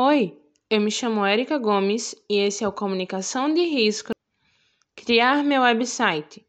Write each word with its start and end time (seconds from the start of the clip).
Oi, 0.00 0.40
eu 0.70 0.80
me 0.80 0.92
chamo 0.92 1.26
Erika 1.26 1.58
Gomes 1.58 2.14
e 2.30 2.38
esse 2.38 2.62
é 2.62 2.68
o 2.68 2.72
Comunicação 2.72 3.52
de 3.52 3.62
Risco. 3.62 4.12
Criar 4.94 5.42
meu 5.42 5.62
website. 5.62 6.46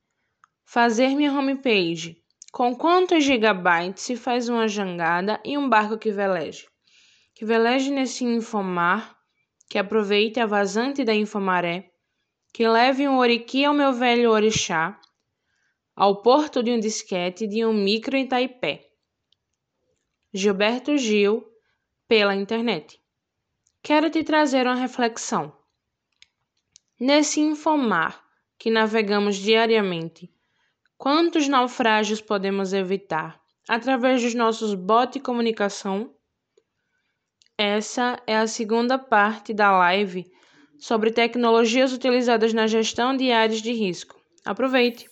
Fazer 0.63 1.15
minha 1.15 1.33
homepage. 1.33 2.21
Com 2.51 2.75
quantos 2.75 3.23
gigabytes 3.23 4.03
se 4.03 4.15
faz 4.15 4.49
uma 4.49 4.67
jangada 4.67 5.41
e 5.43 5.57
um 5.57 5.67
barco 5.67 5.97
que 5.97 6.11
veleje? 6.11 6.67
Que 7.33 7.43
veleje 7.43 7.89
nesse 7.89 8.23
infomar, 8.23 9.17
que 9.67 9.79
aproveite 9.79 10.39
a 10.39 10.45
vazante 10.45 11.03
da 11.03 11.15
infomaré, 11.15 11.89
que 12.53 12.67
leve 12.67 13.07
um 13.07 13.17
oriqui 13.17 13.65
ao 13.65 13.73
meu 13.73 13.91
velho 13.91 14.29
orixá, 14.29 15.01
ao 15.95 16.21
porto 16.21 16.61
de 16.61 16.69
um 16.69 16.79
disquete 16.79 17.47
de 17.47 17.65
um 17.65 17.73
micro 17.73 18.15
em 18.15 18.27
Taipé. 18.27 18.85
Gilberto 20.31 20.95
Gil, 20.99 21.43
pela 22.07 22.35
internet 22.35 22.99
quero 23.81 24.09
te 24.09 24.23
trazer 24.23 24.65
uma 24.65 24.75
reflexão. 24.75 25.53
Nesse 26.99 27.39
infomar 27.39 28.23
que 28.57 28.69
navegamos 28.69 29.37
diariamente, 29.37 30.29
quantos 30.97 31.47
naufrágios 31.47 32.19
podemos 32.19 32.73
evitar 32.73 33.39
através 33.67 34.21
dos 34.21 34.33
nossos 34.33 34.73
bots 34.73 35.13
de 35.13 35.19
comunicação? 35.19 36.13
Essa 37.57 38.21
é 38.25 38.37
a 38.37 38.47
segunda 38.47 38.97
parte 38.97 39.53
da 39.53 39.71
live 39.71 40.29
sobre 40.77 41.11
tecnologias 41.11 41.93
utilizadas 41.93 42.53
na 42.53 42.67
gestão 42.67 43.15
de 43.15 43.31
áreas 43.31 43.61
de 43.61 43.71
risco. 43.71 44.19
Aproveite! 44.45 45.09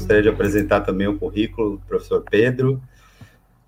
Gostaria 0.00 0.22
de 0.22 0.28
apresentar 0.30 0.80
também 0.80 1.06
o 1.06 1.18
currículo 1.18 1.72
do 1.72 1.86
professor 1.86 2.24
Pedro, 2.28 2.82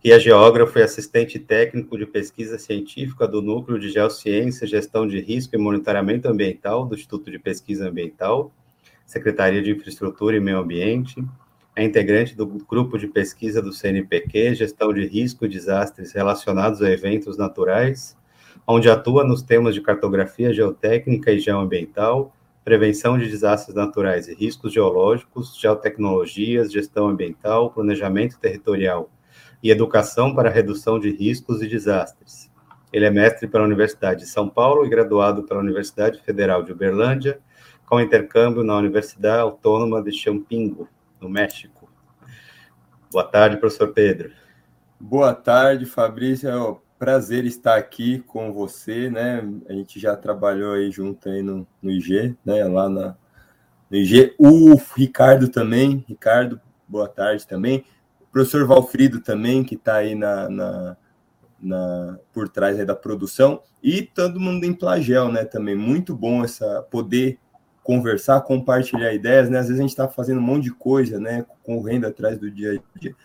que 0.00 0.11
é 0.11 0.19
geógrafo 0.19 0.78
e 0.78 0.83
assistente 0.83 1.39
técnico 1.39 1.97
de 1.98 2.06
pesquisa 2.06 2.58
científica 2.58 3.28
do 3.28 3.42
Núcleo 3.42 3.78
de 3.78 3.91
Geociência, 3.91 4.66
Gestão 4.66 5.06
de 5.06 5.20
Risco 5.20 5.55
e 5.55 5.58
Monitoramento 5.58 6.28
Ambiental 6.28 6.86
do 6.86 6.94
Instituto 6.94 7.30
de 7.30 7.39
Pesquisa 7.39 7.86
Ambiental, 7.86 8.50
Secretaria 9.05 9.62
de 9.62 9.72
Infraestrutura 9.72 10.34
e 10.34 10.41
Meio 10.41 10.58
Ambiente, 10.58 11.22
é 11.77 11.84
integrante 11.84 12.34
do 12.34 12.46
grupo 12.46 12.98
de 12.98 13.08
pesquisa 13.08 13.61
do 13.61 13.72
CNPq, 13.72 14.55
Gestão 14.55 14.92
de 14.92 15.06
Risco 15.06 15.44
e 15.44 15.48
Desastres 15.48 16.12
relacionados 16.12 16.80
a 16.80 16.91
eventos 16.91 17.36
naturais, 17.36 18.17
onde 18.67 18.89
atua 18.89 19.22
nos 19.22 19.42
temas 19.42 19.74
de 19.74 19.83
cartografia 19.83 20.52
geotécnica 20.52 21.30
e 21.30 21.39
geoambiental, 21.39 22.34
prevenção 22.64 23.18
de 23.18 23.28
desastres 23.28 23.74
naturais 23.74 24.28
e 24.28 24.34
riscos 24.34 24.72
geológicos, 24.72 25.58
geotecnologias, 25.58 26.72
gestão 26.72 27.08
ambiental, 27.08 27.70
planejamento 27.70 28.38
territorial 28.38 29.10
e 29.62 29.70
educação 29.70 30.34
para 30.34 30.50
redução 30.50 30.98
de 30.98 31.10
riscos 31.10 31.62
e 31.62 31.68
desastres. 31.68 32.50
Ele 32.92 33.06
é 33.06 33.10
mestre 33.10 33.48
pela 33.48 33.64
Universidade 33.64 34.20
de 34.20 34.27
São 34.27 34.48
Paulo 34.48 34.84
e 34.84 34.88
graduado 34.88 35.44
pela 35.44 35.60
Universidade 35.60 36.20
Federal 36.22 36.62
de 36.62 36.72
Uberlândia, 36.72 37.40
com 37.86 38.00
intercâmbio 38.00 38.62
na 38.62 38.77
Universidade 38.77 39.40
Autônoma 39.40 40.02
de 40.02 40.12
Champingo, 40.12 40.88
no 41.20 41.28
México. 41.28 41.90
Boa 43.10 43.24
tarde, 43.24 43.56
professor 43.56 43.92
Pedro. 43.92 44.30
Boa 44.98 45.34
tarde, 45.34 45.84
Fabrício 45.84 46.80
prazer 47.03 47.45
estar 47.45 47.77
aqui 47.77 48.20
com 48.20 48.53
você, 48.53 49.11
né? 49.11 49.42
A 49.69 49.72
gente 49.72 49.98
já 49.98 50.14
trabalhou 50.14 50.74
aí 50.74 50.89
junto 50.89 51.29
aí 51.29 51.42
no, 51.42 51.67
no 51.83 51.90
IG, 51.90 52.36
né? 52.45 52.63
Lá 52.63 52.89
na, 52.89 53.17
no 53.90 53.96
IG. 53.96 54.36
O 54.39 54.77
Ricardo 54.95 55.48
também, 55.48 56.05
Ricardo, 56.07 56.61
boa 56.86 57.08
tarde 57.08 57.45
também. 57.45 57.85
O 58.20 58.27
professor 58.27 58.64
Valfrido 58.68 59.20
também, 59.20 59.64
que 59.64 59.74
está 59.74 59.96
aí 59.96 60.14
na, 60.14 60.48
na, 60.48 60.96
na, 61.61 62.18
por 62.33 62.48
trás 62.48 62.79
da 62.86 62.95
produção. 62.95 63.61
E 63.83 64.02
todo 64.02 64.39
mundo 64.39 64.63
em 64.63 64.73
Plagel, 64.73 65.33
né? 65.33 65.45
Também 65.45 65.74
muito 65.74 66.14
bom 66.14 66.45
essa 66.45 66.83
poder 66.89 67.36
conversar, 67.83 68.42
compartilhar 68.42 69.13
ideias, 69.13 69.51
né? 69.51 69.58
Às 69.58 69.67
vezes 69.67 69.80
a 69.80 69.83
gente 69.83 69.90
está 69.90 70.08
fazendo 70.08 70.39
um 70.39 70.45
monte 70.45 70.63
de 70.67 70.74
coisa, 70.74 71.19
né? 71.19 71.45
Correndo 71.64 72.07
atrás 72.07 72.39
do 72.39 72.48
dia 72.48 72.80
a 72.80 72.98
dia 73.01 73.17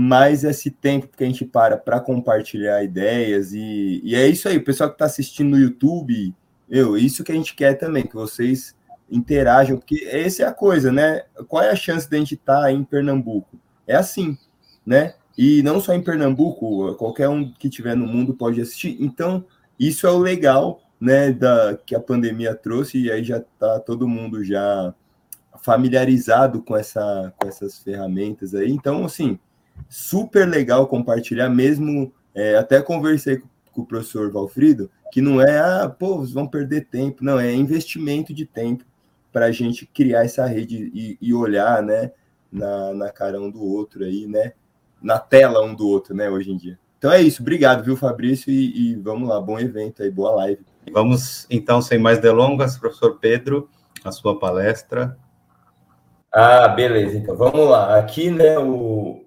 mas 0.00 0.44
esse 0.44 0.70
tempo 0.70 1.08
que 1.08 1.24
a 1.24 1.26
gente 1.26 1.44
para 1.44 1.76
para 1.76 1.98
compartilhar 1.98 2.84
ideias 2.84 3.52
e, 3.52 4.00
e, 4.04 4.14
é 4.14 4.28
isso 4.28 4.48
aí, 4.48 4.56
o 4.56 4.62
pessoal 4.62 4.88
que 4.88 4.94
está 4.94 5.06
assistindo 5.06 5.50
no 5.50 5.58
YouTube, 5.58 6.32
eu, 6.70 6.96
isso 6.96 7.24
que 7.24 7.32
a 7.32 7.34
gente 7.34 7.52
quer 7.52 7.74
também, 7.74 8.06
que 8.06 8.14
vocês 8.14 8.76
interajam, 9.10 9.76
porque 9.76 10.08
essa 10.08 10.44
é 10.44 10.46
a 10.46 10.54
coisa, 10.54 10.92
né? 10.92 11.24
Qual 11.48 11.64
é 11.64 11.70
a 11.70 11.74
chance 11.74 12.08
de 12.08 12.14
a 12.14 12.18
gente 12.20 12.36
estar 12.36 12.60
tá 12.60 12.70
em 12.70 12.84
Pernambuco? 12.84 13.58
É 13.88 13.96
assim, 13.96 14.38
né? 14.86 15.14
E 15.36 15.64
não 15.64 15.80
só 15.80 15.92
em 15.92 16.00
Pernambuco, 16.00 16.94
qualquer 16.94 17.28
um 17.28 17.52
que 17.52 17.68
tiver 17.68 17.96
no 17.96 18.06
mundo 18.06 18.32
pode 18.32 18.60
assistir. 18.60 18.96
Então, 19.00 19.44
isso 19.80 20.06
é 20.06 20.12
o 20.12 20.18
legal, 20.18 20.80
né, 21.00 21.32
da 21.32 21.76
que 21.76 21.96
a 21.96 22.00
pandemia 22.00 22.54
trouxe 22.54 23.02
e 23.02 23.10
aí 23.10 23.24
já 23.24 23.38
está 23.38 23.80
todo 23.80 24.06
mundo 24.06 24.44
já 24.44 24.94
familiarizado 25.60 26.62
com 26.62 26.76
essa 26.76 27.34
com 27.36 27.48
essas 27.48 27.80
ferramentas 27.82 28.54
aí. 28.54 28.70
Então, 28.70 29.04
assim, 29.04 29.40
super 29.88 30.48
legal 30.48 30.86
compartilhar, 30.86 31.48
mesmo 31.48 32.12
é, 32.34 32.56
até 32.56 32.80
conversei 32.80 33.38
com, 33.38 33.48
com, 33.72 33.82
o 33.82 33.86
professor 33.86 34.30
Valfrido, 34.30 34.90
que 35.12 35.20
não 35.20 35.40
é, 35.40 35.58
ah, 35.58 35.88
pô, 35.88 36.18
vocês 36.18 36.32
vão 36.32 36.46
perder 36.46 36.86
tempo, 36.86 37.24
não, 37.24 37.38
é 37.38 37.52
investimento 37.52 38.32
de 38.32 38.44
tempo 38.46 38.84
para 39.32 39.46
a 39.46 39.52
gente 39.52 39.86
criar 39.86 40.24
essa 40.24 40.46
rede 40.46 40.90
e, 40.94 41.18
e, 41.20 41.34
olhar, 41.34 41.82
né, 41.82 42.12
na, 42.50 42.94
na 42.94 43.10
cara 43.10 43.40
um 43.40 43.50
do 43.50 43.62
outro 43.62 44.04
aí, 44.04 44.26
né, 44.26 44.52
na 45.02 45.18
tela 45.18 45.64
um 45.64 45.74
do 45.74 45.86
outro, 45.86 46.14
né, 46.14 46.28
hoje 46.30 46.50
em 46.50 46.56
dia. 46.56 46.78
Então 46.98 47.12
é 47.12 47.22
isso, 47.22 47.42
obrigado, 47.42 47.84
viu, 47.84 47.96
Fabrício, 47.96 48.50
e, 48.50 48.92
e 48.92 48.94
vamos 48.96 49.28
lá, 49.28 49.40
bom 49.40 49.58
evento 49.58 50.02
aí, 50.02 50.10
boa 50.10 50.32
live. 50.32 50.60
Vamos, 50.92 51.46
então, 51.50 51.80
sem 51.80 51.98
mais 51.98 52.18
delongas, 52.18 52.76
professor 52.76 53.18
Pedro, 53.20 53.68
a 54.04 54.10
sua 54.10 54.38
palestra. 54.38 55.16
Ah, 56.32 56.68
beleza, 56.68 57.16
então 57.16 57.36
vamos 57.36 57.68
lá. 57.68 57.98
Aqui, 57.98 58.30
né, 58.30 58.58
o, 58.58 59.24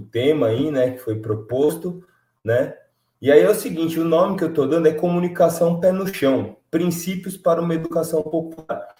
o, 0.00 0.06
tema 0.06 0.48
aí, 0.48 0.70
né, 0.70 0.90
que 0.90 0.98
foi 0.98 1.16
proposto, 1.16 2.04
né? 2.44 2.74
E 3.20 3.30
aí 3.30 3.42
é 3.42 3.50
o 3.50 3.54
seguinte, 3.54 4.00
o 4.00 4.04
nome 4.04 4.36
que 4.36 4.44
eu 4.44 4.48
estou 4.48 4.66
dando 4.66 4.88
é 4.88 4.92
comunicação 4.92 5.78
pé 5.78 5.92
no 5.92 6.06
chão, 6.06 6.56
princípios 6.70 7.36
para 7.36 7.60
uma 7.60 7.74
educação 7.74 8.22
popular. 8.22 8.94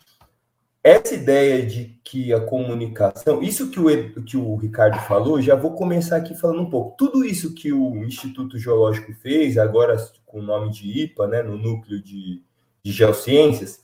Essa 0.83 1.15
ideia 1.15 1.65
de 1.65 2.01
que 2.05 2.33
a 2.33 2.41
comunicação, 2.41 3.43
isso 3.43 3.71
que 3.71 3.79
o, 3.79 4.25
que 4.25 4.37
o 4.37 4.57
Ricardo 4.57 4.99
falou, 5.07 5.41
já 5.41 5.55
vou 5.55 5.75
começar 5.75 6.17
aqui 6.17 6.35
falando 6.35 6.63
um 6.63 6.71
pouco. 6.71 6.97
Tudo 6.97 7.25
isso 7.25 7.55
que 7.55 7.73
o 7.73 8.05
Instituto 8.05 8.59
Geológico 8.59 9.13
fez, 9.15 9.59
agora 9.59 9.97
com 10.25 10.41
o 10.41 10.43
nome 10.43 10.71
de 10.71 11.03
IPA, 11.03 11.27
né, 11.27 11.43
no 11.43 11.59
núcleo 11.59 12.03
de, 12.03 12.43
de 12.83 12.93
geociências, 12.93 13.83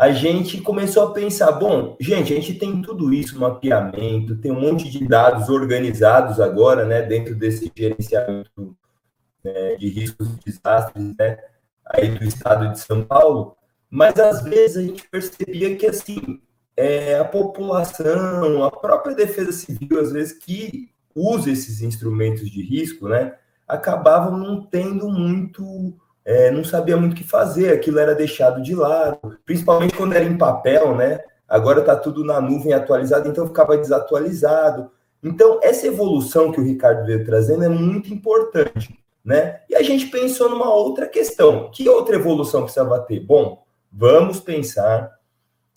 a 0.00 0.12
gente 0.12 0.62
começou 0.62 1.02
a 1.02 1.12
pensar, 1.12 1.52
bom, 1.52 1.94
gente, 2.00 2.32
a 2.32 2.36
gente 2.36 2.54
tem 2.54 2.80
tudo 2.80 3.12
isso, 3.12 3.38
mapeamento, 3.38 4.34
tem 4.38 4.50
um 4.50 4.58
monte 4.58 4.88
de 4.88 5.06
dados 5.06 5.50
organizados 5.50 6.40
agora, 6.40 6.86
né, 6.86 7.02
dentro 7.02 7.34
desse 7.34 7.70
gerenciamento 7.76 8.74
né, 9.44 9.76
de 9.76 9.90
riscos 9.90 10.26
e 10.26 10.50
desastres, 10.50 11.14
né, 11.18 11.36
aí 11.84 12.08
do 12.08 12.24
estado 12.24 12.72
de 12.72 12.80
São 12.80 13.04
Paulo, 13.04 13.54
mas 13.90 14.18
às 14.18 14.42
vezes 14.42 14.78
a 14.78 14.82
gente 14.82 15.06
percebia 15.06 15.76
que, 15.76 15.84
assim, 15.84 16.40
é, 16.74 17.18
a 17.18 17.24
população, 17.26 18.64
a 18.64 18.70
própria 18.70 19.14
defesa 19.14 19.52
civil, 19.52 20.00
às 20.00 20.12
vezes, 20.12 20.32
que 20.32 20.88
usa 21.14 21.50
esses 21.50 21.82
instrumentos 21.82 22.50
de 22.50 22.62
risco, 22.62 23.06
né, 23.06 23.34
acabavam 23.68 24.38
não 24.38 24.62
tendo 24.62 25.10
muito 25.10 25.99
é, 26.24 26.50
não 26.50 26.64
sabia 26.64 26.96
muito 26.96 27.12
o 27.12 27.16
que 27.16 27.24
fazer, 27.24 27.72
aquilo 27.72 27.98
era 27.98 28.14
deixado 28.14 28.62
de 28.62 28.74
lado, 28.74 29.38
principalmente 29.44 29.96
quando 29.96 30.12
era 30.12 30.24
em 30.24 30.36
papel, 30.36 30.94
né? 30.94 31.20
Agora 31.48 31.80
está 31.80 31.96
tudo 31.96 32.24
na 32.24 32.40
nuvem 32.40 32.72
atualizado, 32.72 33.28
então 33.28 33.46
ficava 33.46 33.76
desatualizado. 33.76 34.90
Então, 35.22 35.58
essa 35.62 35.86
evolução 35.86 36.52
que 36.52 36.60
o 36.60 36.64
Ricardo 36.64 37.04
veio 37.04 37.24
trazendo 37.24 37.64
é 37.64 37.68
muito 37.68 38.12
importante, 38.12 38.98
né? 39.24 39.60
E 39.68 39.74
a 39.74 39.82
gente 39.82 40.06
pensou 40.06 40.48
numa 40.48 40.72
outra 40.72 41.06
questão. 41.06 41.70
Que 41.70 41.88
outra 41.88 42.16
evolução 42.16 42.62
precisava 42.62 43.00
ter? 43.00 43.20
Bom, 43.20 43.64
vamos 43.92 44.40
pensar 44.40 45.10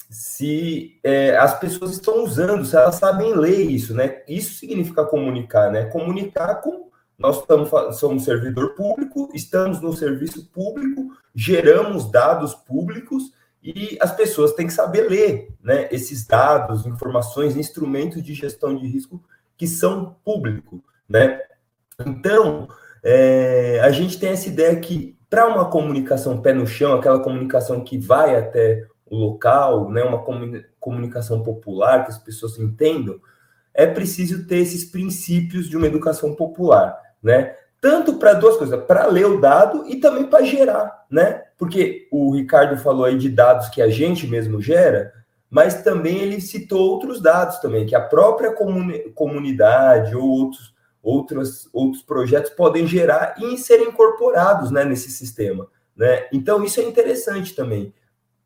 se 0.09 0.99
é, 1.03 1.35
as 1.35 1.59
pessoas 1.59 1.91
estão 1.91 2.23
usando, 2.23 2.63
se 2.63 2.75
elas 2.75 2.95
sabem 2.95 3.35
ler 3.35 3.61
isso, 3.61 3.95
né? 3.95 4.21
Isso 4.27 4.59
significa 4.59 5.03
comunicar, 5.03 5.71
né? 5.71 5.85
Comunicar 5.85 6.61
com 6.61 6.89
nós 7.23 7.39
estamos, 7.39 7.69
somos 7.97 8.25
servidor 8.25 8.75
público, 8.75 9.29
estamos 9.33 9.79
no 9.79 9.93
serviço 9.93 10.45
público, 10.51 11.07
geramos 11.33 12.11
dados 12.11 12.53
públicos, 12.53 13.31
E 13.65 13.97
as 14.01 14.13
pessoas 14.13 14.51
têm 14.51 14.67
que 14.67 14.73
saber 14.73 15.09
ler 15.09 15.55
né, 15.63 15.87
esses 15.89 16.27
dados, 16.27 16.85
informações, 16.85 17.55
instrumentos 17.55 18.21
de 18.21 18.33
gestão 18.33 18.75
de 18.75 18.85
risco 18.85 19.23
que 19.55 19.65
são 19.65 20.17
públicos. 20.25 20.81
Né? 21.07 21.39
Então, 22.05 22.67
é, 23.01 23.79
a 23.81 23.89
gente 23.89 24.19
tem 24.19 24.31
essa 24.31 24.49
ideia 24.49 24.77
que 24.81 25.17
para 25.29 25.47
uma 25.47 25.69
comunicação 25.69 26.41
pé 26.41 26.51
no 26.51 26.67
chão, 26.67 26.93
aquela 26.93 27.21
comunicação 27.21 27.85
que 27.85 27.97
vai 27.97 28.35
até 28.35 28.85
o 29.05 29.15
local, 29.15 29.89
né, 29.89 30.03
uma 30.03 30.25
comunicação 30.77 31.41
popular, 31.41 32.03
que 32.03 32.11
as 32.11 32.17
pessoas 32.17 32.59
entendam, 32.59 33.17
é 33.73 33.87
preciso 33.87 34.45
ter 34.45 34.57
esses 34.57 34.83
princípios 34.83 35.69
de 35.69 35.77
uma 35.77 35.87
educação 35.87 36.35
popular, 36.35 36.99
né? 37.23 37.55
Tanto 37.79 38.15
para 38.15 38.33
duas 38.33 38.57
coisas, 38.57 38.83
para 38.85 39.07
ler 39.07 39.25
o 39.25 39.39
dado 39.39 39.85
e 39.87 39.97
também 39.97 40.25
para 40.25 40.43
gerar, 40.43 41.05
né? 41.09 41.43
Porque 41.57 42.07
o 42.11 42.33
Ricardo 42.33 42.77
falou 42.77 43.05
aí 43.05 43.17
de 43.17 43.29
dados 43.29 43.69
que 43.69 43.81
a 43.81 43.89
gente 43.89 44.27
mesmo 44.27 44.61
gera, 44.61 45.13
mas 45.49 45.83
também 45.83 46.19
ele 46.19 46.41
citou 46.41 46.79
outros 46.79 47.21
dados 47.21 47.59
também, 47.59 47.85
que 47.85 47.95
a 47.95 48.01
própria 48.01 48.51
comuni 48.53 49.11
comunidade 49.11 50.15
ou 50.15 50.27
outros, 50.27 50.73
outros, 51.01 51.69
outros 51.71 52.01
projetos 52.01 52.51
podem 52.51 52.87
gerar 52.87 53.35
e 53.37 53.57
serem 53.57 53.89
incorporados 53.89 54.71
né, 54.71 54.83
nesse 54.83 55.11
sistema. 55.11 55.67
Né? 55.95 56.27
Então, 56.33 56.63
isso 56.63 56.79
é 56.79 56.83
interessante 56.83 57.55
também. 57.55 57.93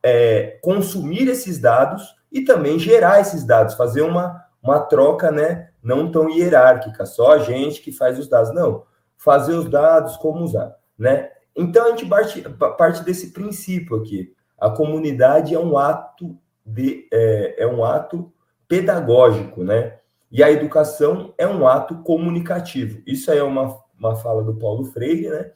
É, 0.03 0.59
consumir 0.61 1.27
esses 1.27 1.59
dados 1.59 2.03
e 2.31 2.41
também 2.41 2.77
gerar 2.77 3.21
esses 3.21 3.45
dados, 3.45 3.75
fazer 3.75 4.01
uma, 4.01 4.43
uma 4.61 4.79
troca 4.79 5.31
né, 5.31 5.69
não 5.87 6.11
tão 6.11 6.29
hierárquica, 6.29 7.05
só 7.05 7.31
a 7.31 7.39
gente 7.39 7.81
que 7.81 7.93
faz 7.93 8.19
os 8.19 8.27
dados. 8.27 8.53
Não, 8.53 8.83
fazer 9.15 9.53
os 9.53 9.69
dados, 9.69 10.17
como 10.17 10.43
usar. 10.43 10.75
Né? 10.99 11.31
Então, 11.55 11.85
a 11.85 11.89
gente 11.91 12.05
parte, 12.05 12.41
parte 12.77 13.03
desse 13.03 13.31
princípio 13.31 13.95
aqui. 13.95 14.33
A 14.59 14.69
comunidade 14.69 15.55
é 15.55 15.59
um 15.59 15.77
ato 15.77 16.37
de, 16.65 17.07
é, 17.11 17.63
é 17.63 17.67
um 17.67 17.85
ato 17.85 18.31
pedagógico, 18.67 19.63
né? 19.63 19.99
E 20.29 20.43
a 20.43 20.51
educação 20.51 21.33
é 21.37 21.47
um 21.47 21.65
ato 21.65 21.99
comunicativo. 21.99 23.01
Isso 23.07 23.31
aí 23.31 23.37
é 23.37 23.43
uma, 23.43 23.79
uma 23.97 24.15
fala 24.15 24.43
do 24.43 24.55
Paulo 24.55 24.83
Freire, 24.83 25.29
né? 25.29 25.51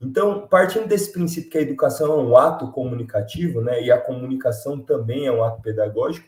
Então, 0.00 0.48
partindo 0.48 0.88
desse 0.88 1.12
princípio 1.12 1.50
que 1.50 1.58
a 1.58 1.62
educação 1.62 2.12
é 2.12 2.22
um 2.22 2.36
ato 2.36 2.72
comunicativo, 2.72 3.60
né? 3.60 3.82
E 3.82 3.92
a 3.92 4.00
comunicação 4.00 4.80
também 4.80 5.26
é 5.26 5.32
um 5.32 5.44
ato 5.44 5.62
pedagógico, 5.62 6.26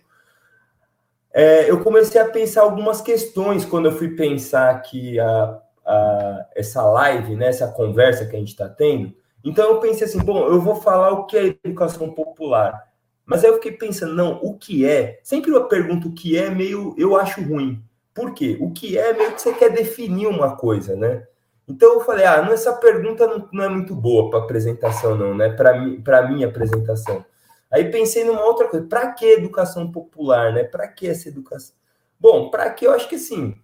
é, 1.33 1.71
eu 1.71 1.83
comecei 1.83 2.21
a 2.21 2.29
pensar 2.29 2.63
algumas 2.63 3.01
questões 3.01 3.65
quando 3.65 3.87
eu 3.87 3.93
fui 3.93 4.11
pensar 4.11 4.71
aqui 4.71 5.19
a, 5.19 5.61
a, 5.87 6.47
essa 6.55 6.83
live, 6.83 7.37
né? 7.37 7.49
Essa 7.49 7.69
conversa 7.69 8.27
que 8.27 8.35
a 8.35 8.39
gente 8.39 8.49
está 8.49 8.69
tendo. 8.69 9.15
Então, 9.45 9.71
eu 9.71 9.81
pensei 9.81 10.07
assim, 10.07 10.19
bom, 10.19 10.47
eu 10.47 10.61
vou 10.61 10.77
falar 10.77 11.13
o 11.13 11.27
que 11.27 11.37
é 11.37 11.57
educação 11.65 12.11
popular. 12.11 12.91
Mas 13.25 13.45
aí 13.45 13.51
eu 13.51 13.55
fiquei 13.55 13.73
pensando, 13.73 14.15
não, 14.15 14.41
o 14.43 14.59
que 14.59 14.85
é? 14.85 15.21
Sempre 15.23 15.53
eu 15.53 15.65
pergunto 15.67 16.09
o 16.09 16.13
que 16.13 16.37
é, 16.37 16.51
meio 16.51 16.95
eu 16.99 17.17
acho 17.17 17.41
ruim. 17.41 17.81
Por 18.13 18.35
quê? 18.35 18.59
O 18.61 18.73
que 18.73 18.99
é 18.99 19.13
meio 19.13 19.33
que 19.33 19.41
você 19.41 19.53
quer 19.53 19.71
definir 19.71 20.27
uma 20.27 20.57
coisa, 20.57 20.97
né? 20.97 21.25
Então 21.69 21.95
eu 21.95 22.01
falei, 22.01 22.27
ah, 22.27 22.45
essa 22.51 22.73
pergunta 22.73 23.29
não, 23.29 23.49
não 23.53 23.65
é 23.65 23.69
muito 23.69 23.95
boa 23.95 24.29
para 24.29 24.41
apresentação, 24.41 25.17
não, 25.17 25.33
né? 25.33 25.49
Para 25.49 26.29
minha 26.29 26.49
apresentação. 26.49 27.25
Aí 27.73 27.91
pensei 27.91 28.25
numa 28.25 28.45
outra 28.45 28.69
coisa, 28.69 28.87
para 28.87 29.13
que 29.13 29.25
educação 29.25 29.91
popular, 29.91 30.53
né? 30.53 30.65
Para 30.65 30.89
que 30.89 31.07
essa 31.09 31.29
educação? 31.29 31.75
Bom, 32.19 32.51
para 32.51 32.69
que 32.71 32.87
eu 32.87 32.93
acho 32.93 33.09
que 33.09 33.15
assim, 33.15 33.55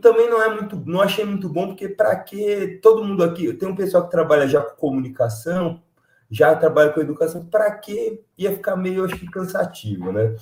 também 0.00 0.28
não 0.28 0.42
é 0.42 0.48
muito, 0.48 0.76
não 0.86 1.00
achei 1.00 1.24
muito 1.24 1.48
bom, 1.48 1.68
porque 1.68 1.88
para 1.88 2.14
que 2.16 2.78
todo 2.82 3.04
mundo 3.04 3.24
aqui, 3.24 3.52
tem 3.54 3.68
um 3.68 3.76
pessoal 3.76 4.04
que 4.04 4.10
trabalha 4.10 4.46
já 4.46 4.60
com 4.60 4.76
comunicação, 4.76 5.82
já 6.30 6.54
trabalha 6.54 6.92
com 6.92 7.00
educação, 7.00 7.44
para 7.44 7.70
que 7.70 8.22
ia 8.36 8.52
ficar 8.52 8.76
meio, 8.76 9.04
acho 9.04 9.16
que, 9.16 9.30
cansativo, 9.30 10.10
né? 10.12 10.34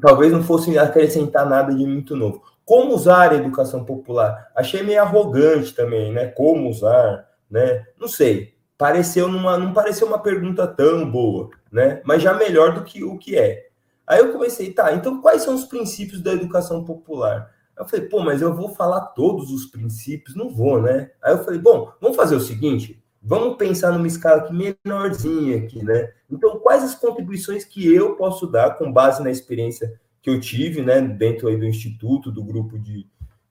Talvez 0.00 0.32
não 0.32 0.42
fosse 0.42 0.78
acrescentar 0.78 1.48
nada 1.48 1.74
de 1.74 1.84
muito 1.86 2.16
novo. 2.16 2.42
Como 2.64 2.94
usar 2.94 3.32
a 3.32 3.34
educação 3.34 3.84
popular? 3.84 4.50
Achei 4.56 4.82
meio 4.82 5.02
arrogante 5.02 5.74
também, 5.74 6.12
né? 6.12 6.28
Como 6.28 6.68
usar, 6.70 7.28
né? 7.50 7.86
Não 7.98 8.08
sei. 8.08 8.53
Pareceu 8.76 9.28
numa, 9.28 9.56
não 9.56 9.72
pareceu 9.72 10.06
uma 10.06 10.18
pergunta 10.18 10.66
tão 10.66 11.10
boa, 11.10 11.50
né? 11.70 12.02
Mas 12.04 12.22
já 12.22 12.34
melhor 12.34 12.74
do 12.74 12.84
que 12.84 13.04
o 13.04 13.16
que 13.18 13.38
é. 13.38 13.68
Aí 14.06 14.18
eu 14.18 14.32
comecei, 14.32 14.72
tá, 14.72 14.92
então 14.92 15.20
quais 15.20 15.42
são 15.42 15.54
os 15.54 15.64
princípios 15.64 16.20
da 16.20 16.32
educação 16.32 16.84
popular? 16.84 17.50
Eu 17.76 17.86
falei, 17.86 18.06
pô, 18.06 18.20
mas 18.20 18.42
eu 18.42 18.54
vou 18.54 18.68
falar 18.68 19.00
todos 19.00 19.50
os 19.50 19.66
princípios? 19.66 20.36
Não 20.36 20.50
vou, 20.50 20.80
né? 20.80 21.10
Aí 21.22 21.32
eu 21.32 21.44
falei, 21.44 21.58
bom, 21.58 21.92
vamos 22.00 22.16
fazer 22.16 22.36
o 22.36 22.40
seguinte, 22.40 23.02
Vamos 23.26 23.56
pensar 23.56 23.90
numa 23.90 24.06
escala 24.06 24.42
aqui 24.42 24.52
menorzinha 24.52 25.56
aqui, 25.56 25.82
né? 25.82 26.12
Então, 26.30 26.58
quais 26.58 26.84
as 26.84 26.94
contribuições 26.94 27.64
que 27.64 27.90
eu 27.90 28.16
posso 28.16 28.46
dar 28.46 28.76
com 28.76 28.92
base 28.92 29.22
na 29.22 29.30
experiência 29.30 29.98
que 30.20 30.28
eu 30.28 30.38
tive, 30.38 30.82
né, 30.82 31.00
dentro 31.00 31.48
aí 31.48 31.56
do 31.56 31.64
instituto, 31.64 32.30
do 32.30 32.44
grupo 32.44 32.78
de, 32.78 33.06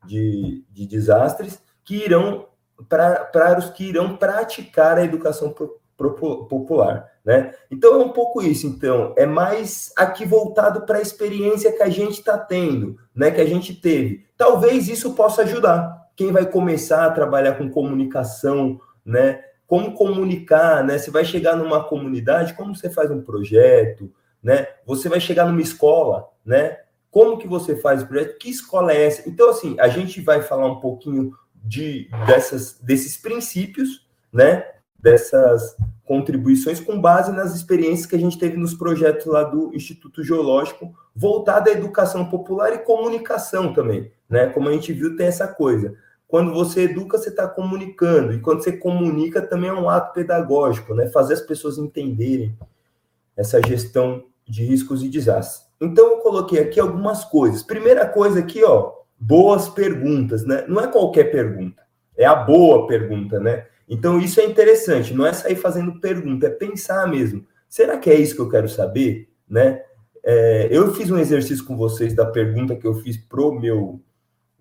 de, 0.05 0.63
de 0.71 0.85
desastres, 0.85 1.59
que 1.83 1.95
irão 1.95 2.47
para 2.87 3.57
os 3.57 3.69
que 3.69 3.89
irão 3.89 4.17
praticar 4.17 4.97
a 4.97 5.03
educação 5.03 5.51
pro, 5.51 5.79
pro, 5.97 6.45
popular, 6.45 7.09
né? 7.23 7.53
Então 7.71 7.93
é 7.93 8.03
um 8.03 8.09
pouco 8.09 8.41
isso. 8.41 8.67
Então 8.67 9.13
é 9.17 9.25
mais 9.25 9.91
aqui 9.95 10.25
voltado 10.25 10.81
para 10.81 10.97
a 10.97 11.01
experiência 11.01 11.71
que 11.71 11.83
a 11.83 11.89
gente 11.89 12.19
está 12.19 12.37
tendo, 12.37 12.97
né? 13.15 13.31
Que 13.31 13.41
a 13.41 13.45
gente 13.45 13.73
teve. 13.73 14.25
Talvez 14.37 14.87
isso 14.87 15.13
possa 15.13 15.43
ajudar 15.43 16.01
quem 16.15 16.31
vai 16.31 16.45
começar 16.45 17.05
a 17.05 17.11
trabalhar 17.11 17.53
com 17.57 17.69
comunicação, 17.69 18.79
né? 19.05 19.43
como 19.73 19.93
comunicar, 19.93 20.83
né? 20.83 20.99
Você 20.99 21.09
vai 21.09 21.25
chegar 21.25 21.55
numa 21.55 21.83
comunidade, 21.83 22.53
como 22.53 22.75
você 22.75 22.91
faz 22.91 23.09
um 23.09 23.23
projeto, 23.23 24.11
né? 24.41 24.67
Você 24.85 25.09
vai 25.09 25.19
chegar 25.19 25.47
numa 25.47 25.61
escola, 25.61 26.29
né? 26.45 26.77
Como 27.09 27.39
que 27.39 27.47
você 27.47 27.75
faz 27.75 28.03
o 28.03 28.07
projeto? 28.07 28.37
Que 28.37 28.51
escola 28.51 28.93
é 28.93 29.05
essa? 29.05 29.27
Então, 29.27 29.49
assim, 29.49 29.75
a 29.79 29.87
gente 29.87 30.21
vai 30.21 30.43
falar 30.43 30.67
um 30.67 30.79
pouquinho 30.79 31.33
de 31.63 32.09
dessas, 32.25 32.77
desses 32.79 33.17
princípios, 33.17 34.05
né? 34.31 34.65
Dessas 34.99 35.75
contribuições 36.05 36.79
com 36.79 36.99
base 36.99 37.31
nas 37.31 37.55
experiências 37.55 38.05
que 38.05 38.15
a 38.15 38.19
gente 38.19 38.37
teve 38.37 38.57
nos 38.57 38.73
projetos 38.73 39.25
lá 39.25 39.43
do 39.43 39.73
Instituto 39.73 40.23
Geológico, 40.23 40.93
voltado 41.15 41.69
à 41.69 41.73
educação 41.73 42.25
popular 42.25 42.73
e 42.73 42.79
comunicação 42.79 43.73
também, 43.73 44.11
né? 44.29 44.47
Como 44.47 44.67
a 44.67 44.73
gente 44.73 44.91
viu, 44.91 45.15
tem 45.15 45.27
essa 45.27 45.47
coisa. 45.47 45.95
Quando 46.27 46.51
você 46.51 46.81
educa, 46.81 47.17
você 47.17 47.29
está 47.29 47.47
comunicando. 47.47 48.33
E 48.33 48.39
quando 48.39 48.63
você 48.63 48.71
comunica, 48.71 49.41
também 49.41 49.69
é 49.69 49.73
um 49.73 49.87
ato 49.87 50.13
pedagógico, 50.13 50.95
né? 50.95 51.07
Fazer 51.07 51.35
as 51.35 51.41
pessoas 51.41 51.77
entenderem 51.77 52.57
essa 53.37 53.61
gestão 53.61 54.25
de 54.47 54.63
riscos 54.63 55.03
e 55.03 55.09
desastres. 55.09 55.67
Então, 55.79 56.09
eu 56.09 56.17
coloquei 56.17 56.59
aqui 56.59 56.79
algumas 56.79 57.23
coisas. 57.23 57.61
Primeira 57.61 58.07
coisa 58.07 58.39
aqui, 58.39 58.63
ó, 58.63 58.93
boas 59.25 59.69
perguntas, 59.69 60.45
né? 60.45 60.65
Não 60.67 60.81
é 60.81 60.87
qualquer 60.87 61.31
pergunta, 61.31 61.81
é 62.17 62.25
a 62.25 62.35
boa 62.35 62.87
pergunta, 62.87 63.39
né? 63.39 63.65
Então, 63.87 64.19
isso 64.19 64.39
é 64.39 64.45
interessante. 64.45 65.13
Não 65.13 65.25
é 65.25 65.33
sair 65.33 65.55
fazendo 65.55 65.99
pergunta, 65.99 66.47
é 66.47 66.49
pensar 66.49 67.07
mesmo. 67.07 67.45
Será 67.69 67.97
que 67.97 68.09
é 68.09 68.15
isso 68.15 68.35
que 68.35 68.41
eu 68.41 68.49
quero 68.49 68.67
saber, 68.67 69.29
né? 69.47 69.81
É, 70.23 70.67
eu 70.71 70.93
fiz 70.93 71.11
um 71.11 71.17
exercício 71.17 71.65
com 71.65 71.75
vocês 71.75 72.13
da 72.15 72.25
pergunta 72.25 72.75
que 72.75 72.87
eu 72.87 72.95
fiz 72.95 73.17
pro 73.17 73.53
meu 73.53 74.01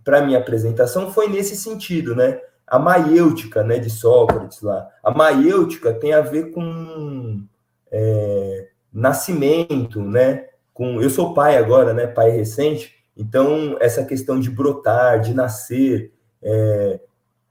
para 0.04 0.20
minha 0.20 0.38
apresentação 0.38 1.12
foi 1.12 1.28
nesse 1.28 1.54
sentido, 1.54 2.16
né? 2.16 2.40
A 2.66 2.78
maiêutica, 2.78 3.62
né, 3.62 3.78
de 3.78 3.88
Sócrates 3.88 4.60
lá. 4.60 4.88
A 5.02 5.12
maiêutica 5.12 5.92
tem 5.92 6.12
a 6.12 6.20
ver 6.20 6.50
com 6.50 7.44
é, 7.90 8.68
nascimento, 8.92 10.00
né? 10.00 10.46
Com 10.74 11.00
eu 11.00 11.08
sou 11.08 11.34
pai 11.34 11.56
agora, 11.56 11.92
né? 11.94 12.06
Pai 12.06 12.30
recente. 12.30 13.01
Então 13.16 13.76
essa 13.80 14.04
questão 14.04 14.40
de 14.40 14.50
brotar, 14.50 15.20
de 15.20 15.34
nascer, 15.34 16.12
é, 16.42 17.00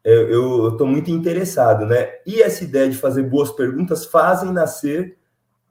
eu 0.04 0.70
estou 0.70 0.88
muito 0.88 1.12
interessado, 1.12 1.86
né? 1.86 2.10
E 2.26 2.42
essa 2.42 2.64
ideia 2.64 2.90
de 2.90 2.98
fazer 2.98 3.24
boas 3.24 3.52
perguntas 3.52 4.06
fazem 4.06 4.52
nascer 4.52 5.18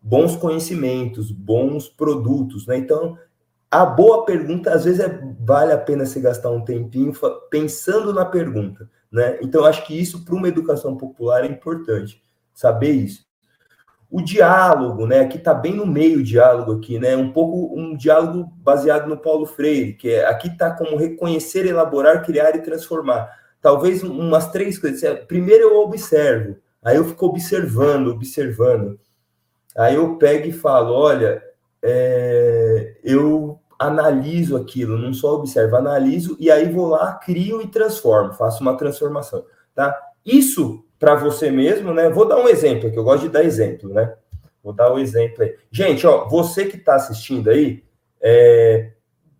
bons 0.02 0.36
conhecimentos, 0.36 1.30
bons 1.30 1.88
produtos, 1.88 2.66
né? 2.66 2.76
Então 2.78 3.18
a 3.70 3.86
boa 3.86 4.24
pergunta, 4.24 4.74
às 4.74 4.84
vezes, 4.84 4.98
é, 4.98 5.22
vale 5.38 5.72
a 5.72 5.78
pena 5.78 6.04
se 6.04 6.20
gastar 6.20 6.50
um 6.50 6.64
tempinho 6.64 7.12
pensando 7.48 8.12
na 8.12 8.24
pergunta, 8.24 8.90
né? 9.12 9.38
Então, 9.40 9.64
acho 9.64 9.86
que 9.86 9.98
isso, 9.98 10.24
para 10.24 10.34
uma 10.34 10.48
educação 10.48 10.96
popular, 10.96 11.44
é 11.44 11.46
importante, 11.46 12.20
saber 12.52 12.90
isso. 12.90 13.24
O 14.10 14.20
diálogo, 14.20 15.06
né? 15.06 15.20
Aqui 15.20 15.38
está 15.38 15.54
bem 15.54 15.74
no 15.74 15.86
meio 15.86 16.18
o 16.18 16.22
diálogo 16.22 16.72
aqui, 16.72 16.98
né? 16.98 17.16
Um 17.16 17.32
pouco 17.32 17.78
um 17.78 17.96
diálogo 17.96 18.52
baseado 18.56 19.08
no 19.08 19.16
Paulo 19.16 19.46
Freire, 19.46 19.92
que 19.92 20.10
é, 20.10 20.26
aqui 20.26 20.48
está 20.48 20.70
como 20.72 20.96
reconhecer, 20.96 21.64
elaborar, 21.66 22.24
criar 22.24 22.56
e 22.56 22.62
transformar. 22.62 23.30
Talvez 23.60 24.02
umas 24.02 24.50
três 24.50 24.78
coisas. 24.78 25.02
É, 25.02 25.14
primeiro 25.14 25.64
eu 25.64 25.76
observo, 25.78 26.56
aí 26.82 26.96
eu 26.96 27.04
fico 27.04 27.26
observando, 27.26 28.08
observando. 28.08 28.98
Aí 29.76 29.94
eu 29.94 30.16
pego 30.16 30.48
e 30.48 30.52
falo, 30.52 30.92
olha, 30.92 31.40
é, 31.82 32.96
eu 33.04 33.60
analiso 33.78 34.56
aquilo, 34.56 34.98
não 34.98 35.14
só 35.14 35.34
observo, 35.34 35.76
analiso 35.76 36.36
e 36.38 36.50
aí 36.50 36.70
vou 36.70 36.88
lá, 36.88 37.14
crio 37.14 37.62
e 37.62 37.66
transformo, 37.66 38.34
faço 38.34 38.60
uma 38.60 38.76
transformação, 38.76 39.42
tá? 39.74 39.98
Isso 40.24 40.84
para 40.98 41.14
você 41.14 41.50
mesmo, 41.50 41.94
né? 41.94 42.10
Vou 42.10 42.26
dar 42.26 42.36
um 42.36 42.48
exemplo, 42.48 42.90
que 42.90 42.98
eu 42.98 43.04
gosto 43.04 43.22
de 43.22 43.30
dar 43.30 43.44
exemplo, 43.44 43.88
né? 43.88 44.14
Vou 44.62 44.72
dar 44.72 44.92
um 44.92 44.98
exemplo 44.98 45.42
aí. 45.42 45.56
Gente, 45.70 46.06
ó, 46.06 46.28
você 46.28 46.66
que 46.66 46.76
está 46.76 46.94
assistindo 46.94 47.48
aí, 47.48 47.82
é, 48.20 48.92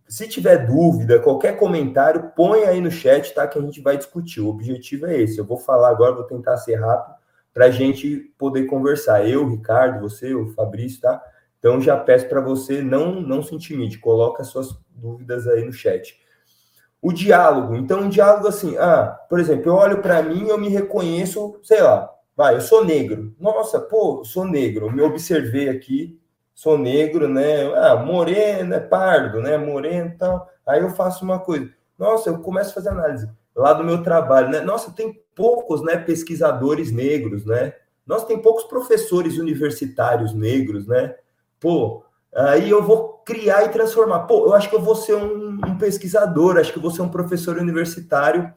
se 0.07 0.27
tiver 0.27 0.65
dúvida, 0.65 1.19
qualquer 1.19 1.57
comentário, 1.57 2.31
põe 2.35 2.63
aí 2.63 2.81
no 2.81 2.89
chat, 2.89 3.33
tá? 3.33 3.47
Que 3.47 3.59
a 3.59 3.61
gente 3.61 3.79
vai 3.79 3.95
discutir. 3.95 4.41
O 4.41 4.49
objetivo 4.49 5.05
é 5.05 5.21
esse. 5.21 5.37
Eu 5.37 5.45
vou 5.45 5.57
falar 5.57 5.89
agora, 5.89 6.15
vou 6.15 6.23
tentar 6.23 6.57
ser 6.57 6.75
rápido 6.75 7.15
para 7.53 7.65
a 7.65 7.71
gente 7.71 8.33
poder 8.37 8.65
conversar. 8.65 9.27
Eu, 9.27 9.47
Ricardo, 9.47 10.01
você, 10.01 10.33
o 10.33 10.49
Fabrício, 10.53 11.01
tá? 11.01 11.21
Então 11.59 11.79
já 11.79 11.95
peço 11.95 12.27
para 12.27 12.41
você 12.41 12.81
não 12.81 13.21
não 13.21 13.43
se 13.43 13.53
intimide, 13.53 13.99
coloca 13.99 14.43
suas 14.43 14.75
dúvidas 14.89 15.47
aí 15.47 15.63
no 15.63 15.71
chat. 15.71 16.19
O 17.01 17.11
diálogo, 17.11 17.75
então 17.75 18.01
um 18.01 18.09
diálogo 18.09 18.47
assim, 18.47 18.77
ah, 18.77 19.19
por 19.27 19.39
exemplo, 19.39 19.71
eu 19.71 19.75
olho 19.75 20.01
para 20.01 20.21
mim, 20.21 20.47
eu 20.47 20.57
me 20.57 20.69
reconheço, 20.69 21.59
sei 21.63 21.81
lá, 21.81 22.13
vai, 22.37 22.55
eu 22.55 22.61
sou 22.61 22.85
negro. 22.85 23.33
Nossa, 23.39 23.79
pô, 23.79 24.23
sou 24.23 24.45
negro. 24.45 24.91
Me 24.91 25.01
observei 25.01 25.67
aqui, 25.67 26.19
sou 26.53 26.77
negro, 26.77 27.27
né? 27.27 27.73
Ah, 27.75 27.95
moreno, 27.95 28.75
é 28.75 28.79
pardo, 28.79 29.41
né? 29.41 29.57
Moreno 29.57 30.09
e 30.09 30.17
tal. 30.17 30.47
Aí 30.65 30.81
eu 30.81 30.91
faço 30.91 31.25
uma 31.25 31.39
coisa. 31.39 31.69
Nossa, 31.97 32.29
eu 32.29 32.39
começo 32.39 32.69
a 32.71 32.73
fazer 32.75 32.89
análise 32.89 33.27
lá 33.55 33.73
do 33.73 33.83
meu 33.83 34.03
trabalho, 34.03 34.49
né? 34.49 34.61
Nossa, 34.61 34.91
tem 34.91 35.21
poucos, 35.35 35.81
né, 35.81 35.97
pesquisadores 35.97 36.91
negros, 36.91 37.45
né? 37.45 37.73
Nossa, 38.05 38.25
tem 38.25 38.41
poucos 38.41 38.63
professores 38.65 39.37
universitários 39.37 40.33
negros, 40.33 40.87
né? 40.87 41.15
Pô, 41.59 42.03
aí 42.35 42.69
eu 42.69 42.81
vou 42.81 43.21
criar 43.25 43.65
e 43.65 43.69
transformar. 43.69 44.21
Pô, 44.21 44.45
eu 44.45 44.53
acho 44.53 44.69
que 44.69 44.75
eu 44.75 44.81
vou 44.81 44.95
ser 44.95 45.15
um, 45.15 45.59
um 45.65 45.77
pesquisador, 45.77 46.57
acho 46.57 46.71
que 46.71 46.77
eu 46.77 46.81
vou 46.81 46.91
ser 46.91 47.01
um 47.01 47.09
professor 47.09 47.57
universitário 47.57 48.53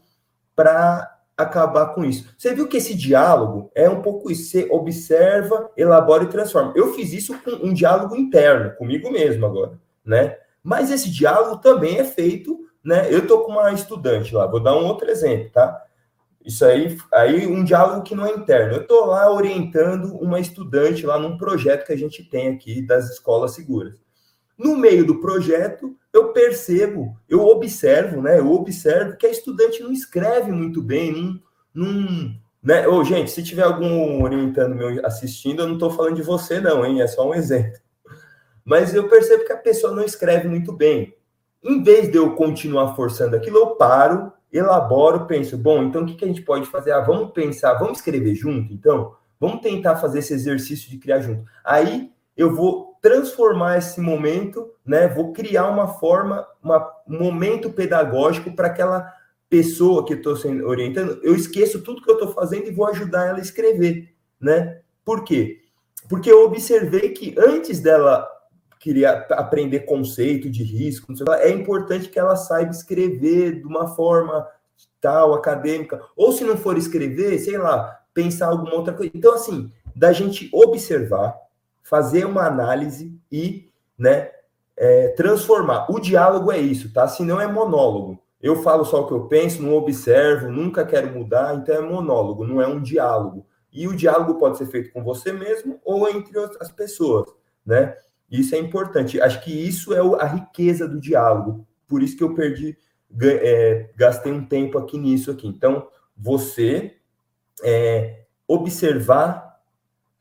para 0.55 1.11
acabar 1.37 1.95
com 1.95 2.05
isso. 2.05 2.33
Você 2.39 2.55
viu 2.55 2.69
que 2.69 2.77
esse 2.77 2.95
diálogo 2.95 3.71
é 3.75 3.89
um 3.89 4.01
pouco 4.01 4.31
isso, 4.31 4.51
você 4.51 4.69
observa, 4.71 5.71
elabora 5.77 6.25
e 6.25 6.29
transforma. 6.29 6.73
Eu 6.77 6.95
fiz 6.95 7.13
isso 7.13 7.37
com 7.41 7.51
um 7.51 7.73
diálogo 7.73 8.17
interno, 8.17 8.75
comigo 8.77 9.11
mesmo 9.11 9.45
agora, 9.45 9.79
né? 10.05 10.37
Mas 10.63 10.91
esse 10.91 11.11
diálogo 11.11 11.59
também 11.59 11.99
é 11.99 12.05
feito, 12.05 12.59
né? 12.83 13.13
Eu 13.13 13.27
tô 13.27 13.41
com 13.41 13.53
uma 13.53 13.73
estudante 13.73 14.35
lá, 14.35 14.47
vou 14.47 14.61
dar 14.61 14.77
um 14.77 14.87
outro 14.87 15.11
exemplo, 15.11 15.51
tá? 15.51 15.84
Isso 16.45 16.65
aí, 16.65 16.99
aí 17.13 17.47
um 17.47 17.65
diálogo 17.65 18.03
que 18.03 18.15
não 18.15 18.27
é 18.27 18.33
interno. 18.33 18.75
Eu 18.75 18.87
tô 18.87 19.07
lá 19.07 19.33
orientando 19.33 20.15
uma 20.17 20.39
estudante 20.39 21.07
lá 21.07 21.19
num 21.19 21.39
projeto 21.39 21.87
que 21.87 21.93
a 21.93 21.97
gente 21.97 22.23
tem 22.23 22.49
aqui 22.49 22.83
das 22.83 23.11
escolas 23.11 23.55
seguras. 23.55 23.99
No 24.57 24.77
meio 24.77 25.07
do 25.07 25.21
projeto, 25.21 25.97
eu 26.13 26.33
percebo, 26.33 27.17
eu 27.29 27.45
observo, 27.45 28.21
né? 28.21 28.39
Eu 28.39 28.53
observo 28.53 29.17
que 29.17 29.27
a 29.27 29.31
estudante 29.31 29.83
não 29.83 29.91
escreve 29.91 30.53
muito 30.53 30.83
bem, 30.83 31.13
não, 31.13 31.87
não 31.87 32.35
né? 32.65 32.89
Ô, 32.89 33.05
gente, 33.05 33.31
se 33.31 33.43
tiver 33.43 33.63
algum 33.63 34.23
orientando 34.23 34.75
meu 34.75 35.05
assistindo, 35.05 35.61
eu 35.61 35.67
não 35.67 35.75
estou 35.75 35.91
falando 35.91 36.17
de 36.17 36.23
você, 36.23 36.61
não, 36.61 36.85
hein? 36.85 37.03
É 37.03 37.07
só 37.07 37.29
um 37.29 37.35
exemplo. 37.35 37.79
Mas 38.65 38.95
eu 38.95 39.07
percebo 39.09 39.45
que 39.45 39.53
a 39.53 39.59
pessoa 39.59 39.95
não 39.95 40.03
escreve 40.03 40.49
muito 40.49 40.73
bem. 40.73 41.15
Em 41.63 41.83
vez 41.83 42.11
de 42.11 42.17
eu 42.17 42.35
continuar 42.35 42.95
forçando 42.95 43.37
aquilo, 43.37 43.59
eu 43.59 43.77
paro, 43.77 44.33
elaboro, 44.57 45.27
penso, 45.27 45.59
bom, 45.59 45.83
então 45.83 46.03
o 46.03 46.07
que, 46.07 46.15
que 46.15 46.25
a 46.25 46.29
gente 46.29 46.43
pode 46.43 46.67
fazer? 46.67 46.93
Ah, 46.93 47.01
vamos 47.01 47.33
pensar, 47.33 47.75
vamos 47.75 47.99
escrever 47.99 48.35
junto, 48.35 48.73
então? 48.73 49.15
Vamos 49.41 49.61
tentar 49.61 49.97
fazer 49.97 50.21
esse 50.21 50.33
exercício 50.33 50.89
de 50.89 50.99
criar 50.99 51.21
junto. 51.21 51.45
Aí 51.65 52.13
eu 52.37 52.55
vou 52.55 52.95
transformar 53.03 53.79
esse 53.79 54.01
momento, 54.01 54.71
né? 54.87 55.09
Vou 55.09 55.33
criar 55.33 55.69
uma 55.69 55.89
forma, 55.89 56.47
uma, 56.63 56.89
um 57.07 57.19
momento 57.19 57.71
pedagógico 57.71 58.53
para 58.53 58.69
aquela 58.69 59.13
pessoa 59.51 60.05
que 60.05 60.15
estou 60.15 60.37
sendo 60.37 60.67
orientando. 60.67 61.21
Eu 61.23 61.35
esqueço 61.35 61.83
tudo 61.83 62.01
que 62.01 62.11
eu 62.11 62.15
estou 62.15 62.33
fazendo 62.33 62.69
e 62.69 62.73
vou 62.73 62.87
ajudar 62.87 63.27
ela 63.27 63.39
a 63.39 63.43
escrever, 63.43 64.15
né? 64.41 64.81
Por 65.05 65.25
quê? 65.25 65.63
Porque 66.09 66.31
eu 66.31 66.45
observei 66.45 67.11
que 67.11 67.35
antes 67.39 67.81
dela 67.81 68.29
queria 68.85 69.27
aprender 69.31 69.81
conceito 69.81 70.51
de 70.51 70.63
risco, 70.63 71.11
é 71.39 71.49
importante 71.49 72.11
que 72.11 72.19
ela 72.19 72.37
saiba 72.37 72.71
escrever 72.71 73.61
de 73.61 73.67
uma 73.67 73.89
forma 73.89 74.47
tal, 75.01 75.33
acadêmica, 75.33 76.03
ou 76.15 76.33
se 76.33 76.45
não 76.45 76.55
for 76.55 76.77
escrever, 76.77 77.39
sei 77.39 77.57
lá, 77.57 77.99
pensar 78.13 78.49
alguma 78.49 78.75
outra 78.75 78.93
coisa. 78.93 79.11
Então, 79.15 79.33
assim, 79.33 79.73
da 79.97 80.13
gente 80.13 80.51
observar, 80.53 81.35
fazer 81.83 82.27
uma 82.27 82.47
análise 82.47 83.19
e, 83.33 83.71
né, 83.99 84.31
é, 84.77 85.09
transformar. 85.17 85.91
O 85.91 85.99
diálogo 85.99 86.53
é 86.53 86.59
isso, 86.59 86.93
tá? 86.93 87.09
Se 87.09 87.23
não 87.25 87.41
é 87.41 87.47
monólogo. 87.47 88.23
Eu 88.39 88.63
falo 88.63 88.85
só 88.85 89.01
o 89.01 89.07
que 89.07 89.15
eu 89.15 89.29
penso, 89.29 89.63
não 89.63 89.73
observo, 89.73 90.51
nunca 90.51 90.85
quero 90.85 91.11
mudar, 91.11 91.55
então 91.55 91.75
é 91.75 91.81
monólogo, 91.81 92.47
não 92.47 92.61
é 92.61 92.67
um 92.67 92.83
diálogo. 92.83 93.47
E 93.73 93.89
o 93.89 93.97
diálogo 93.97 94.35
pode 94.35 94.59
ser 94.59 94.67
feito 94.67 94.93
com 94.93 95.03
você 95.03 95.33
mesmo 95.33 95.81
ou 95.83 96.07
entre 96.07 96.39
outras 96.39 96.71
pessoas, 96.71 97.27
né? 97.65 97.97
Isso 98.31 98.55
é 98.55 98.59
importante. 98.59 99.21
Acho 99.21 99.43
que 99.43 99.51
isso 99.51 99.93
é 99.93 100.01
a 100.23 100.27
riqueza 100.27 100.89
do 100.89 101.01
diálogo. 101.01 101.67
Por 101.87 102.03
isso 102.03 102.17
que 102.17 102.25
eu 102.25 102.35
perdi, 102.35 102.77
é, 103.23 103.91
gastei 103.97 104.33
um 104.33 104.45
tempo 104.45 104.79
aqui 104.79 104.99
nisso 104.99 105.31
aqui. 105.31 105.47
Então, 105.47 105.87
você 106.17 106.97
é, 107.63 108.25
observar 108.49 109.45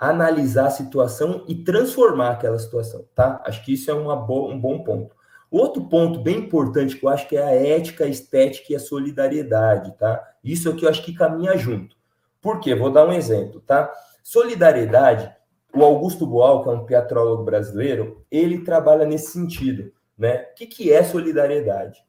analisar 0.03 0.67
a 0.67 0.71
situação 0.71 1.45
e 1.47 1.55
transformar 1.55 2.31
aquela 2.31 2.59
situação, 2.59 3.05
tá? 3.15 3.41
Acho 3.45 3.63
que 3.63 3.73
isso 3.73 3.89
é 3.89 3.93
bo 3.93 4.49
um 4.49 4.59
bom 4.59 4.83
ponto. 4.83 5.15
Outro 5.49 5.87
ponto 5.87 6.19
bem 6.19 6.39
importante 6.39 6.97
que 6.97 7.05
eu 7.05 7.09
acho 7.09 7.27
que 7.29 7.37
é 7.37 7.43
a 7.43 7.53
ética, 7.53 8.03
a 8.03 8.09
estética 8.09 8.73
e 8.73 8.75
a 8.75 8.79
solidariedade, 8.79 9.95
tá? 9.97 10.21
Isso 10.43 10.69
aqui 10.69 10.83
eu 10.83 10.89
acho 10.89 11.03
que 11.03 11.13
caminha 11.13 11.55
junto. 11.57 11.95
Por 12.41 12.59
quê? 12.59 12.75
Vou 12.75 12.91
dar 12.91 13.07
um 13.07 13.13
exemplo, 13.13 13.61
tá? 13.61 13.89
Solidariedade, 14.21 15.33
o 15.73 15.83
Augusto 15.83 16.25
Boal, 16.25 16.63
que 16.63 16.69
é 16.69 16.71
um 16.71 16.85
teatrólogo 16.85 17.43
brasileiro, 17.43 18.23
ele 18.29 18.59
trabalha 18.59 19.05
nesse 19.05 19.31
sentido, 19.31 19.91
né? 20.17 20.47
O 20.51 20.55
que, 20.55 20.67
que 20.67 20.93
é 20.93 21.03
solidariedade? 21.03 22.05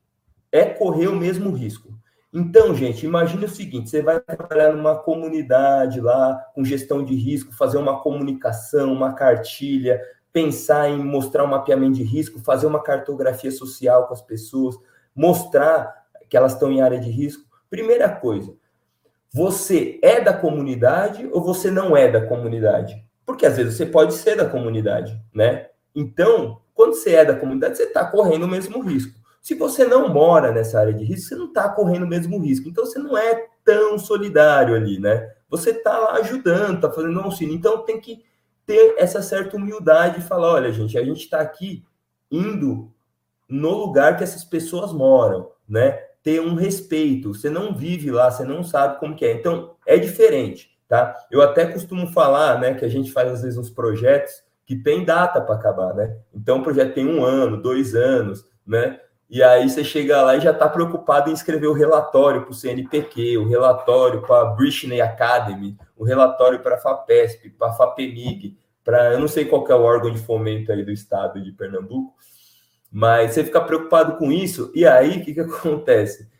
É 0.53 0.65
correr 0.65 1.09
o 1.09 1.17
mesmo 1.17 1.51
risco. 1.51 1.95
Então, 2.33 2.75
gente, 2.75 3.07
imagine 3.07 3.45
o 3.45 3.49
seguinte: 3.49 3.89
você 3.89 4.03
vai 4.03 4.21
trabalhar 4.21 4.73
numa 4.73 4.97
comunidade 4.97 6.01
lá, 6.01 6.35
com 6.55 6.65
gestão 6.65 7.03
de 7.03 7.15
risco, 7.15 7.55
fazer 7.55 7.79
uma 7.79 8.01
comunicação, 8.01 8.93
uma 8.93 9.15
cartilha, 9.15 10.01
pensar 10.33 10.91
em 10.91 10.99
mostrar 10.99 11.45
um 11.45 11.49
mapeamento 11.49 11.95
de 11.95 12.03
risco, 12.03 12.41
fazer 12.41 12.67
uma 12.67 12.83
cartografia 12.83 13.51
social 13.51 14.09
com 14.09 14.15
as 14.15 14.21
pessoas, 14.21 14.77
mostrar 15.15 16.05
que 16.29 16.37
elas 16.37 16.53
estão 16.53 16.71
em 16.71 16.83
área 16.83 16.99
de 16.99 17.09
risco. 17.09 17.45
Primeira 17.71 18.09
coisa, 18.09 18.53
você 19.33 19.99
é 20.03 20.21
da 20.21 20.33
comunidade 20.33 21.29
ou 21.33 21.41
você 21.41 21.71
não 21.71 21.97
é 21.97 22.11
da 22.11 22.27
comunidade? 22.27 23.05
Porque 23.27 23.47
às 23.47 23.57
vezes 23.57 23.75
você 23.75 23.87
pode 23.87 24.15
ser 24.15 24.37
da 24.37 24.49
comunidade, 24.49 25.19
né? 25.33 25.69
Então, 25.95 26.61
quando 26.75 26.95
você 26.95 27.15
é 27.15 27.25
da 27.25 27.37
comunidade, 27.37 27.77
você 27.77 27.85
está 27.85 28.05
correndo 28.05 28.45
o 28.45 28.49
mesmo 28.49 28.81
risco. 28.83 29.19
Se 29.41 29.55
você 29.55 29.85
não 29.85 30.09
mora 30.09 30.53
nessa 30.53 30.81
área 30.81 30.93
de 30.93 31.05
risco, 31.05 31.29
você 31.29 31.35
não 31.37 31.47
está 31.47 31.69
correndo 31.69 32.05
o 32.05 32.09
mesmo 32.09 32.39
risco. 32.39 32.69
Então, 32.69 32.85
você 32.85 32.99
não 32.99 33.17
é 33.17 33.47
tão 33.65 33.99
solidário 33.99 34.75
ali, 34.75 34.99
né? 34.99 35.33
Você 35.49 35.71
está 35.71 35.97
lá 35.99 36.13
ajudando, 36.15 36.77
está 36.77 36.91
fazendo 36.91 37.21
auxílio. 37.21 37.55
Então, 37.55 37.85
tem 37.85 38.01
que 38.01 38.25
ter 38.67 38.95
essa 38.99 39.23
certa 39.23 39.57
humildade 39.57 40.21
e 40.21 40.23
falar: 40.23 40.55
olha, 40.55 40.73
gente, 40.73 40.99
a 40.99 41.05
gente 41.05 41.21
está 41.21 41.41
aqui 41.41 41.85
indo 42.31 42.91
no 43.49 43.71
lugar 43.71 44.17
que 44.17 44.25
essas 44.25 44.45
pessoas 44.45 44.93
moram, 44.93 45.51
né? 45.69 45.93
Ter 46.23 46.41
um 46.41 46.55
respeito. 46.55 47.35
Você 47.35 47.51
não 47.51 47.75
vive 47.75 48.11
lá, 48.11 48.31
você 48.31 48.45
não 48.45 48.65
sabe 48.65 48.99
como 48.99 49.15
que 49.15 49.25
é. 49.25 49.33
Então, 49.33 49.75
é 49.87 49.99
diferente, 49.99 50.74
tá? 50.89 51.15
Eu 51.31 51.43
até 51.43 51.67
costumo 51.67 52.07
falar, 52.09 52.61
né, 52.61 52.75
que 52.75 52.85
a 52.85 52.89
gente 52.89 53.13
faz 53.13 53.31
às 53.31 53.43
vezes 53.43 53.59
uns 53.59 53.71
projetos 53.71 54.43
que 54.67 54.77
tem 54.77 55.05
data 55.05 55.41
para 55.41 55.55
acabar, 55.55 55.95
né? 55.95 56.17
Então, 56.35 56.59
o 56.59 56.63
projeto 56.63 56.95
tem 56.95 57.07
um 57.07 57.23
ano, 57.23 57.61
dois 57.61 57.95
anos, 57.95 58.45
né? 58.67 58.99
E 59.29 59.43
aí 59.43 59.69
você 59.69 59.83
chega 59.83 60.23
lá 60.23 60.37
e 60.37 60.41
já 60.41 60.53
está 60.53 60.69
preocupado 60.69 61.31
em 61.31 61.33
escrever 61.33 61.67
o 61.67 61.73
relatório 61.73 62.43
para 62.43 62.51
o 62.51 62.55
CNPq, 62.55 63.39
o 63.39 63.49
relatório 63.49 64.23
para 64.23 64.43
a 64.43 64.45
Britney 64.45 65.01
Academy, 65.01 65.77
o 65.97 66.05
relatório 66.05 66.61
para 66.61 66.77
a 66.77 66.79
FAPESP, 66.79 67.51
para 67.51 67.69
a 67.69 67.73
FAPEMIG, 67.73 68.57
para 68.85 69.13
eu 69.13 69.19
não 69.19 69.29
sei 69.29 69.47
qual 69.47 69.67
é 69.69 69.75
o 69.75 69.83
órgão 69.83 70.11
de 70.11 70.19
fomento 70.19 70.71
aí 70.71 70.85
do 70.85 70.93
estado 70.93 71.43
de 71.43 71.53
Pernambuco, 71.53 72.15
mas 72.91 73.33
você 73.33 73.43
fica 73.43 73.61
preocupado 73.61 74.17
com 74.19 74.31
isso, 74.31 74.71
e 74.75 74.87
aí 74.87 75.19
o 75.19 75.25
que, 75.25 75.35
que 75.35 75.41
acontece? 75.41 76.31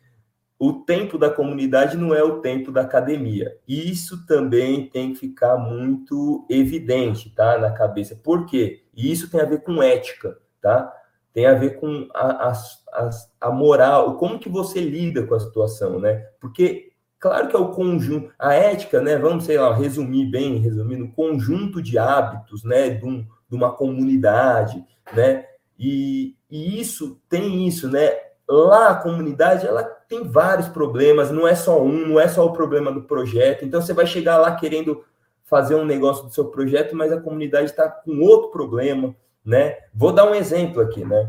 O 0.67 0.73
tempo 0.73 1.19
da 1.19 1.29
comunidade 1.29 1.95
não 1.95 2.15
é 2.15 2.23
o 2.23 2.41
tempo 2.41 2.73
da 2.73 2.81
academia. 2.81 3.55
Isso 3.69 4.27
também 4.27 4.89
tem 4.89 5.13
que 5.13 5.19
ficar 5.19 5.59
muito 5.59 6.47
evidente, 6.49 7.29
tá? 7.29 7.59
Na 7.59 7.71
cabeça. 7.71 8.17
Por 8.17 8.47
quê? 8.47 8.83
E 8.95 9.13
isso 9.13 9.31
tem 9.31 9.43
a 9.43 9.45
ver 9.45 9.63
com 9.63 9.83
ética, 9.83 10.39
tá? 10.63 10.91
tem 11.35 11.45
a 11.47 11.53
ver 11.53 11.81
com 11.81 12.09
a, 12.15 12.51
a, 12.51 13.11
a, 13.41 13.51
moral, 13.51 14.17
como 14.17 14.39
que 14.39 14.49
você 14.49 14.81
lida 14.81 15.27
com 15.27 15.35
a 15.35 15.41
situação, 15.41 15.99
né? 15.99 16.29
Porque, 16.41 16.93
claro 17.19 17.49
que 17.49 17.57
é 17.57 17.59
o 17.59 17.73
conjunto, 17.73 18.33
a 18.39 18.55
ética, 18.55 19.03
né? 19.03 19.19
Vamos, 19.19 19.45
sei 19.45 19.59
lá, 19.59 19.75
resumir 19.75 20.31
bem, 20.31 20.61
resumindo, 20.61 21.13
conjunto 21.13 21.83
de 21.83 21.99
hábitos, 21.99 22.65
né? 22.65 22.89
De, 22.89 23.05
um, 23.05 23.27
de 23.51 23.55
uma 23.55 23.73
comunidade, 23.73 24.83
né? 25.13 25.45
E, 25.79 26.37
e 26.49 26.81
isso, 26.81 27.21
tem 27.29 27.67
isso, 27.67 27.91
né? 27.91 28.13
Lá 28.49 28.91
a 28.91 28.95
comunidade, 28.95 29.67
ela 29.67 29.83
tem 30.15 30.29
vários 30.29 30.69
problemas, 30.69 31.31
não 31.31 31.47
é 31.47 31.57
só 31.57 31.83
um, 31.83 32.07
não 32.07 32.21
é 32.21 32.29
só 32.29 32.47
o 32.47 32.53
problema 32.53 32.93
do 32.93 33.03
projeto, 33.03 33.65
então 33.65 33.83
você 33.83 33.93
vai 33.93 34.07
chegar 34.07 34.39
lá 34.39 34.55
querendo 34.55 35.05
fazer 35.45 35.75
um 35.75 35.85
negócio 35.85 36.25
do 36.25 36.33
seu 36.33 36.47
projeto, 36.47 36.95
mas 36.95 37.13
a 37.13 37.21
comunidade 37.21 37.67
está 37.67 37.89
com 37.89 38.21
outro 38.21 38.51
problema, 38.51 39.15
né? 39.45 39.77
Vou 39.93 40.13
dar 40.13 40.31
um 40.31 40.35
exemplo 40.35 40.81
aqui, 40.81 41.05
né? 41.05 41.29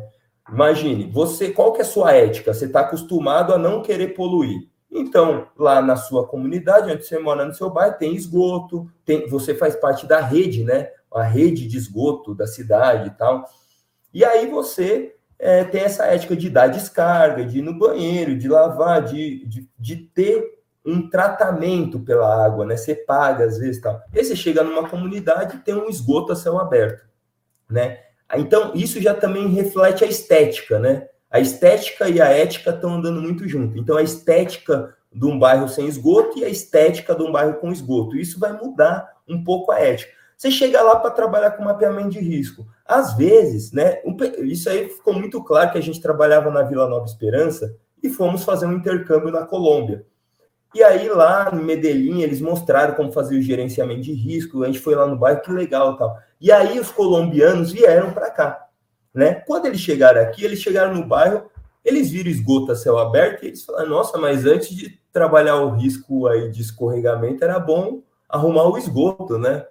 Imagine, 0.50 1.10
você, 1.12 1.50
qual 1.50 1.74
que 1.74 1.80
é 1.80 1.82
a 1.82 1.88
sua 1.88 2.14
ética? 2.14 2.54
Você 2.54 2.66
está 2.66 2.82
acostumado 2.82 3.54
a 3.54 3.58
não 3.58 3.82
querer 3.82 4.10
poluir. 4.10 4.70
Então, 4.92 5.48
lá 5.58 5.82
na 5.82 5.96
sua 5.96 6.26
comunidade, 6.28 6.92
onde 6.92 7.06
você 7.06 7.18
mora 7.18 7.44
no 7.44 7.54
seu 7.54 7.70
bairro, 7.70 7.98
tem 7.98 8.16
esgoto, 8.16 8.90
tem, 9.04 9.28
você 9.28 9.56
faz 9.56 9.76
parte 9.76 10.06
da 10.06 10.22
rede, 10.22 10.64
né? 10.64 10.90
A 11.12 11.24
rede 11.24 11.68
de 11.68 11.78
esgoto 11.78 12.36
da 12.36 12.46
cidade 12.46 13.08
e 13.08 13.12
tal. 13.12 13.46
E 14.14 14.24
aí 14.24 14.48
você 14.48 15.16
é, 15.38 15.64
tem 15.64 15.82
essa 15.82 16.06
ética 16.06 16.36
de 16.36 16.50
dar 16.50 16.68
descarga, 16.68 17.46
de 17.46 17.60
ir 17.60 17.62
no 17.62 17.78
banheiro, 17.78 18.38
de 18.38 18.48
lavar, 18.48 19.04
de, 19.04 19.46
de, 19.46 19.70
de 19.78 19.96
ter 19.98 20.56
um 20.86 21.10
tratamento 21.10 22.00
pela 22.00 22.46
água, 22.46 22.66
né? 22.66 22.78
Você 22.78 22.94
paga 22.94 23.46
às 23.46 23.58
vezes 23.58 23.82
tal. 23.82 24.02
E 24.14 24.24
você 24.24 24.36
chega 24.36 24.64
numa 24.64 24.88
comunidade 24.88 25.58
e 25.58 25.60
tem 25.60 25.74
um 25.74 25.90
esgoto 25.90 26.32
a 26.32 26.36
céu 26.36 26.60
aberto, 26.60 27.06
né? 27.70 28.00
Então 28.36 28.72
isso 28.76 29.02
já 29.02 29.14
também 29.14 29.48
reflete 29.48 30.04
a 30.04 30.08
estética, 30.08 30.80
né? 30.80 31.08
A 31.30 31.40
estética 31.40 32.08
e 32.08 32.22
a 32.22 32.28
ética 32.28 32.70
estão 32.70 32.96
andando 32.96 33.22
muito 33.22 33.48
junto. 33.48 33.78
Então 33.78 33.98
a 33.98 34.04
estética 34.04 34.96
de 35.12 35.26
um 35.26 35.40
bairro 35.40 35.68
sem 35.68 35.88
esgoto 35.88 36.38
e 36.38 36.46
a 36.46 36.50
estética 36.50 37.16
de 37.16 37.24
um 37.24 37.32
bairro 37.32 37.56
com 37.56 37.72
esgoto. 37.72 38.16
Isso 38.16 38.40
vai 38.40 38.54
mudar 38.54 39.10
um 39.28 39.44
pouco 39.44 39.72
a 39.72 39.80
ética. 39.80 40.14
Você 40.38 40.52
chega 40.52 40.82
lá 40.82 40.98
para 40.98 41.12
trabalhar 41.12 41.52
com 41.52 41.64
mapeamento 41.64 42.10
de 42.10 42.20
risco. 42.20 42.68
Às 42.86 43.16
vezes, 43.16 43.72
né? 43.72 44.02
Isso 44.40 44.70
aí 44.70 44.90
ficou 44.90 45.14
muito 45.14 45.44
claro 45.44 45.72
que 45.72 45.78
a 45.78 45.82
gente 45.82 46.02
trabalhava 46.02 46.52
na 46.52 46.62
Vila 46.62 46.88
Nova 46.88 47.06
Esperança 47.06 47.76
e 48.04 48.10
fomos 48.10 48.44
fazer 48.44 48.66
um 48.66 48.74
intercâmbio 48.74 49.32
na 49.32 49.46
Colômbia. 49.46 50.06
E 50.74 50.84
aí 50.84 51.08
lá 51.08 51.50
em 51.54 51.64
Medellín 51.64 52.22
eles 52.22 52.42
mostraram 52.42 52.96
como 52.96 53.12
fazer 53.12 53.38
o 53.38 53.42
gerenciamento 53.42 54.02
de 54.02 54.14
risco. 54.14 54.62
A 54.64 54.68
gente 54.68 54.80
foi 54.80 54.94
lá 54.94 55.08
no 55.08 55.18
bairro, 55.18 55.42
que 55.42 55.52
legal 55.52 55.96
tal. 55.96 56.18
E 56.40 56.52
aí 56.52 56.78
os 56.80 56.92
colombianos 56.92 57.72
vieram 57.72 58.12
para 58.12 58.30
cá, 58.30 58.68
né? 59.14 59.36
Quando 59.36 59.68
eles 59.68 59.80
chegaram 59.80 60.22
aqui, 60.22 60.44
eles 60.44 60.60
chegaram 60.60 60.94
no 60.94 61.06
bairro, 61.06 61.50
eles 61.84 62.12
viram 62.12 62.30
esgoto 62.30 62.74
a 62.74 62.76
céu 62.76 62.98
aberto 62.98 63.44
e 63.44 63.48
eles 63.48 63.64
falaram: 63.64 63.90
"Nossa, 63.90 64.18
mas 64.18 64.46
antes 64.46 64.70
de 64.76 65.00
trabalhar 65.14 65.56
o 65.62 65.70
risco 65.70 66.28
aí 66.28 66.52
de 66.52 66.62
escorregamento 66.62 67.44
era 67.44 67.58
bom 67.58 68.02
arrumar 68.28 68.66
o 68.66 68.78
esgoto, 68.78 69.38
né?" 69.38 69.66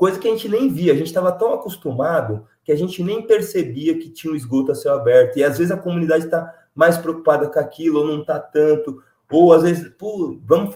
Coisa 0.00 0.18
que 0.18 0.26
a 0.26 0.30
gente 0.30 0.48
nem 0.48 0.66
via, 0.70 0.94
a 0.94 0.96
gente 0.96 1.08
estava 1.08 1.30
tão 1.30 1.52
acostumado 1.52 2.46
que 2.64 2.72
a 2.72 2.76
gente 2.76 3.04
nem 3.04 3.20
percebia 3.20 3.98
que 3.98 4.08
tinha 4.08 4.32
um 4.32 4.36
esgoto 4.36 4.72
a 4.72 4.74
céu 4.74 4.94
aberto. 4.94 5.36
E 5.36 5.44
às 5.44 5.58
vezes 5.58 5.70
a 5.70 5.76
comunidade 5.76 6.24
está 6.24 6.54
mais 6.74 6.96
preocupada 6.96 7.46
com 7.48 7.58
aquilo 7.58 7.98
ou 7.98 8.06
não 8.06 8.22
está 8.22 8.38
tanto 8.38 9.02
ou 9.30 9.52
às 9.52 9.62
vezes, 9.62 9.92
pô, 9.98 10.40
vamos 10.42 10.74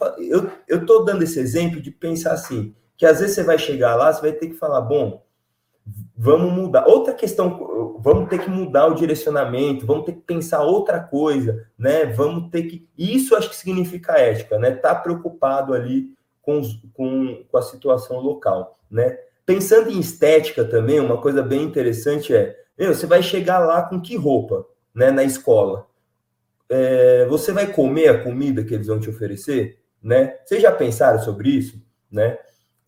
eu 0.69 0.79
estou 0.79 1.07
dando 1.07 1.23
esse 1.23 1.41
exemplo 1.41 1.81
de 1.81 1.91
pensar 1.91 2.33
assim, 2.33 2.75
que 2.99 3.07
às 3.07 3.21
vezes 3.21 3.35
você 3.35 3.43
vai 3.43 3.59
chegar 3.59 3.97
lá, 3.97 4.13
você 4.13 4.21
vai 4.21 4.33
ter 4.33 4.49
que 4.49 4.55
falar, 4.57 4.83
bom, 4.83 5.25
vamos 6.15 6.53
mudar. 6.53 6.87
Outra 6.87 7.15
questão, 7.15 7.97
vamos 8.01 8.29
ter 8.29 8.41
que 8.41 8.51
mudar 8.51 8.89
o 8.89 8.95
direcionamento, 8.95 9.87
vamos 9.87 10.05
ter 10.05 10.13
que 10.13 10.21
pensar 10.21 10.63
outra 10.63 11.01
coisa, 11.01 11.67
né? 11.79 12.05
Vamos 12.05 12.51
ter 12.51 12.65
que. 12.65 12.87
Isso 12.97 13.35
acho 13.35 13.49
que 13.49 13.57
significa 13.57 14.19
ética, 14.19 14.59
né? 14.59 14.71
Tá 14.71 14.95
preocupado 14.95 15.73
ali 15.73 16.13
com, 16.43 16.61
com, 16.93 17.43
com 17.49 17.57
a 17.57 17.63
situação 17.63 18.21
local, 18.21 18.79
né? 18.95 19.19
Pensando 19.45 19.91
em 19.91 20.01
estética 20.01 20.65
também, 20.65 21.01
uma 21.01 21.21
coisa 21.21 21.43
bem 21.43 21.63
interessante 21.63 22.35
é, 22.35 22.57
meu, 22.79 22.95
você 22.95 23.07
vai 23.07 23.23
chegar 23.23 23.59
lá 23.59 23.83
com 23.83 24.01
que 24.01 24.17
roupa, 24.17 24.67
né, 24.95 25.11
na 25.11 25.23
escola? 25.23 25.87
é, 26.69 27.27
você 27.27 27.53
vai 27.53 27.67
comer 27.73 28.09
a 28.09 28.23
comida 28.23 28.65
que 28.65 28.75
eles 28.75 28.87
vão 28.87 28.99
te 28.99 29.11
oferecer, 29.11 29.79
né? 30.03 30.39
Vocês 30.45 30.63
já 30.63 30.73
pensaram 30.73 31.19
sobre 31.21 31.51
isso, 31.51 31.81
né? 32.11 32.39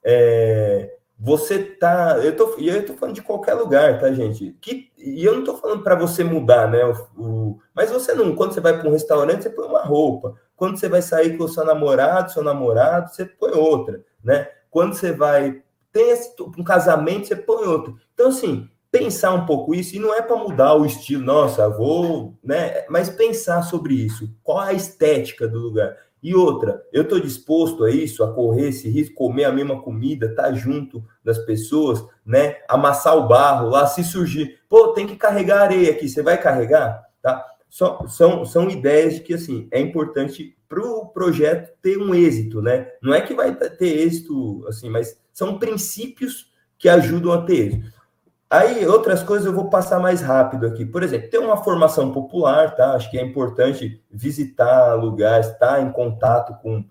É, 0.04 0.94
você 1.18 1.62
tá, 1.62 2.18
eu 2.22 2.36
tô, 2.36 2.56
e 2.58 2.68
eu 2.68 2.84
tô 2.84 2.94
falando 2.94 3.14
de 3.14 3.22
qualquer 3.22 3.54
lugar, 3.54 4.00
tá, 4.00 4.12
gente? 4.12 4.56
Que, 4.60 4.90
e 4.98 5.24
eu 5.24 5.36
não 5.36 5.44
tô 5.44 5.56
falando 5.56 5.82
para 5.82 5.94
você 5.94 6.22
mudar, 6.24 6.70
né? 6.70 6.84
O, 6.84 7.22
o, 7.22 7.60
mas 7.74 7.90
você 7.90 8.14
não, 8.14 8.34
quando 8.34 8.52
você 8.52 8.60
vai 8.60 8.78
para 8.78 8.88
um 8.88 8.92
restaurante, 8.92 9.42
você 9.42 9.50
põe 9.50 9.66
uma 9.66 9.82
roupa. 9.82 10.34
Quando 10.54 10.78
você 10.78 10.88
vai 10.88 11.02
sair 11.02 11.36
com 11.36 11.44
o 11.44 11.48
seu 11.48 11.64
namorado, 11.64 12.32
seu 12.32 12.42
namorado, 12.42 13.14
você 13.14 13.24
põe 13.24 13.52
outra, 13.52 14.02
né? 14.22 14.48
Quando 14.70 14.94
você 14.94 15.12
vai 15.12 15.62
tem 15.96 16.46
um 16.58 16.64
casamento, 16.64 17.26
você 17.26 17.36
põe 17.36 17.66
outra. 17.66 17.94
Então, 18.14 18.28
assim, 18.28 18.68
pensar 18.90 19.32
um 19.32 19.46
pouco 19.46 19.74
isso, 19.74 19.96
e 19.96 19.98
não 19.98 20.14
é 20.14 20.22
para 20.22 20.36
mudar 20.36 20.74
o 20.74 20.86
estilo, 20.86 21.24
nossa, 21.24 21.68
vou, 21.68 22.34
né? 22.42 22.84
Mas 22.88 23.08
pensar 23.08 23.62
sobre 23.62 23.94
isso. 23.94 24.30
Qual 24.42 24.58
a 24.58 24.72
estética 24.72 25.46
do 25.46 25.58
lugar? 25.58 25.96
E 26.22 26.34
outra, 26.34 26.82
eu 26.92 27.02
estou 27.02 27.20
disposto 27.20 27.84
a 27.84 27.90
isso, 27.90 28.24
a 28.24 28.32
correr 28.32 28.70
esse 28.70 28.88
risco, 28.88 29.14
comer 29.14 29.44
a 29.44 29.52
mesma 29.52 29.80
comida, 29.80 30.26
estar 30.26 30.44
tá 30.44 30.52
junto 30.52 31.04
das 31.22 31.38
pessoas, 31.38 32.04
né? 32.24 32.56
Amassar 32.68 33.16
o 33.16 33.28
barro 33.28 33.68
lá, 33.68 33.86
se 33.86 34.02
surgir, 34.02 34.58
pô, 34.68 34.88
tem 34.88 35.06
que 35.06 35.16
carregar 35.16 35.62
areia 35.62 35.90
aqui, 35.92 36.08
você 36.08 36.22
vai 36.22 36.40
carregar? 36.40 37.04
Tá? 37.22 37.44
São, 37.68 38.08
são, 38.08 38.44
são 38.44 38.70
ideias 38.70 39.14
de 39.14 39.20
que 39.20 39.34
assim 39.34 39.68
é 39.70 39.78
importante 39.78 40.56
para 40.68 40.80
o 40.80 41.06
projeto 41.06 41.76
ter 41.80 41.98
um 41.98 42.14
êxito, 42.14 42.62
né? 42.62 42.90
Não 43.02 43.14
é 43.14 43.20
que 43.20 43.34
vai 43.34 43.54
ter 43.54 43.98
êxito 44.00 44.66
assim, 44.66 44.88
mas 44.88 45.18
são 45.36 45.58
princípios 45.58 46.50
que 46.78 46.88
ajudam 46.88 47.30
a 47.30 47.42
ter 47.42 47.66
êxito. 47.66 47.92
Aí, 48.48 48.86
outras 48.86 49.22
coisas 49.22 49.46
eu 49.46 49.52
vou 49.52 49.68
passar 49.68 50.00
mais 50.00 50.22
rápido 50.22 50.66
aqui. 50.66 50.86
Por 50.86 51.02
exemplo, 51.02 51.28
tem 51.28 51.38
uma 51.38 51.62
formação 51.62 52.10
popular, 52.10 52.74
tá? 52.74 52.92
Acho 52.92 53.10
que 53.10 53.18
é 53.18 53.22
importante 53.22 54.02
visitar 54.10 54.94
lugares, 54.94 55.48
estar 55.48 55.82
em 55.82 55.92
contato 55.92 56.58
com, 56.62 56.82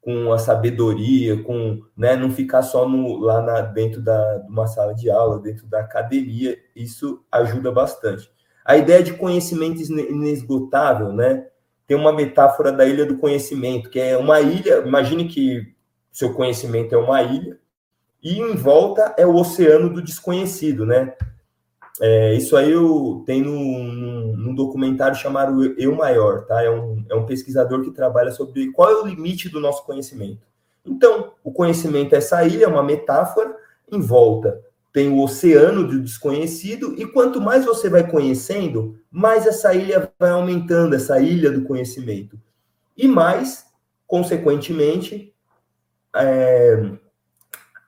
com 0.00 0.32
a 0.32 0.38
sabedoria, 0.38 1.40
com, 1.44 1.82
né, 1.96 2.16
não 2.16 2.32
ficar 2.32 2.62
só 2.62 2.88
no, 2.88 3.16
lá 3.18 3.40
na, 3.40 3.60
dentro 3.60 4.02
da, 4.02 4.38
de 4.38 4.50
uma 4.50 4.66
sala 4.66 4.92
de 4.92 5.08
aula, 5.08 5.38
dentro 5.38 5.64
da 5.68 5.78
academia, 5.78 6.58
isso 6.74 7.24
ajuda 7.30 7.70
bastante. 7.70 8.28
A 8.64 8.76
ideia 8.76 9.04
de 9.04 9.12
conhecimento 9.12 9.80
inesgotável, 9.80 11.12
né? 11.12 11.46
Tem 11.86 11.96
uma 11.96 12.12
metáfora 12.12 12.72
da 12.72 12.84
ilha 12.84 13.06
do 13.06 13.18
conhecimento, 13.18 13.88
que 13.88 14.00
é 14.00 14.16
uma 14.16 14.40
ilha, 14.40 14.78
imagine 14.78 15.28
que 15.28 15.72
seu 16.10 16.34
conhecimento 16.34 16.92
é 16.92 16.98
uma 16.98 17.22
ilha, 17.22 17.62
e 18.24 18.40
em 18.40 18.56
volta 18.56 19.14
é 19.18 19.26
o 19.26 19.36
oceano 19.36 19.90
do 19.90 20.02
desconhecido, 20.02 20.86
né? 20.86 21.14
É, 22.00 22.34
isso 22.34 22.56
aí 22.56 22.72
eu, 22.72 23.22
tem 23.24 23.42
num, 23.42 24.34
num, 24.36 24.54
documentário 24.54 25.16
chamado 25.16 25.62
Eu 25.78 25.94
Maior, 25.94 26.44
tá? 26.44 26.60
É 26.62 26.70
um, 26.70 27.04
é 27.08 27.14
um 27.14 27.26
pesquisador 27.26 27.82
que 27.82 27.92
trabalha 27.92 28.32
sobre 28.32 28.72
qual 28.72 28.90
é 28.90 28.94
o 29.00 29.06
limite 29.06 29.48
do 29.48 29.60
nosso 29.60 29.84
conhecimento. 29.84 30.40
Então, 30.84 31.32
o 31.44 31.52
conhecimento 31.52 32.14
é 32.14 32.18
essa 32.18 32.42
ilha, 32.44 32.64
é 32.64 32.68
uma 32.68 32.82
metáfora, 32.82 33.54
em 33.92 34.00
volta 34.00 34.60
tem 34.94 35.10
o 35.10 35.20
oceano 35.20 35.88
do 35.88 36.00
desconhecido, 36.00 36.94
e 36.96 37.04
quanto 37.04 37.40
mais 37.40 37.64
você 37.64 37.90
vai 37.90 38.08
conhecendo, 38.08 38.96
mais 39.10 39.44
essa 39.44 39.74
ilha 39.74 40.08
vai 40.16 40.30
aumentando, 40.30 40.94
essa 40.94 41.18
ilha 41.18 41.50
do 41.50 41.64
conhecimento. 41.64 42.38
E 42.96 43.08
mais, 43.08 43.66
consequentemente, 44.06 45.34
é, 46.14 46.92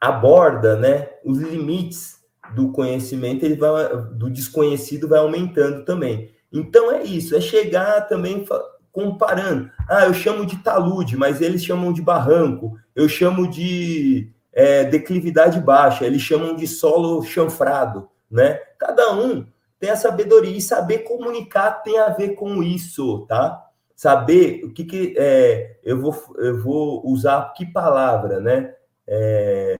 aborda, 0.00 0.76
né, 0.76 1.08
os 1.24 1.38
limites 1.38 2.16
do 2.54 2.70
conhecimento, 2.70 3.44
ele 3.44 3.56
vai, 3.56 3.88
do 4.12 4.30
desconhecido 4.30 5.08
vai 5.08 5.18
aumentando 5.18 5.84
também. 5.84 6.30
Então 6.52 6.92
é 6.92 7.02
isso, 7.02 7.34
é 7.34 7.40
chegar 7.40 8.02
também 8.02 8.44
comparando. 8.92 9.70
Ah, 9.88 10.06
eu 10.06 10.14
chamo 10.14 10.46
de 10.46 10.56
talude, 10.58 11.16
mas 11.16 11.40
eles 11.40 11.62
chamam 11.62 11.92
de 11.92 12.00
barranco. 12.00 12.78
Eu 12.94 13.08
chamo 13.08 13.46
de 13.48 14.32
é, 14.52 14.84
declividade 14.84 15.60
baixa, 15.60 16.06
eles 16.06 16.22
chamam 16.22 16.56
de 16.56 16.66
solo 16.66 17.22
chanfrado, 17.22 18.08
né? 18.30 18.54
Cada 18.78 19.12
um 19.12 19.46
tem 19.78 19.90
a 19.90 19.96
sabedoria 19.96 20.56
e 20.56 20.62
saber 20.62 21.00
comunicar 21.00 21.82
tem 21.82 21.98
a 21.98 22.08
ver 22.08 22.30
com 22.30 22.62
isso, 22.62 23.26
tá? 23.26 23.62
Saber 23.94 24.64
o 24.64 24.72
que, 24.72 24.84
que 24.84 25.14
é, 25.18 25.78
eu 25.84 26.00
vou 26.00 26.16
eu 26.38 26.62
vou 26.62 27.06
usar 27.06 27.52
que 27.54 27.66
palavra, 27.66 28.40
né? 28.40 28.74
É... 29.06 29.76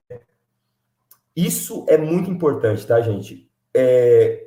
Isso 1.35 1.85
é 1.87 1.97
muito 1.97 2.29
importante, 2.31 2.85
tá, 2.85 2.99
gente? 3.01 3.49
É... 3.73 4.43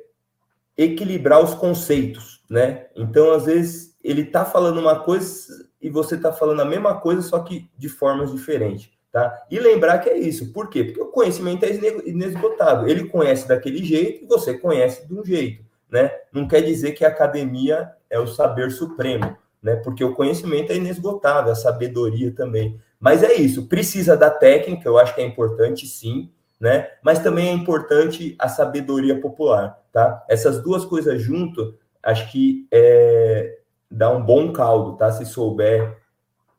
Equilibrar 0.77 1.43
os 1.43 1.53
conceitos, 1.53 2.43
né? 2.49 2.87
Então, 2.95 3.31
às 3.31 3.45
vezes, 3.45 3.95
ele 4.03 4.25
tá 4.25 4.45
falando 4.45 4.79
uma 4.79 4.99
coisa 4.99 5.69
e 5.81 5.89
você 5.89 6.17
tá 6.17 6.31
falando 6.31 6.61
a 6.61 6.65
mesma 6.65 6.99
coisa, 6.99 7.21
só 7.21 7.39
que 7.39 7.69
de 7.77 7.89
formas 7.89 8.31
diferentes, 8.31 8.89
tá? 9.11 9.45
E 9.49 9.59
lembrar 9.59 9.99
que 9.99 10.09
é 10.09 10.17
isso. 10.17 10.53
Por 10.53 10.69
quê? 10.69 10.83
Porque 10.83 11.01
o 11.01 11.07
conhecimento 11.07 11.63
é 11.65 11.69
inesgotável. 12.07 12.87
Ele 12.87 13.05
conhece 13.05 13.47
daquele 13.47 13.83
jeito 13.83 14.23
e 14.23 14.27
você 14.27 14.57
conhece 14.57 15.07
de 15.07 15.13
um 15.13 15.23
jeito, 15.23 15.63
né? 15.89 16.11
Não 16.31 16.47
quer 16.47 16.61
dizer 16.61 16.91
que 16.91 17.03
a 17.03 17.09
academia 17.09 17.91
é 18.09 18.19
o 18.19 18.27
saber 18.27 18.71
supremo, 18.71 19.35
né? 19.61 19.75
Porque 19.75 20.03
o 20.03 20.15
conhecimento 20.15 20.71
é 20.71 20.75
inesgotável, 20.75 21.51
a 21.51 21.55
sabedoria 21.55 22.33
também. 22.33 22.79
Mas 22.99 23.23
é 23.23 23.33
isso, 23.33 23.67
precisa 23.67 24.15
da 24.17 24.29
técnica, 24.29 24.87
eu 24.87 24.97
acho 24.97 25.13
que 25.15 25.21
é 25.21 25.25
importante 25.25 25.85
sim, 25.87 26.31
né? 26.59 26.87
Mas 27.03 27.19
também 27.19 27.49
é 27.49 27.51
importante 27.51 28.35
a 28.39 28.47
sabedoria 28.47 29.19
popular, 29.19 29.79
tá? 29.91 30.23
Essas 30.29 30.61
duas 30.61 30.85
coisas 30.85 31.21
junto, 31.21 31.75
acho 32.03 32.31
que 32.31 32.67
é, 32.71 33.59
dá 33.89 34.09
um 34.11 34.23
bom 34.23 34.53
caldo, 34.53 34.97
tá? 34.97 35.11
Se 35.11 35.25
souber 35.25 35.97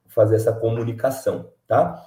fazer 0.09 0.37
essa 0.37 0.53
comunicação, 0.53 1.51
tá? 1.67 2.05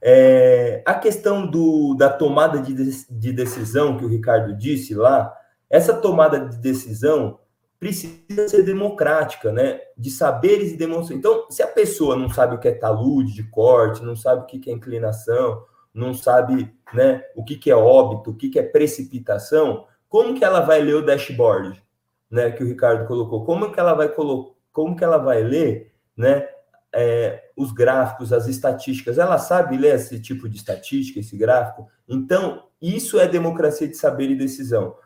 É, 0.00 0.82
a 0.84 0.94
questão 0.94 1.46
do, 1.46 1.94
da 1.94 2.08
tomada 2.08 2.58
de, 2.58 2.74
de 3.08 3.32
decisão 3.32 3.96
que 3.96 4.04
o 4.04 4.08
Ricardo 4.08 4.56
disse 4.56 4.94
lá, 4.94 5.32
essa 5.68 5.94
tomada 5.94 6.40
de 6.40 6.56
decisão 6.58 7.38
precisa 7.78 8.48
ser 8.48 8.62
democrática, 8.62 9.52
né? 9.52 9.80
De 9.96 10.10
saberes 10.10 10.72
e 10.72 10.76
demonstrações. 10.76 11.18
Então, 11.18 11.46
se 11.50 11.62
a 11.62 11.66
pessoa 11.66 12.16
não 12.16 12.28
sabe 12.28 12.54
o 12.54 12.58
que 12.58 12.68
é 12.68 12.72
talude 12.72 13.34
de 13.34 13.44
corte, 13.44 14.04
não 14.04 14.16
sabe 14.16 14.42
o 14.42 14.46
que 14.46 14.70
é 14.70 14.72
inclinação, 14.72 15.64
não 15.92 16.12
sabe 16.12 16.74
né, 16.92 17.22
o 17.34 17.42
que 17.42 17.70
é 17.70 17.74
óbito, 17.74 18.30
o 18.30 18.36
que 18.36 18.58
é 18.58 18.62
precipitação, 18.62 19.86
como 20.08 20.34
que 20.34 20.44
ela 20.44 20.60
vai 20.60 20.80
ler 20.80 20.94
o 20.94 21.04
dashboard, 21.04 21.82
né? 22.30 22.50
Que 22.50 22.62
o 22.62 22.66
Ricardo 22.66 23.06
colocou. 23.06 23.44
Como 23.44 23.72
que 23.72 23.80
ela 23.80 23.94
vai 23.94 24.08
colocar? 24.08 24.54
Como 24.72 24.94
que 24.94 25.04
ela 25.04 25.18
vai 25.18 25.42
ler, 25.42 25.94
né? 26.16 26.48
É, 26.94 27.50
os 27.56 27.72
gráficos, 27.72 28.32
as 28.32 28.46
estatísticas, 28.46 29.18
ela 29.18 29.38
sabe 29.38 29.76
ler 29.76 29.96
esse 29.96 30.20
tipo 30.20 30.48
de 30.48 30.56
estatística, 30.56 31.20
esse 31.20 31.36
gráfico? 31.36 31.88
Então, 32.08 32.64
isso 32.80 33.18
é 33.18 33.26
democracia 33.26 33.88
de 33.88 33.96
saber 33.96 34.30
e 34.30 34.36
decisão. 34.36 34.96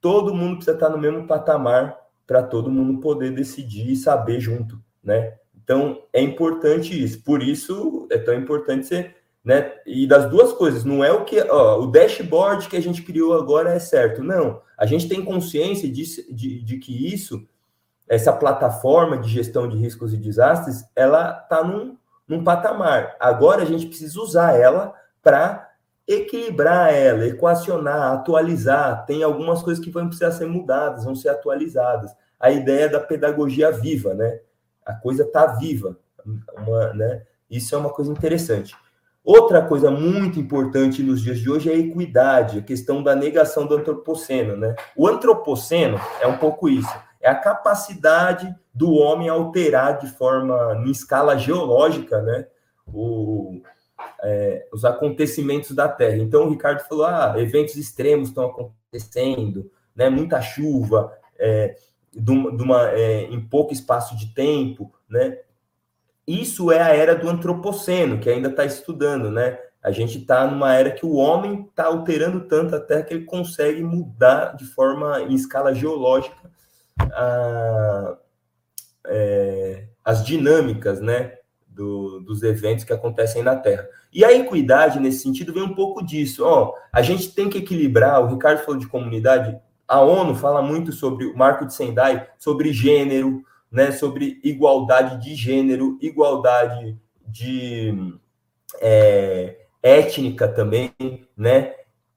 Todo 0.00 0.34
mundo 0.34 0.56
precisa 0.56 0.76
estar 0.76 0.88
no 0.88 0.98
mesmo 0.98 1.26
patamar 1.26 2.03
para 2.26 2.42
todo 2.42 2.70
mundo 2.70 3.00
poder 3.00 3.30
decidir 3.32 3.92
e 3.92 3.96
saber 3.96 4.40
junto, 4.40 4.80
né? 5.02 5.34
Então 5.62 6.02
é 6.12 6.20
importante 6.20 7.02
isso. 7.02 7.22
Por 7.22 7.42
isso 7.42 8.06
é 8.10 8.18
tão 8.18 8.34
importante 8.34 8.86
ser, 8.86 9.16
né? 9.44 9.72
E 9.86 10.06
das 10.06 10.28
duas 10.30 10.52
coisas, 10.52 10.84
não 10.84 11.04
é 11.04 11.12
o 11.12 11.24
que 11.24 11.40
ó, 11.40 11.80
o 11.80 11.86
dashboard 11.86 12.68
que 12.68 12.76
a 12.76 12.82
gente 12.82 13.02
criou 13.02 13.34
agora 13.34 13.72
é 13.72 13.78
certo, 13.78 14.22
não. 14.22 14.60
A 14.76 14.86
gente 14.86 15.08
tem 15.08 15.24
consciência 15.24 15.88
de, 15.88 16.32
de, 16.32 16.62
de 16.62 16.78
que 16.78 17.12
isso, 17.12 17.46
essa 18.08 18.32
plataforma 18.32 19.18
de 19.18 19.28
gestão 19.28 19.68
de 19.68 19.76
riscos 19.76 20.12
e 20.12 20.16
desastres, 20.16 20.84
ela 20.94 21.40
está 21.42 21.62
num, 21.62 21.96
num 22.26 22.42
patamar. 22.42 23.16
Agora 23.20 23.62
a 23.62 23.66
gente 23.66 23.86
precisa 23.86 24.20
usar 24.20 24.58
ela 24.58 24.94
para 25.22 25.73
equilibrar 26.06 26.92
ela, 26.92 27.26
equacionar, 27.26 28.12
atualizar. 28.12 29.04
Tem 29.06 29.22
algumas 29.22 29.62
coisas 29.62 29.82
que 29.82 29.90
vão 29.90 30.06
precisar 30.06 30.32
ser 30.32 30.46
mudadas, 30.46 31.04
vão 31.04 31.14
ser 31.14 31.30
atualizadas. 31.30 32.14
A 32.38 32.50
ideia 32.50 32.88
da 32.88 33.00
pedagogia 33.00 33.70
viva, 33.70 34.14
né? 34.14 34.40
A 34.84 34.94
coisa 34.94 35.22
está 35.22 35.46
viva, 35.46 35.98
uma, 36.58 36.92
né? 36.92 37.22
Isso 37.50 37.74
é 37.74 37.78
uma 37.78 37.90
coisa 37.90 38.10
interessante. 38.10 38.74
Outra 39.24 39.62
coisa 39.62 39.90
muito 39.90 40.38
importante 40.38 41.02
nos 41.02 41.22
dias 41.22 41.38
de 41.38 41.50
hoje 41.50 41.70
é 41.70 41.74
a 41.74 41.78
equidade, 41.78 42.58
a 42.58 42.62
questão 42.62 43.02
da 43.02 43.16
negação 43.16 43.66
do 43.66 43.74
antropoceno, 43.74 44.54
né? 44.54 44.76
O 44.94 45.08
antropoceno 45.08 45.98
é 46.20 46.26
um 46.26 46.36
pouco 46.36 46.68
isso, 46.68 46.94
é 47.22 47.30
a 47.30 47.34
capacidade 47.34 48.54
do 48.74 48.92
homem 48.92 49.30
alterar 49.30 49.98
de 49.98 50.08
forma, 50.08 50.82
em 50.84 50.90
escala 50.90 51.38
geológica, 51.38 52.20
né? 52.20 52.46
O, 52.86 53.62
é, 54.24 54.66
os 54.72 54.84
acontecimentos 54.84 55.72
da 55.72 55.86
Terra. 55.86 56.16
Então, 56.16 56.46
o 56.46 56.50
Ricardo 56.50 56.80
falou: 56.88 57.04
ah, 57.04 57.34
eventos 57.36 57.76
extremos 57.76 58.28
estão 58.28 58.46
acontecendo, 58.46 59.70
né, 59.94 60.08
muita 60.08 60.40
chuva, 60.40 61.12
é, 61.38 61.76
de 62.12 62.30
uma, 62.30 62.90
é, 62.90 63.24
em 63.24 63.40
pouco 63.40 63.72
espaço 63.72 64.16
de 64.16 64.34
tempo. 64.34 64.92
Né? 65.08 65.38
Isso 66.26 66.72
é 66.72 66.80
a 66.80 66.88
era 66.88 67.14
do 67.14 67.28
antropoceno, 67.28 68.18
que 68.18 68.30
ainda 68.30 68.48
está 68.48 68.64
estudando. 68.64 69.30
Né? 69.30 69.58
A 69.82 69.90
gente 69.90 70.18
está 70.18 70.46
numa 70.46 70.74
era 70.74 70.90
que 70.90 71.04
o 71.04 71.14
homem 71.16 71.66
está 71.68 71.84
alterando 71.84 72.48
tanto 72.48 72.74
a 72.74 72.80
Terra 72.80 73.02
que 73.02 73.12
ele 73.12 73.24
consegue 73.24 73.82
mudar 73.82 74.56
de 74.56 74.64
forma, 74.64 75.20
em 75.20 75.34
escala 75.34 75.74
geológica, 75.74 76.50
a, 76.98 78.16
é, 79.06 79.88
as 80.02 80.24
dinâmicas, 80.24 81.00
né? 81.00 81.38
do, 81.74 82.20
dos 82.20 82.42
eventos 82.42 82.84
que 82.84 82.92
acontecem 82.92 83.42
na 83.42 83.56
Terra. 83.56 83.86
E 84.14 84.24
a 84.24 84.32
equidade, 84.32 85.00
nesse 85.00 85.18
sentido, 85.18 85.52
vem 85.52 85.64
um 85.64 85.74
pouco 85.74 86.00
disso. 86.04 86.44
Ó, 86.46 86.72
a 86.92 87.02
gente 87.02 87.34
tem 87.34 87.50
que 87.50 87.58
equilibrar, 87.58 88.22
o 88.22 88.28
Ricardo 88.28 88.64
falou 88.64 88.78
de 88.78 88.86
comunidade, 88.86 89.58
a 89.88 90.00
ONU 90.00 90.36
fala 90.36 90.62
muito 90.62 90.92
sobre 90.92 91.26
o 91.26 91.36
Marco 91.36 91.66
de 91.66 91.74
Sendai, 91.74 92.26
sobre 92.38 92.72
gênero, 92.72 93.42
né, 93.70 93.90
sobre 93.90 94.40
igualdade 94.44 95.20
de 95.22 95.34
gênero, 95.34 95.98
igualdade 96.00 96.96
de 97.26 97.92
é, 98.80 99.56
étnica 99.82 100.46
também, 100.46 100.92
né? 101.36 101.74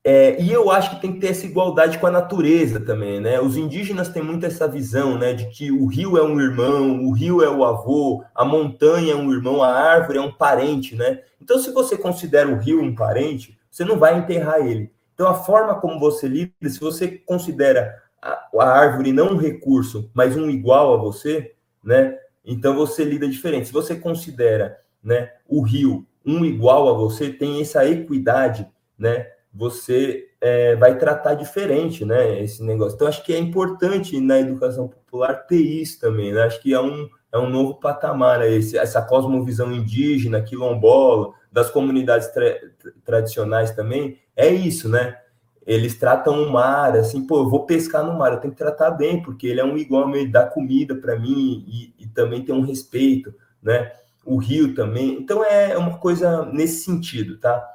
É, 0.09 0.41
e 0.41 0.53
eu 0.53 0.71
acho 0.71 0.91
que 0.91 1.01
tem 1.01 1.11
que 1.11 1.19
ter 1.19 1.31
essa 1.31 1.45
igualdade 1.45 1.97
com 1.97 2.07
a 2.07 2.11
natureza 2.11 2.79
também, 2.79 3.19
né? 3.19 3.41
Os 3.41 3.57
indígenas 3.57 4.07
têm 4.07 4.23
muito 4.23 4.45
essa 4.45 4.65
visão, 4.65 5.17
né, 5.17 5.33
de 5.33 5.47
que 5.47 5.69
o 5.69 5.85
rio 5.85 6.17
é 6.17 6.23
um 6.23 6.39
irmão, 6.39 7.03
o 7.03 7.11
rio 7.11 7.43
é 7.43 7.49
o 7.49 7.65
avô, 7.65 8.23
a 8.33 8.45
montanha 8.45 9.11
é 9.11 9.15
um 9.17 9.33
irmão, 9.33 9.61
a 9.61 9.67
árvore 9.67 10.17
é 10.17 10.21
um 10.21 10.31
parente, 10.31 10.95
né? 10.95 11.23
Então, 11.41 11.59
se 11.59 11.71
você 11.71 11.97
considera 11.97 12.47
o 12.47 12.57
rio 12.57 12.81
um 12.81 12.95
parente, 12.95 13.59
você 13.69 13.83
não 13.83 13.99
vai 13.99 14.17
enterrar 14.17 14.65
ele. 14.65 14.89
Então, 15.13 15.27
a 15.27 15.33
forma 15.33 15.75
como 15.75 15.99
você 15.99 16.25
lida, 16.25 16.53
se 16.69 16.79
você 16.79 17.09
considera 17.09 18.01
a, 18.21 18.47
a 18.61 18.65
árvore 18.65 19.11
não 19.11 19.33
um 19.33 19.37
recurso, 19.37 20.09
mas 20.13 20.37
um 20.37 20.49
igual 20.49 20.93
a 20.93 20.97
você, 20.97 21.51
né? 21.83 22.17
Então 22.45 22.73
você 22.73 23.03
lida 23.03 23.27
diferente. 23.27 23.67
Se 23.67 23.73
você 23.73 23.93
considera, 23.93 24.79
né, 25.03 25.33
o 25.45 25.61
rio 25.61 26.07
um 26.25 26.45
igual 26.45 26.87
a 26.87 26.93
você, 26.93 27.29
tem 27.29 27.59
essa 27.59 27.85
equidade, 27.85 28.65
né? 28.97 29.27
Você 29.57 30.27
é, 30.39 30.75
vai 30.75 30.97
tratar 30.99 31.33
diferente, 31.33 32.05
né? 32.05 32.43
Esse 32.43 32.63
negócio. 32.63 32.95
Então, 32.95 33.07
acho 33.07 33.23
que 33.23 33.33
é 33.33 33.39
importante 33.39 34.21
na 34.21 34.39
educação 34.39 34.87
popular 34.87 35.33
ter 35.47 35.59
isso 35.59 35.99
também, 35.99 36.31
né? 36.31 36.43
Acho 36.43 36.61
que 36.61 36.73
é 36.73 36.79
um, 36.79 37.09
é 37.31 37.39
um 37.39 37.49
novo 37.49 37.75
patamar, 37.75 38.39
né? 38.39 38.51
Esse, 38.51 38.77
essa 38.77 39.01
cosmovisão 39.01 39.71
indígena, 39.71 40.41
quilombola, 40.41 41.33
das 41.51 41.71
comunidades 41.71 42.27
tra 42.27 42.55
tradicionais 43.03 43.71
também, 43.71 44.19
é 44.35 44.47
isso, 44.47 44.87
né? 44.87 45.17
Eles 45.65 45.97
tratam 45.97 46.43
o 46.43 46.51
mar 46.51 46.95
assim, 46.95 47.25
pô, 47.25 47.39
eu 47.39 47.49
vou 47.49 47.65
pescar 47.65 48.05
no 48.05 48.17
mar, 48.17 48.31
eu 48.31 48.39
tenho 48.39 48.53
que 48.53 48.59
tratar 48.59 48.91
bem, 48.91 49.21
porque 49.21 49.47
ele 49.47 49.59
é 49.59 49.65
um 49.65 49.75
igual, 49.75 50.07
ele 50.15 50.29
dá 50.29 50.45
comida 50.45 50.95
para 50.95 51.19
mim 51.19 51.65
e, 51.67 52.03
e 52.03 52.07
também 52.07 52.45
tem 52.45 52.53
um 52.53 52.61
respeito, 52.61 53.33
né? 53.61 53.91
O 54.23 54.37
rio 54.37 54.75
também. 54.75 55.13
Então, 55.13 55.43
é 55.43 55.75
uma 55.77 55.97
coisa 55.97 56.45
nesse 56.45 56.85
sentido, 56.85 57.39
tá? 57.39 57.65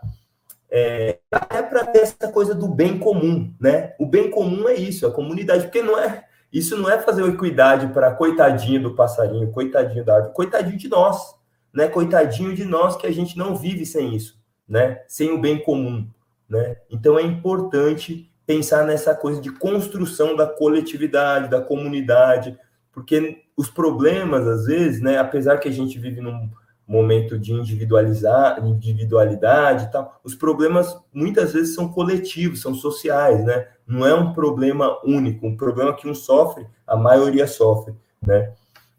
É, 0.74 1.18
até 1.30 1.62
para 1.62 1.84
ter 1.84 1.98
essa 1.98 2.32
coisa 2.32 2.54
do 2.54 2.66
bem 2.66 2.98
comum, 2.98 3.52
né? 3.60 3.94
O 3.98 4.06
bem 4.06 4.30
comum 4.30 4.66
é 4.66 4.74
isso, 4.74 5.06
a 5.06 5.10
comunidade, 5.10 5.64
porque 5.64 5.82
não 5.82 5.98
é 5.98 6.24
isso 6.52 6.76
não 6.76 6.90
é 6.90 6.98
fazer 6.98 7.24
equidade 7.24 7.88
para 7.88 8.14
coitadinho 8.14 8.82
do 8.82 8.94
passarinho, 8.94 9.50
coitadinho 9.50 10.04
da 10.04 10.16
árvore, 10.16 10.34
coitadinho 10.34 10.76
de 10.76 10.88
nós, 10.88 11.34
né? 11.72 11.88
Coitadinho 11.88 12.54
de 12.54 12.64
nós 12.64 12.96
que 12.96 13.06
a 13.06 13.10
gente 13.10 13.36
não 13.36 13.56
vive 13.56 13.86
sem 13.86 14.14
isso, 14.14 14.38
né? 14.68 15.02
Sem 15.08 15.30
o 15.30 15.40
bem 15.40 15.58
comum, 15.58 16.06
né? 16.48 16.76
Então 16.90 17.18
é 17.18 17.22
importante 17.22 18.30
pensar 18.46 18.86
nessa 18.86 19.14
coisa 19.14 19.40
de 19.40 19.50
construção 19.50 20.36
da 20.36 20.46
coletividade, 20.46 21.48
da 21.48 21.60
comunidade, 21.60 22.58
porque 22.92 23.42
os 23.56 23.70
problemas 23.70 24.46
às 24.46 24.66
vezes, 24.66 25.00
né, 25.00 25.18
apesar 25.18 25.58
que 25.58 25.68
a 25.68 25.72
gente 25.72 25.98
vive 25.98 26.20
num 26.20 26.50
momento 26.92 27.38
de 27.38 27.54
individualizar, 27.54 28.62
individualidade 28.62 29.86
e 29.86 29.90
tal, 29.90 30.20
os 30.22 30.34
problemas 30.34 30.94
muitas 31.10 31.54
vezes 31.54 31.74
são 31.74 31.88
coletivos, 31.88 32.60
são 32.60 32.74
sociais, 32.74 33.42
né? 33.42 33.66
Não 33.86 34.06
é 34.06 34.14
um 34.14 34.34
problema 34.34 34.98
único, 35.02 35.46
um 35.46 35.56
problema 35.56 35.96
que 35.96 36.06
um 36.06 36.14
sofre, 36.14 36.66
a 36.86 36.94
maioria 36.94 37.46
sofre, 37.46 37.94
né? 38.20 38.52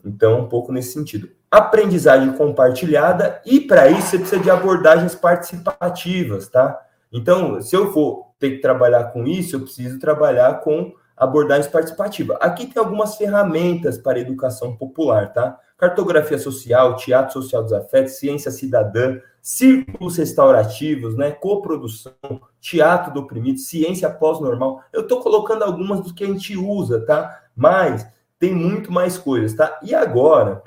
Então, 0.04 0.42
um 0.42 0.50
pouco 0.50 0.72
nesse 0.72 0.92
sentido. 0.92 1.30
Aprendizagem 1.52 2.34
compartilhada, 2.34 3.40
e 3.46 3.60
para 3.60 3.88
isso 3.88 4.08
você 4.08 4.18
precisa 4.18 4.42
de 4.42 4.50
abordagens 4.50 5.14
participativas, 5.14 6.48
tá? 6.48 6.82
Então, 7.12 7.62
se 7.62 7.76
eu 7.76 7.94
for 7.94 8.30
ter 8.40 8.56
que 8.56 8.58
trabalhar 8.58 9.12
com 9.12 9.28
isso, 9.28 9.56
eu 9.56 9.62
preciso 9.62 10.00
trabalhar 10.00 10.62
com 10.62 10.94
abordagem 11.16 11.70
participativa. 11.72 12.38
Aqui 12.42 12.66
tem 12.68 12.82
algumas 12.82 13.16
ferramentas 13.16 13.98
para 13.98 14.20
educação 14.20 14.76
popular, 14.76 15.32
tá? 15.32 15.60
Cartografia 15.78 16.38
social, 16.38 16.96
teatro 16.96 17.34
social 17.34 17.64
dos 17.64 17.74
afetos, 17.74 18.14
ciência 18.14 18.52
cidadã, 18.52 19.20
círculos 19.42 20.18
restaurativos, 20.18 21.16
né? 21.16 21.32
Coprodução, 21.32 22.14
teatro 22.60 23.14
do 23.14 23.20
oprimido, 23.22 23.60
ciência 23.60 24.10
pós-normal. 24.10 24.82
Eu 24.92 25.02
estou 25.02 25.20
colocando 25.22 25.64
algumas 25.64 26.02
do 26.02 26.14
que 26.14 26.24
a 26.24 26.28
gente 26.28 26.58
usa, 26.58 27.06
tá? 27.06 27.42
Mas 27.56 28.08
tem 28.40 28.54
muito 28.54 28.92
mais 28.92 29.18
coisas, 29.18 29.54
tá? 29.56 29.80
E 29.84 29.94
agora, 29.94 30.64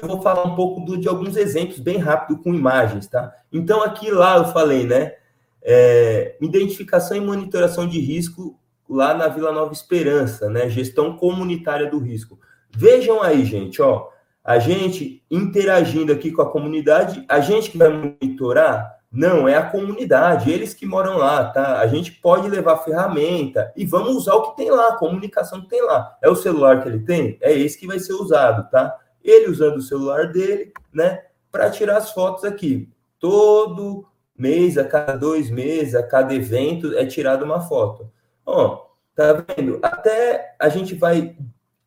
eu 0.00 0.08
vou 0.08 0.22
falar 0.22 0.44
um 0.44 0.54
pouco 0.54 0.80
do, 0.80 0.96
de 0.96 1.08
alguns 1.08 1.36
exemplos 1.36 1.78
bem 1.78 1.98
rápido 1.98 2.40
com 2.42 2.54
imagens, 2.54 3.06
tá? 3.06 3.34
Então, 3.52 3.82
aqui 3.82 4.10
lá 4.10 4.36
eu 4.36 4.46
falei, 4.46 4.86
né? 4.86 5.14
É, 5.62 6.36
identificação 6.40 7.16
e 7.16 7.20
monitoração 7.20 7.88
de 7.88 7.98
risco 7.98 8.58
lá 8.88 9.14
na 9.14 9.28
Vila 9.28 9.52
Nova 9.52 9.72
Esperança, 9.72 10.48
né? 10.48 10.68
Gestão 10.68 11.16
comunitária 11.16 11.90
do 11.90 11.98
risco. 11.98 12.38
Vejam 12.70 13.22
aí, 13.22 13.44
gente, 13.44 13.80
ó, 13.80 14.08
a 14.44 14.58
gente 14.58 15.24
interagindo 15.30 16.12
aqui 16.12 16.30
com 16.30 16.42
a 16.42 16.50
comunidade, 16.50 17.24
a 17.28 17.40
gente 17.40 17.70
que 17.70 17.78
vai 17.78 17.88
monitorar, 17.88 18.96
não, 19.10 19.48
é 19.48 19.56
a 19.56 19.70
comunidade, 19.70 20.50
eles 20.50 20.74
que 20.74 20.84
moram 20.84 21.16
lá, 21.16 21.44
tá? 21.46 21.80
A 21.80 21.86
gente 21.86 22.12
pode 22.12 22.48
levar 22.48 22.78
ferramenta 22.78 23.72
e 23.74 23.86
vamos 23.86 24.14
usar 24.14 24.34
o 24.34 24.50
que 24.50 24.56
tem 24.58 24.70
lá, 24.70 24.88
a 24.88 24.96
comunicação 24.96 25.62
que 25.62 25.68
tem 25.68 25.82
lá. 25.82 26.16
É 26.22 26.28
o 26.28 26.36
celular 26.36 26.82
que 26.82 26.88
ele 26.88 27.00
tem? 27.00 27.38
É 27.40 27.52
esse 27.52 27.78
que 27.78 27.86
vai 27.86 27.98
ser 27.98 28.12
usado, 28.12 28.70
tá? 28.70 28.94
Ele 29.24 29.48
usando 29.48 29.78
o 29.78 29.82
celular 29.82 30.30
dele, 30.30 30.72
né, 30.92 31.22
para 31.50 31.70
tirar 31.70 31.96
as 31.96 32.10
fotos 32.10 32.44
aqui. 32.44 32.88
Todo 33.18 34.06
mês, 34.36 34.76
a 34.76 34.84
cada 34.84 35.16
dois 35.16 35.50
meses, 35.50 35.94
a 35.94 36.02
cada 36.02 36.34
evento, 36.34 36.96
é 36.96 37.06
tirada 37.06 37.44
uma 37.44 37.60
foto. 37.60 38.12
Ó, 38.46 38.86
tá 39.14 39.44
vendo? 39.56 39.80
Até 39.82 40.54
a 40.58 40.68
gente 40.68 40.94
vai, 40.94 41.36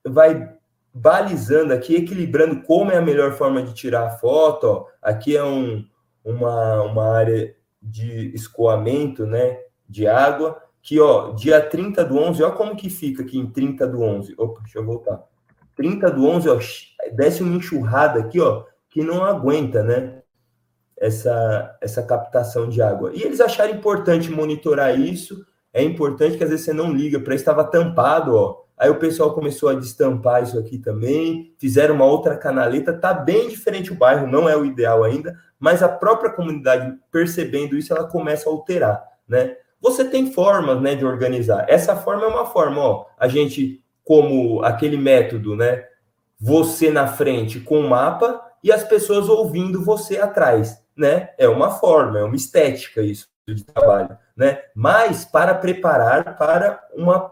vai 0.06 0.54
balizando 0.94 1.74
aqui, 1.74 1.96
equilibrando 1.96 2.62
como 2.64 2.92
é 2.92 2.98
a 2.98 3.02
melhor 3.02 3.32
forma 3.34 3.64
de 3.64 3.74
tirar 3.74 4.06
a 4.06 4.18
foto. 4.18 4.66
Ó. 4.66 4.86
Aqui 5.02 5.38
é 5.38 5.44
um, 5.44 5.86
uma, 6.24 6.82
uma 6.84 7.16
área 7.16 7.56
de 7.82 8.34
escoamento, 8.36 9.26
né, 9.26 9.58
de 9.88 10.06
água, 10.06 10.62
que, 10.82 11.00
ó, 11.00 11.32
dia 11.32 11.62
30 11.62 12.04
do 12.04 12.18
11, 12.18 12.44
ó 12.44 12.52
como 12.52 12.76
que 12.76 12.90
fica 12.90 13.24
aqui 13.24 13.38
em 13.38 13.50
30 13.50 13.88
do 13.88 14.02
11. 14.02 14.36
Opa, 14.38 14.62
deixa 14.62 14.80
eu 14.80 14.86
voltar. 14.86 15.24
30 15.76 16.12
do 16.12 16.28
11, 16.28 16.50
ó, 16.50 16.60
desce 17.14 17.42
uma 17.42 17.56
enxurrada 17.56 18.20
aqui, 18.20 18.40
ó, 18.40 18.66
que 18.90 19.02
não 19.02 19.24
aguenta, 19.24 19.82
né, 19.84 20.22
essa, 20.98 21.78
essa 21.82 22.04
captação 22.04 22.68
de 22.68 22.82
água. 22.82 23.12
E 23.14 23.24
eles 23.24 23.40
acharam 23.40 23.74
importante 23.74 24.30
monitorar 24.30 25.00
isso, 25.00 25.46
é 25.74 25.84
importante 25.84 26.38
que 26.38 26.44
às 26.44 26.50
vezes 26.50 26.66
você 26.66 26.74
não 26.74 26.92
liga 26.92 27.20
para 27.20 27.36
estava 27.36 27.64
tampado, 27.64 28.36
ó, 28.36 28.70
Aí 28.80 28.90
o 28.90 28.96
pessoal 28.96 29.34
começou 29.34 29.68
a 29.68 29.74
destampar 29.74 30.42
isso 30.42 30.58
aqui 30.58 30.78
também, 30.78 31.54
fizeram 31.58 31.96
uma 31.96 32.06
outra 32.06 32.38
canaleta, 32.38 32.94
tá 32.94 33.14
bem 33.14 33.50
diferente 33.50 33.92
o 33.92 33.96
bairro, 33.96 34.26
não 34.26 34.48
é 34.48 34.56
o 34.56 34.64
ideal 34.64 35.04
ainda, 35.04 35.38
mas 35.60 35.84
a 35.84 35.90
própria 35.90 36.32
comunidade 36.32 36.98
percebendo 37.12 37.78
isso, 37.78 37.92
ela 37.92 38.08
começa 38.08 38.50
a 38.50 38.54
alterar, 38.54 39.04
né? 39.28 39.58
Você 39.82 40.06
tem 40.06 40.32
formas, 40.32 40.82
né, 40.82 40.96
de 40.96 41.04
organizar. 41.04 41.66
Essa 41.68 41.94
forma 41.98 42.24
é 42.24 42.28
uma 42.28 42.46
forma, 42.46 42.80
ó, 42.80 43.06
a 43.18 43.28
gente 43.28 43.84
como 44.02 44.64
aquele 44.64 44.96
método, 44.96 45.58
né? 45.58 45.84
Você 46.40 46.90
na 46.90 47.06
frente 47.06 47.60
com 47.60 47.82
o 47.82 47.90
mapa 47.90 48.42
e 48.64 48.72
as 48.72 48.86
pessoas 48.86 49.28
ouvindo 49.28 49.84
você 49.84 50.20
atrás, 50.20 50.82
né? 50.96 51.32
É 51.38 51.50
uma 51.50 51.70
forma, 51.70 52.20
é 52.20 52.24
uma 52.24 52.36
estética 52.36 53.02
isso 53.02 53.28
de 53.56 53.64
trabalho, 53.64 54.18
né? 54.36 54.60
Mas 54.76 55.26
para 55.26 55.54
preparar 55.56 56.38
para 56.38 56.82
uma 56.96 57.32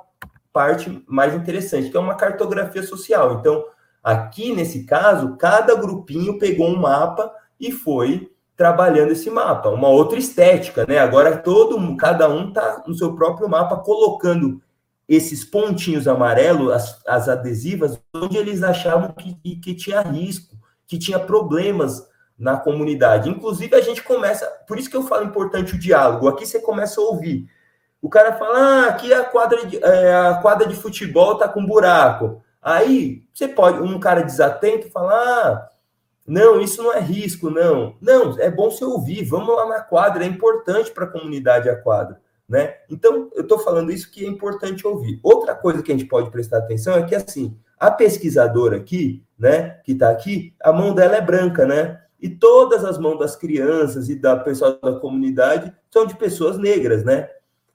parte 0.51 1.03
mais 1.07 1.33
interessante, 1.35 1.89
que 1.89 1.97
é 1.97 1.99
uma 1.99 2.15
cartografia 2.15 2.81
social. 2.83 3.33
Então, 3.33 3.63
aqui 4.03 4.53
nesse 4.55 4.85
caso, 4.85 5.37
cada 5.37 5.75
grupinho 5.75 6.39
pegou 6.39 6.67
um 6.67 6.79
mapa 6.79 7.31
e 7.59 7.71
foi 7.71 8.31
trabalhando 8.55 9.11
esse 9.11 9.29
mapa, 9.29 9.69
uma 9.69 9.87
outra 9.87 10.17
estética, 10.17 10.83
né? 10.87 10.97
Agora 10.97 11.37
todo 11.37 11.95
cada 11.95 12.27
um 12.27 12.51
tá 12.51 12.83
no 12.87 12.95
seu 12.95 13.15
próprio 13.15 13.47
mapa 13.47 13.77
colocando 13.77 14.59
esses 15.07 15.45
pontinhos 15.45 16.07
amarelos, 16.07 16.71
as, 16.71 17.05
as 17.07 17.29
adesivas, 17.29 17.99
onde 18.13 18.35
eles 18.35 18.63
achavam 18.63 19.13
que, 19.13 19.55
que 19.57 19.75
tinha 19.75 20.01
risco, 20.01 20.57
que 20.87 20.97
tinha 20.97 21.19
problemas 21.19 22.03
na 22.37 22.57
comunidade. 22.57 23.29
Inclusive, 23.29 23.75
a 23.75 23.81
gente 23.81 24.03
começa, 24.03 24.45
por 24.67 24.77
isso 24.77 24.89
que 24.89 24.95
eu 24.95 25.03
falo 25.03 25.25
importante 25.25 25.75
o 25.75 25.79
diálogo. 25.79 26.27
Aqui 26.27 26.45
você 26.45 26.59
começa 26.59 27.01
a 27.01 27.03
ouvir. 27.03 27.49
O 28.01 28.09
cara 28.09 28.33
fala: 28.33 28.57
ah, 28.57 28.87
aqui 28.89 29.11
a 29.11 29.23
quadra 29.23 29.65
de, 29.65 29.83
é, 29.83 30.15
a 30.15 30.35
quadra 30.35 30.67
de 30.67 30.75
futebol 30.75 31.37
tá 31.37 31.47
com 31.47 31.65
buraco. 31.65 32.43
Aí 32.61 33.23
você 33.33 33.47
pode, 33.47 33.79
um 33.79 33.99
cara 33.99 34.21
desatento, 34.21 34.91
falar: 34.91 35.13
ah, 35.13 35.69
não, 36.27 36.59
isso 36.59 36.83
não 36.83 36.93
é 36.93 36.99
risco, 36.99 37.49
não. 37.49 37.95
Não, 38.01 38.37
é 38.39 38.51
bom 38.51 38.69
você 38.69 38.85
ouvir, 38.85 39.23
vamos 39.23 39.55
lá 39.55 39.65
na 39.65 39.81
quadra, 39.81 40.23
é 40.23 40.27
importante 40.27 40.91
para 40.91 41.05
a 41.05 41.09
comunidade 41.09 41.69
a 41.69 41.75
quadra. 41.75 42.21
Né? 42.47 42.75
Então, 42.89 43.29
eu 43.33 43.41
estou 43.41 43.59
falando 43.59 43.91
isso 43.91 44.09
que 44.09 44.25
é 44.25 44.27
importante 44.27 44.87
ouvir. 44.87 45.19
Outra 45.21 45.53
coisa 45.53 45.83
que 45.83 45.91
a 45.91 45.97
gente 45.97 46.07
pode 46.07 46.29
prestar 46.29 46.59
atenção 46.59 46.95
é 46.95 47.03
que, 47.03 47.13
assim, 47.13 47.57
a 47.77 47.91
pesquisadora 47.91 48.77
aqui, 48.77 49.23
né, 49.37 49.81
que 49.83 49.91
está 49.91 50.09
aqui, 50.09 50.53
a 50.61 50.71
mão 50.71 50.93
dela 50.93 51.17
é 51.17 51.21
branca, 51.21 51.65
né? 51.65 52.01
E 52.19 52.29
todas 52.29 52.83
as 52.83 52.97
mãos 52.97 53.19
das 53.19 53.35
crianças 53.35 54.09
e 54.09 54.15
da 54.15 54.35
pessoal 54.35 54.79
da 54.81 54.99
comunidade 54.99 55.73
são 55.91 56.05
de 56.05 56.15
pessoas 56.15 56.57
negras, 56.57 57.03
né? 57.03 57.29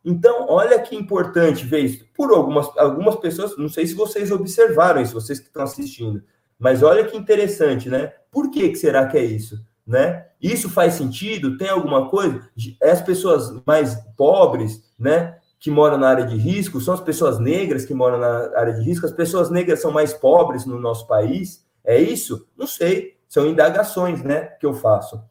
Então, 0.05 0.47
olha 0.49 0.81
que 0.81 0.97
importante 0.97 1.65
ver 1.65 1.81
isso. 1.81 2.05
Por 2.15 2.33
algumas, 2.33 2.67
algumas 2.77 3.17
pessoas, 3.17 3.57
não 3.57 3.69
sei 3.69 3.87
se 3.87 3.95
vocês 3.95 4.33
observaram 4.33 5.01
isso, 5.01 5.15
vocês 5.15 5.39
que 5.39 5.47
estão 5.47 5.63
assistindo, 5.63 6.23
mas 6.59 6.83
olha 6.83 7.05
que 7.05 7.17
interessante, 7.17 7.89
né? 7.89 8.13
Por 8.31 8.51
que, 8.51 8.69
que 8.71 8.77
será 8.77 9.07
que 9.07 9.17
é 9.17 9.25
isso? 9.25 9.65
Né? 9.87 10.27
Isso 10.41 10.71
faz 10.71 10.95
sentido? 10.95 11.57
Tem 11.57 11.69
alguma 11.69 12.09
coisa? 12.09 12.49
As 12.83 13.03
pessoas 13.03 13.53
mais 13.67 13.97
pobres, 14.17 14.83
né, 14.99 15.37
que 15.59 15.71
moram 15.71 15.99
na 15.99 16.09
área 16.09 16.25
de 16.25 16.37
risco, 16.37 16.81
são 16.81 16.95
as 16.95 17.01
pessoas 17.01 17.39
negras 17.39 17.85
que 17.85 17.95
moram 17.95 18.19
na 18.19 18.59
área 18.59 18.73
de 18.73 18.83
risco, 18.83 19.07
as 19.07 19.13
pessoas 19.13 19.51
negras 19.51 19.81
são 19.81 19.93
mais 19.93 20.13
pobres 20.13 20.65
no 20.65 20.79
nosso 20.79 21.07
país? 21.07 21.65
É 21.85 22.01
isso? 22.01 22.49
Não 22.57 22.67
sei. 22.67 23.17
São 23.33 23.47
indagações, 23.47 24.23
né, 24.23 24.43
que 24.61 24.67
eu 24.67 24.75
faço. 24.75 25.23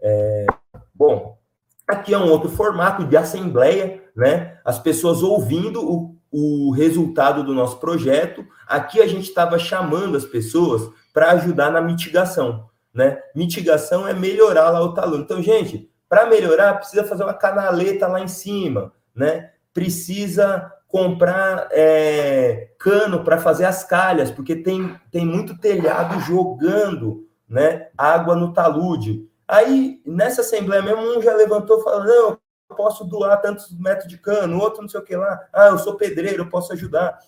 É... 0.00 0.46
Bom, 0.94 1.36
Aqui 1.86 2.12
é 2.12 2.18
um 2.18 2.28
outro 2.28 2.50
formato 2.50 3.04
de 3.04 3.16
assembleia, 3.16 4.02
né? 4.14 4.58
As 4.64 4.76
pessoas 4.76 5.22
ouvindo 5.22 5.80
o, 5.88 6.16
o 6.32 6.72
resultado 6.72 7.44
do 7.44 7.54
nosso 7.54 7.78
projeto. 7.78 8.44
Aqui 8.66 9.00
a 9.00 9.06
gente 9.06 9.28
estava 9.28 9.56
chamando 9.56 10.16
as 10.16 10.24
pessoas 10.24 10.90
para 11.12 11.30
ajudar 11.32 11.70
na 11.70 11.80
mitigação, 11.80 12.68
né? 12.92 13.18
Mitigação 13.36 14.06
é 14.06 14.12
melhorar 14.12 14.70
lá 14.70 14.82
o 14.82 14.94
talão. 14.94 15.20
Então, 15.20 15.40
gente, 15.40 15.88
para 16.08 16.26
melhorar, 16.26 16.74
precisa 16.74 17.04
fazer 17.04 17.22
uma 17.22 17.34
canaleta 17.34 18.08
lá 18.08 18.20
em 18.20 18.28
cima, 18.28 18.92
né? 19.14 19.50
Precisa 19.72 20.72
comprar 20.88 21.68
é, 21.70 22.70
cano 22.80 23.22
para 23.22 23.38
fazer 23.38 23.64
as 23.64 23.84
calhas, 23.84 24.28
porque 24.28 24.56
tem, 24.56 24.98
tem 25.12 25.24
muito 25.24 25.56
telhado 25.56 26.18
jogando 26.20 27.25
né, 27.48 27.88
água 27.96 28.34
no 28.34 28.52
talude. 28.52 29.28
Aí, 29.46 30.02
nessa 30.04 30.40
assembleia 30.40 30.82
mesmo, 30.82 31.02
um 31.02 31.22
já 31.22 31.34
levantou 31.34 31.82
falou: 31.82 32.04
não, 32.04 32.38
eu 32.68 32.76
posso 32.76 33.04
doar 33.04 33.40
tantos 33.40 33.72
metros 33.78 34.08
de 34.08 34.18
cano, 34.18 34.60
outro 34.60 34.82
não 34.82 34.88
sei 34.88 35.00
o 35.00 35.04
que 35.04 35.16
lá. 35.16 35.46
Ah, 35.52 35.68
eu 35.68 35.78
sou 35.78 35.94
pedreiro, 35.94 36.42
eu 36.42 36.50
posso 36.50 36.72
ajudar. 36.72 37.18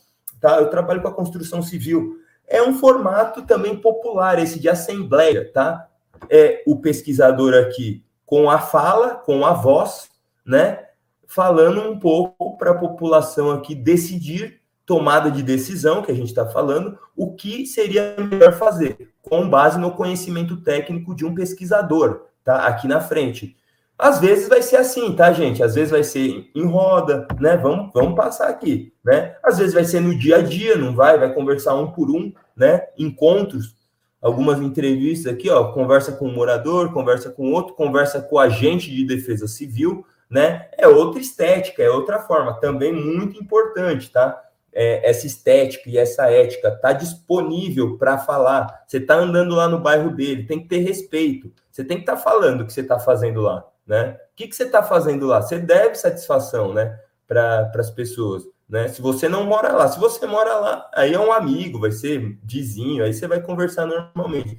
Tá? 0.40 0.58
Eu 0.58 0.68
trabalho 0.68 1.00
com 1.00 1.08
a 1.08 1.14
construção 1.14 1.62
civil. 1.62 2.18
É 2.46 2.62
um 2.62 2.74
formato 2.78 3.42
também 3.42 3.76
popular, 3.76 4.38
esse 4.38 4.58
de 4.58 4.68
assembleia, 4.68 5.52
tá? 5.52 5.88
É 6.30 6.62
o 6.66 6.76
pesquisador 6.80 7.54
aqui 7.54 8.02
com 8.24 8.50
a 8.50 8.58
fala, 8.58 9.14
com 9.14 9.44
a 9.44 9.52
voz, 9.52 10.08
né? 10.44 10.86
Falando 11.26 11.82
um 11.82 11.98
pouco 11.98 12.56
para 12.56 12.70
a 12.70 12.78
população 12.78 13.50
aqui 13.50 13.74
decidir, 13.74 14.60
tomada 14.88 15.30
de 15.30 15.42
decisão, 15.42 16.00
que 16.00 16.10
a 16.10 16.14
gente 16.14 16.28
está 16.28 16.46
falando, 16.46 16.98
o 17.14 17.34
que 17.34 17.66
seria 17.66 18.16
melhor 18.18 18.54
fazer 18.54 19.10
com 19.20 19.46
base 19.46 19.78
no 19.78 19.90
conhecimento 19.90 20.56
técnico 20.56 21.14
de 21.14 21.26
um 21.26 21.34
pesquisador, 21.34 22.22
tá? 22.42 22.66
Aqui 22.66 22.88
na 22.88 22.98
frente. 22.98 23.54
Às 23.98 24.18
vezes 24.18 24.48
vai 24.48 24.62
ser 24.62 24.76
assim, 24.76 25.14
tá, 25.14 25.30
gente? 25.30 25.62
Às 25.62 25.74
vezes 25.74 25.90
vai 25.90 26.02
ser 26.02 26.50
em 26.54 26.64
roda, 26.64 27.28
né? 27.38 27.58
Vamos, 27.58 27.90
vamos 27.92 28.14
passar 28.14 28.48
aqui, 28.48 28.90
né? 29.04 29.36
Às 29.44 29.58
vezes 29.58 29.74
vai 29.74 29.84
ser 29.84 30.00
no 30.00 30.16
dia 30.16 30.36
a 30.36 30.42
dia, 30.42 30.74
não 30.74 30.94
vai? 30.94 31.18
Vai 31.18 31.34
conversar 31.34 31.74
um 31.74 31.92
por 31.92 32.10
um, 32.10 32.32
né? 32.56 32.86
Encontros, 32.96 33.76
algumas 34.22 34.58
entrevistas 34.58 35.30
aqui, 35.30 35.50
ó. 35.50 35.70
Conversa 35.72 36.12
com 36.12 36.28
um 36.28 36.34
morador, 36.34 36.94
conversa 36.94 37.28
com 37.28 37.52
outro, 37.52 37.74
conversa 37.74 38.22
com 38.22 38.38
agente 38.38 38.90
de 38.90 39.04
defesa 39.04 39.46
civil, 39.46 40.06
né? 40.30 40.66
É 40.78 40.88
outra 40.88 41.20
estética, 41.20 41.82
é 41.82 41.90
outra 41.90 42.20
forma, 42.20 42.58
também 42.58 42.90
muito 42.90 43.38
importante, 43.38 44.10
tá? 44.10 44.47
É, 44.72 45.08
essa 45.08 45.26
estética 45.26 45.88
e 45.88 45.98
essa 45.98 46.30
ética 46.30 46.68
está 46.68 46.92
disponível 46.92 47.96
para 47.98 48.18
falar. 48.18 48.84
Você 48.86 48.98
está 48.98 49.16
andando 49.16 49.54
lá 49.54 49.68
no 49.68 49.80
bairro 49.80 50.14
dele, 50.14 50.44
tem 50.44 50.60
que 50.60 50.68
ter 50.68 50.78
respeito. 50.78 51.52
Você 51.70 51.84
tem 51.84 51.96
que 51.96 52.02
estar 52.02 52.16
tá 52.16 52.22
falando 52.22 52.62
o 52.62 52.66
que 52.66 52.72
você 52.72 52.80
está 52.80 52.98
fazendo 52.98 53.40
lá, 53.40 53.64
né? 53.86 54.18
O 54.32 54.36
que, 54.36 54.48
que 54.48 54.54
você 54.54 54.64
está 54.64 54.82
fazendo 54.82 55.26
lá? 55.26 55.40
Você 55.42 55.58
deve 55.58 55.94
satisfação, 55.94 56.72
né? 56.72 56.98
Para 57.26 57.70
as 57.74 57.90
pessoas, 57.90 58.44
né? 58.68 58.88
Se 58.88 59.02
você 59.02 59.28
não 59.28 59.44
mora 59.44 59.72
lá, 59.72 59.88
se 59.88 59.98
você 59.98 60.26
mora 60.26 60.54
lá, 60.56 60.90
aí 60.94 61.14
é 61.14 61.20
um 61.20 61.32
amigo, 61.32 61.80
vai 61.80 61.92
ser 61.92 62.38
vizinho, 62.42 63.04
aí 63.04 63.12
você 63.12 63.26
vai 63.26 63.40
conversar 63.40 63.86
normalmente. 63.86 64.58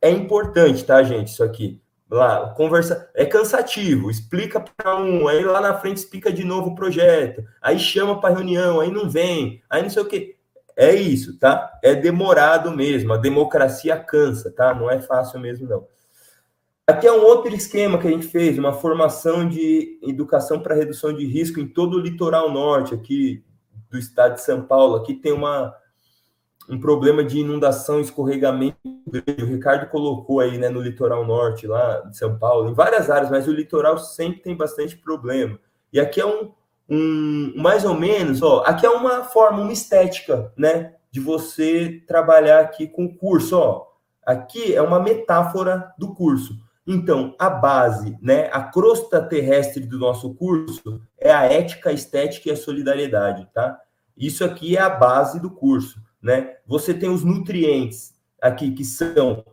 É 0.00 0.10
importante, 0.10 0.84
tá, 0.84 1.02
gente? 1.02 1.28
Isso 1.28 1.44
aqui 1.44 1.80
lá, 2.10 2.50
conversa, 2.56 3.08
é 3.14 3.24
cansativo, 3.24 4.10
explica 4.10 4.60
para 4.60 4.96
um, 4.96 5.28
aí 5.28 5.44
lá 5.44 5.60
na 5.60 5.78
frente 5.78 5.98
explica 5.98 6.32
de 6.32 6.44
novo 6.44 6.70
o 6.70 6.74
projeto, 6.74 7.44
aí 7.62 7.78
chama 7.78 8.20
para 8.20 8.34
reunião, 8.34 8.80
aí 8.80 8.90
não 8.90 9.08
vem, 9.08 9.62
aí 9.70 9.82
não 9.82 9.90
sei 9.90 10.02
o 10.02 10.06
que. 10.06 10.36
É 10.76 10.94
isso, 10.94 11.38
tá? 11.38 11.78
É 11.82 11.94
demorado 11.94 12.70
mesmo, 12.70 13.12
a 13.12 13.16
democracia 13.16 13.96
cansa, 13.96 14.50
tá? 14.50 14.74
Não 14.74 14.90
é 14.90 15.00
fácil 15.00 15.38
mesmo, 15.38 15.68
não. 15.68 15.86
Aqui 16.86 17.06
é 17.06 17.12
um 17.12 17.22
outro 17.22 17.54
esquema 17.54 17.98
que 17.98 18.08
a 18.08 18.10
gente 18.10 18.26
fez, 18.26 18.58
uma 18.58 18.72
formação 18.72 19.48
de 19.48 20.00
educação 20.02 20.58
para 20.58 20.74
redução 20.74 21.12
de 21.12 21.24
risco 21.24 21.60
em 21.60 21.68
todo 21.68 21.96
o 21.96 22.00
litoral 22.00 22.50
norte 22.50 22.94
aqui 22.94 23.44
do 23.88 23.98
estado 23.98 24.34
de 24.34 24.40
São 24.40 24.62
Paulo. 24.62 24.96
Aqui 24.96 25.14
tem 25.14 25.32
uma, 25.32 25.72
um 26.70 26.78
problema 26.78 27.24
de 27.24 27.40
inundação, 27.40 28.00
escorregamento 28.00 28.78
grande. 29.06 29.42
O 29.42 29.46
Ricardo 29.46 29.90
colocou 29.90 30.40
aí, 30.40 30.56
né, 30.56 30.68
no 30.68 30.80
litoral 30.80 31.26
norte, 31.26 31.66
lá 31.66 32.00
de 32.02 32.16
São 32.16 32.38
Paulo, 32.38 32.70
em 32.70 32.74
várias 32.74 33.10
áreas, 33.10 33.30
mas 33.30 33.48
o 33.48 33.52
litoral 33.52 33.98
sempre 33.98 34.40
tem 34.40 34.56
bastante 34.56 34.96
problema. 34.96 35.58
E 35.92 35.98
aqui 35.98 36.20
é 36.20 36.26
um, 36.26 36.52
um 36.88 37.52
mais 37.56 37.84
ou 37.84 37.94
menos, 37.94 38.40
ó, 38.40 38.62
aqui 38.64 38.86
é 38.86 38.90
uma 38.90 39.24
forma, 39.24 39.60
uma 39.60 39.72
estética, 39.72 40.52
né, 40.56 40.94
de 41.10 41.18
você 41.18 42.02
trabalhar 42.06 42.60
aqui 42.60 42.86
com 42.86 43.04
o 43.04 43.14
curso, 43.14 43.58
ó. 43.58 43.86
Aqui 44.24 44.74
é 44.74 44.80
uma 44.80 45.00
metáfora 45.00 45.92
do 45.98 46.14
curso. 46.14 46.54
Então, 46.86 47.34
a 47.38 47.50
base, 47.50 48.16
né, 48.22 48.48
a 48.52 48.62
crosta 48.62 49.20
terrestre 49.20 49.84
do 49.84 49.98
nosso 49.98 50.34
curso 50.34 51.00
é 51.18 51.32
a 51.32 51.44
ética, 51.44 51.90
a 51.90 51.92
estética 51.92 52.48
e 52.48 52.52
a 52.52 52.56
solidariedade, 52.56 53.48
tá? 53.52 53.78
Isso 54.16 54.44
aqui 54.44 54.76
é 54.76 54.80
a 54.80 54.88
base 54.88 55.40
do 55.40 55.50
curso, 55.50 56.00
né? 56.22 56.56
Você 56.66 56.92
tem 56.92 57.08
os 57.08 57.24
nutrientes 57.24 58.14
aqui 58.40 58.72
que 58.72 58.84
são 58.84 59.44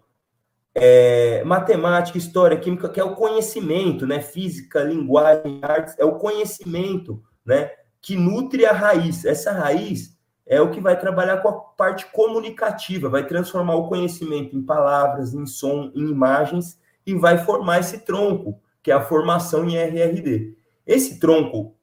é, 0.75 1.43
matemática, 1.43 2.17
história, 2.17 2.57
química, 2.57 2.89
que 2.89 2.99
é 2.99 3.03
o 3.03 3.15
conhecimento, 3.15 4.05
né? 4.05 4.21
Física, 4.21 4.83
linguagem, 4.83 5.59
artes, 5.61 5.95
é 5.97 6.05
o 6.05 6.17
conhecimento, 6.17 7.23
né? 7.45 7.71
Que 8.01 8.15
nutre 8.15 8.65
a 8.65 8.73
raiz. 8.73 9.25
Essa 9.25 9.51
raiz 9.51 10.15
é 10.45 10.61
o 10.61 10.71
que 10.71 10.79
vai 10.79 10.99
trabalhar 10.99 11.37
com 11.37 11.49
a 11.49 11.53
parte 11.53 12.05
comunicativa, 12.11 13.09
vai 13.09 13.25
transformar 13.25 13.75
o 13.75 13.87
conhecimento 13.87 14.55
em 14.55 14.61
palavras, 14.61 15.33
em 15.33 15.45
som, 15.45 15.91
em 15.93 16.09
imagens 16.09 16.79
e 17.05 17.13
vai 17.13 17.37
formar 17.37 17.79
esse 17.79 17.99
tronco, 17.99 18.61
que 18.81 18.91
é 18.91 18.93
a 18.93 19.03
formação 19.03 19.67
em 19.67 19.77
RRD. 19.77 20.55
Esse 20.85 21.19
tronco, 21.19 21.76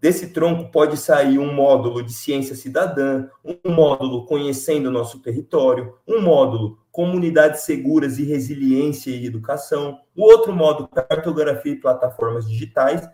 desse 0.00 0.28
tronco 0.28 0.70
pode 0.70 0.96
sair 0.96 1.38
um 1.38 1.52
módulo 1.52 2.02
de 2.02 2.12
ciência 2.12 2.54
cidadã, 2.54 3.26
um 3.44 3.70
módulo 3.70 4.26
conhecendo 4.26 4.88
o 4.88 4.92
nosso 4.92 5.20
território, 5.20 5.94
um 6.06 6.20
módulo 6.20 6.78
comunidades 6.90 7.62
seguras 7.62 8.18
e 8.18 8.24
resiliência 8.24 9.10
e 9.10 9.26
educação, 9.26 10.00
o 10.16 10.22
outro 10.22 10.52
módulo 10.52 10.88
cartografia 10.88 11.72
e 11.72 11.80
plataformas 11.80 12.48
digitais, 12.48 13.08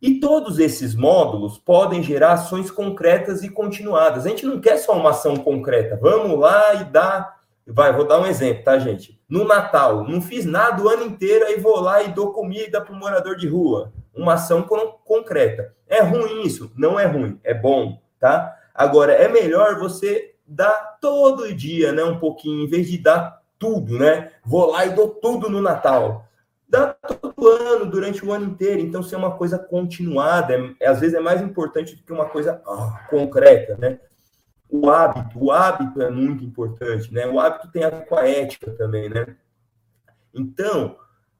e 0.00 0.20
todos 0.20 0.58
esses 0.58 0.94
módulos 0.94 1.58
podem 1.58 2.02
gerar 2.02 2.34
ações 2.34 2.70
concretas 2.70 3.42
e 3.42 3.48
continuadas. 3.48 4.26
A 4.26 4.28
gente 4.28 4.44
não 4.44 4.60
quer 4.60 4.76
só 4.76 4.92
uma 4.92 5.10
ação 5.10 5.36
concreta. 5.36 5.98
Vamos 6.00 6.38
lá 6.38 6.74
e 6.74 6.84
dar. 6.84 7.36
Vai, 7.66 7.92
vou 7.92 8.06
dar 8.06 8.20
um 8.20 8.26
exemplo, 8.26 8.62
tá, 8.62 8.78
gente? 8.78 9.18
No 9.28 9.44
Natal, 9.44 10.06
não 10.06 10.20
fiz 10.20 10.44
nada 10.44 10.80
o 10.82 10.88
ano 10.88 11.04
inteiro, 11.04 11.46
aí 11.46 11.58
vou 11.58 11.80
lá 11.80 12.02
e 12.02 12.12
dou 12.12 12.32
comida 12.32 12.80
para 12.80 12.94
o 12.94 12.96
morador 12.96 13.36
de 13.36 13.48
rua. 13.48 13.92
Uma 14.16 14.34
ação 14.34 14.62
concreta. 15.04 15.74
É 15.86 16.00
ruim 16.00 16.42
isso? 16.42 16.72
Não 16.76 16.98
é 16.98 17.04
ruim, 17.06 17.38
é 17.44 17.54
bom, 17.54 18.00
tá? 18.18 18.56
Agora, 18.74 19.12
é 19.12 19.28
melhor 19.28 19.78
você 19.78 20.34
dar 20.46 20.98
todo 21.00 21.52
dia, 21.54 21.92
né? 21.92 22.02
Um 22.02 22.18
pouquinho, 22.18 22.64
em 22.64 22.68
vez 22.68 22.88
de 22.88 22.98
dar 22.98 23.42
tudo, 23.58 23.98
né? 23.98 24.32
Vou 24.44 24.70
lá 24.70 24.86
e 24.86 24.90
dou 24.90 25.08
tudo 25.08 25.48
no 25.48 25.60
Natal 25.60 26.26
dá 26.68 26.92
todo 26.92 27.48
ano, 27.48 27.86
durante 27.86 28.24
o 28.24 28.32
ano 28.32 28.44
inteiro. 28.46 28.80
Então, 28.80 29.02
ser 29.02 29.16
uma 29.16 29.36
coisa 29.36 29.58
continuada, 29.58 30.54
é, 30.54 30.74
é, 30.80 30.88
às 30.88 31.00
vezes 31.00 31.14
é 31.14 31.20
mais 31.20 31.40
importante 31.40 31.94
do 31.94 32.02
que 32.02 32.12
uma 32.12 32.26
coisa 32.26 32.60
ah, 32.66 33.06
concreta, 33.08 33.76
né? 33.76 33.98
O 34.68 34.90
hábito, 34.90 35.38
o 35.42 35.52
hábito 35.52 36.02
é 36.02 36.10
muito 36.10 36.44
importante, 36.44 37.12
né? 37.14 37.26
O 37.26 37.38
hábito 37.38 37.70
tem 37.70 37.84
a 37.84 37.90
ver 37.90 38.06
com 38.06 38.16
a 38.16 38.28
ética 38.28 38.72
também, 38.72 39.08
né? 39.08 39.36
Então, 40.34 40.96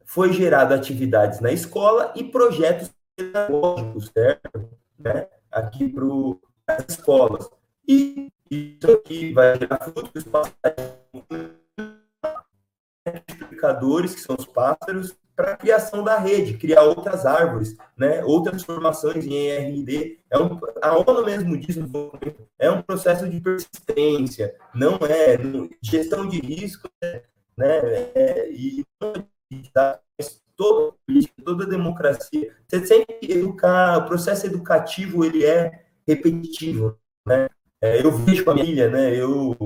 foi 0.06 0.32
gerado 0.32 0.72
atividades 0.72 1.40
na 1.40 1.52
escola 1.52 2.12
e 2.16 2.24
projetos 2.24 2.90
pedagógicos, 3.16 4.10
certo? 4.16 4.70
Né? 4.98 5.26
Aqui 5.50 5.88
para 5.88 6.76
as 6.76 6.84
escolas. 6.88 7.50
E 7.86 8.32
isso 8.50 8.90
aqui 8.92 9.32
vai 9.32 9.58
gerar 9.58 9.80
frutos 9.80 10.24
multiplicadores, 13.04 14.14
que 14.14 14.20
são 14.20 14.36
os 14.38 14.46
pássaros, 14.46 15.14
para 15.34 15.52
a 15.52 15.56
criação 15.56 16.02
da 16.02 16.18
rede, 16.18 16.56
criar 16.56 16.82
outras 16.82 17.26
árvores, 17.26 17.76
né, 17.96 18.24
outras 18.24 18.62
formações 18.62 19.26
em 19.26 19.34
ERD. 19.34 20.18
É 20.30 20.38
um, 20.38 20.58
a 20.80 20.96
ONU 20.96 21.24
mesmo 21.24 21.58
diz 21.58 21.76
é 22.58 22.70
um 22.70 22.80
processo 22.80 23.28
de 23.28 23.38
persistência, 23.38 24.56
não 24.74 24.94
é 24.94 25.36
gestão 25.82 26.26
de 26.26 26.40
risco, 26.40 26.88
né, 27.56 27.80
é, 28.14 28.50
e 28.50 28.82
toda 30.56 30.94
toda 31.44 31.66
democracia, 31.66 32.56
você 32.66 32.84
sempre 32.84 33.18
educar, 33.22 33.98
o 33.98 34.06
processo 34.06 34.46
educativo 34.46 35.24
ele 35.24 35.44
é 35.44 35.84
repetitivo, 36.06 36.98
né? 37.26 37.48
É, 37.80 38.02
eu 38.04 38.10
vejo 38.10 38.44
com 38.44 38.50
a 38.50 38.56
família, 38.56 38.90
né? 38.90 39.14
Eu 39.14 39.56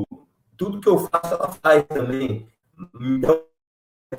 tudo 0.57 0.81
que 0.81 0.89
eu 0.89 0.99
faço 0.99 1.35
ela 1.35 1.51
faz 1.51 1.85
também. 1.85 2.47
Então, 3.01 3.43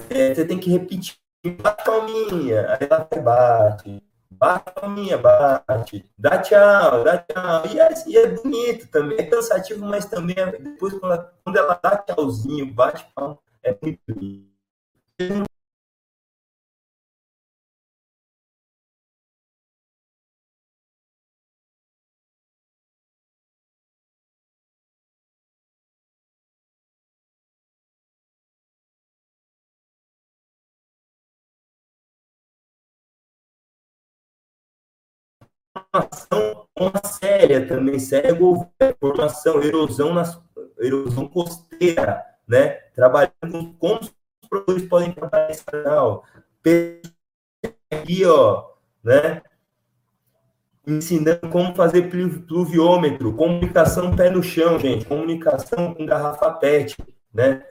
é, 0.09 0.33
você 0.33 0.45
tem 0.45 0.57
que 0.59 0.71
repetir. 0.71 1.15
Bate 1.61 1.83
palminha, 1.83 2.67
aí 2.73 2.87
ela 2.89 3.07
bate. 3.21 4.03
Bate 4.31 4.73
palminha, 4.73 5.17
bate. 5.17 6.05
Dá 6.17 6.41
tchau, 6.41 7.03
dá 7.03 7.17
tchau. 7.17 7.67
E 7.67 7.79
é, 7.79 7.89
e 8.07 8.17
é 8.17 8.27
bonito 8.27 8.87
também. 8.89 9.19
É 9.19 9.23
cansativo, 9.23 9.85
mas 9.85 10.05
também 10.05 10.35
é, 10.37 10.51
depois, 10.51 10.93
quando 10.93 11.13
ela, 11.13 11.33
quando 11.43 11.57
ela 11.57 11.79
dá 11.81 11.97
tchauzinho, 11.97 12.73
bate 12.73 13.05
palma, 13.13 13.37
é 13.63 13.77
muito 13.79 13.99
bonito. 14.07 15.50
Formação 35.91 36.67
séria 37.03 37.67
também, 37.67 37.99
séria 37.99 38.35
formação, 38.99 39.61
erosão, 39.61 40.13
na, 40.13 40.23
erosão 40.79 41.27
costeira, 41.27 42.23
né? 42.47 42.69
Trabalhando 42.95 43.73
com 43.77 43.99
os 43.99 44.13
produtores 44.49 44.87
podem 44.87 45.11
trabalhar 45.11 45.51
esse 45.51 45.65
canal. 45.65 46.23
Aqui, 47.91 48.25
ó, 48.25 48.69
né? 49.03 49.41
Ensinando 50.87 51.47
como 51.49 51.75
fazer 51.75 52.09
pluviômetro, 52.47 53.35
comunicação 53.35 54.15
pé 54.15 54.29
no 54.29 54.41
chão, 54.41 54.79
gente, 54.79 55.05
comunicação 55.05 55.93
com 55.93 56.05
garrafa 56.05 56.51
PET, 56.53 56.97
né? 57.33 57.63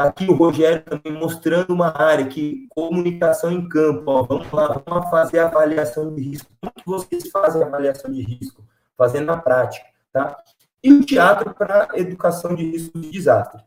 Aqui 0.00 0.24
o 0.30 0.32
Rogério 0.32 0.82
também 0.82 1.12
mostrando 1.12 1.74
uma 1.74 1.94
área 1.94 2.26
que 2.26 2.66
comunicação 2.70 3.52
em 3.52 3.68
campo. 3.68 4.04
Ó, 4.06 4.22
vamos 4.22 4.50
lá, 4.50 4.82
vamos 4.86 5.10
fazer 5.10 5.40
a 5.40 5.46
avaliação 5.46 6.14
de 6.14 6.22
risco. 6.22 6.50
Como 6.58 6.72
que 6.72 6.86
vocês 6.86 7.30
fazem 7.30 7.62
a 7.62 7.66
avaliação 7.66 8.10
de 8.10 8.22
risco? 8.22 8.64
Fazendo 8.96 9.26
na 9.26 9.36
prática, 9.36 9.84
tá? 10.10 10.38
E 10.82 10.90
o 10.90 11.04
teatro 11.04 11.52
para 11.52 11.88
educação 11.96 12.54
de 12.54 12.64
risco 12.64 12.98
de 12.98 13.10
desastre. 13.10 13.62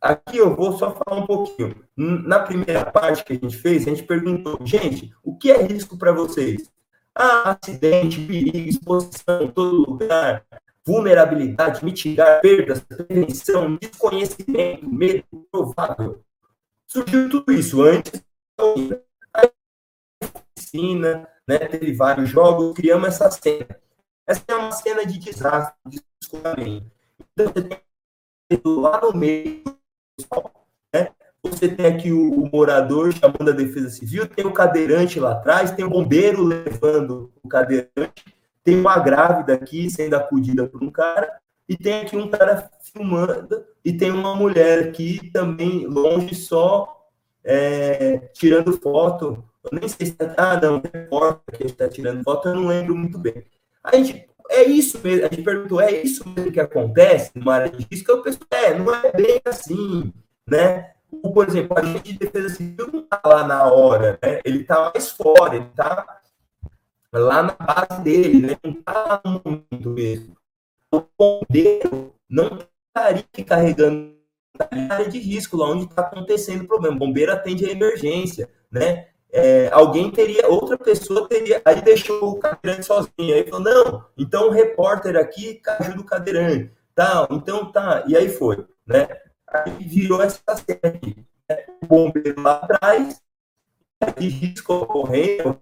Aqui 0.00 0.36
eu 0.36 0.54
vou 0.54 0.78
só 0.78 0.92
falar 0.92 1.20
um 1.20 1.26
pouquinho. 1.26 1.74
Na 1.96 2.38
primeira 2.38 2.84
parte 2.84 3.24
que 3.24 3.32
a 3.32 3.36
gente 3.36 3.56
fez, 3.56 3.82
a 3.82 3.90
gente 3.90 4.04
perguntou, 4.04 4.60
gente, 4.64 5.12
o 5.20 5.36
que 5.36 5.50
é 5.50 5.60
risco 5.64 5.98
para 5.98 6.12
vocês? 6.12 6.70
Ah, 7.12 7.58
acidente, 7.60 8.24
perigo, 8.24 8.68
exposição, 8.68 9.48
todo 9.48 9.90
lugar, 9.90 10.44
vulnerabilidade, 10.84 11.84
mitigar 11.84 12.40
perdas, 12.40 12.80
prevenção, 12.80 13.76
desconhecimento, 13.76 14.88
medo 14.88 15.24
provável. 15.50 16.22
Surgiu 16.88 17.30
tudo 17.30 17.52
isso 17.52 17.82
antes 17.82 18.22
da 18.58 18.64
oficina, 20.56 21.28
né, 21.48 21.58
teve 21.58 21.92
vários 21.94 22.28
jogos, 22.28 22.74
criamos 22.74 23.08
essa 23.08 23.30
cena. 23.30 23.80
Essa 24.26 24.44
é 24.48 24.54
uma 24.54 24.72
cena 24.72 25.04
de 25.04 25.18
desastre, 25.18 25.74
de 25.86 26.00
descolamento. 26.20 26.90
Então, 27.32 27.52
você 27.52 27.62
tem 27.62 27.80
lá 28.64 29.00
no 29.00 29.12
meio, 29.12 29.62
né, 30.94 31.12
você 31.42 31.68
tem 31.68 31.86
aqui 31.86 32.12
o, 32.12 32.44
o, 32.44 32.50
morador 32.50 33.12
chamando 33.12 33.50
a 33.50 33.54
defesa 33.54 33.90
civil, 33.90 34.28
tem 34.28 34.46
o 34.46 34.52
cadeirante 34.52 35.18
lá 35.18 35.32
atrás, 35.32 35.72
tem 35.72 35.84
o 35.84 35.90
bombeiro 35.90 36.44
levando 36.44 37.32
o 37.42 37.48
cadeirante, 37.48 38.24
tem 38.64 38.78
uma 38.78 38.98
grávida 38.98 39.54
aqui 39.54 39.90
sendo 39.90 40.14
acudida 40.14 40.66
por 40.66 40.82
um 40.82 40.90
cara, 40.90 41.40
e 41.68 41.76
tem 41.76 42.02
aqui 42.02 42.16
um 42.16 42.28
cara 42.28 42.70
filmando, 42.92 43.64
e 43.84 43.92
tem 43.92 44.10
uma 44.10 44.34
mulher 44.34 44.88
aqui 44.88 45.30
também 45.32 45.86
longe 45.86 46.34
só 46.34 47.08
é, 47.44 48.18
tirando 48.34 48.78
foto. 48.78 49.42
Eu 49.64 49.78
nem 49.78 49.88
sei 49.88 50.06
se 50.06 50.12
está. 50.12 50.34
Ah, 50.36 50.60
não, 50.60 50.82
repórter 50.82 51.56
que 51.56 51.64
está 51.64 51.88
tirando 51.88 52.22
foto, 52.22 52.48
eu 52.48 52.56
não 52.56 52.66
lembro 52.66 52.94
muito 52.94 53.18
bem. 53.18 53.44
A 53.82 53.96
gente, 53.96 54.28
é 54.50 54.64
isso 54.64 54.98
mesmo, 55.02 55.26
a 55.26 55.28
gente 55.28 55.42
perguntou, 55.42 55.80
é 55.80 55.90
isso 55.92 56.28
mesmo 56.28 56.52
que 56.52 56.60
acontece 56.60 57.32
numa 57.34 57.54
área 57.54 57.70
de 57.70 57.86
risco? 57.90 58.10
Eu 58.10 58.22
penso, 58.22 58.38
é, 58.50 58.74
não 58.78 58.94
é 58.94 59.12
bem 59.12 59.40
assim, 59.44 60.12
né? 60.46 60.92
Por 61.22 61.46
exemplo, 61.46 61.78
a 61.78 61.84
gente 61.84 62.12
de 62.12 62.18
defesa 62.18 62.48
civil 62.48 62.88
não 62.92 63.00
está 63.00 63.20
lá 63.24 63.46
na 63.46 63.64
hora, 63.64 64.18
né? 64.22 64.40
Ele 64.44 64.62
está 64.62 64.90
mais 64.90 65.10
fora, 65.10 65.56
ele 65.56 65.66
está 65.66 66.20
lá 67.12 67.42
na 67.42 67.52
base 67.52 68.02
dele, 68.02 68.46
né? 68.46 68.58
não 68.64 68.72
está 68.72 69.20
no 69.24 69.90
mesmo. 69.90 70.36
O 70.90 71.02
bombeiro 71.18 72.14
não 72.28 72.58
estaria 72.88 73.24
carregando 73.46 74.14
na 74.70 74.94
área 74.94 75.08
de 75.08 75.18
risco, 75.18 75.56
lá 75.56 75.70
onde 75.70 75.84
está 75.84 76.02
acontecendo 76.02 76.62
o 76.62 76.68
problema. 76.68 76.96
O 76.96 76.98
bombeiro 76.98 77.32
atende 77.32 77.64
a 77.64 77.70
emergência, 77.70 78.48
né? 78.70 79.08
É, 79.34 79.70
alguém 79.72 80.10
teria, 80.10 80.46
outra 80.48 80.76
pessoa 80.76 81.26
teria, 81.26 81.62
aí 81.64 81.80
deixou 81.80 82.32
o 82.32 82.38
cadeirante 82.38 82.84
sozinho, 82.84 83.34
aí 83.34 83.44
falou, 83.48 83.60
não, 83.60 84.04
então 84.18 84.48
o 84.48 84.50
repórter 84.50 85.16
aqui 85.16 85.58
ajuda 85.80 86.00
o 86.02 86.04
cadeirante, 86.04 86.70
tal, 86.94 87.26
então 87.30 87.72
tá, 87.72 88.04
e 88.06 88.14
aí 88.14 88.28
foi, 88.28 88.66
né? 88.86 89.08
Aí 89.48 89.72
virou 89.84 90.20
essa 90.20 90.38
aqui, 90.48 91.16
né? 91.48 91.64
o 91.82 91.86
bombeiro 91.86 92.42
lá 92.42 92.56
atrás, 92.56 93.22
de 94.18 94.28
risco 94.28 94.74
ocorrendo, 94.74 95.58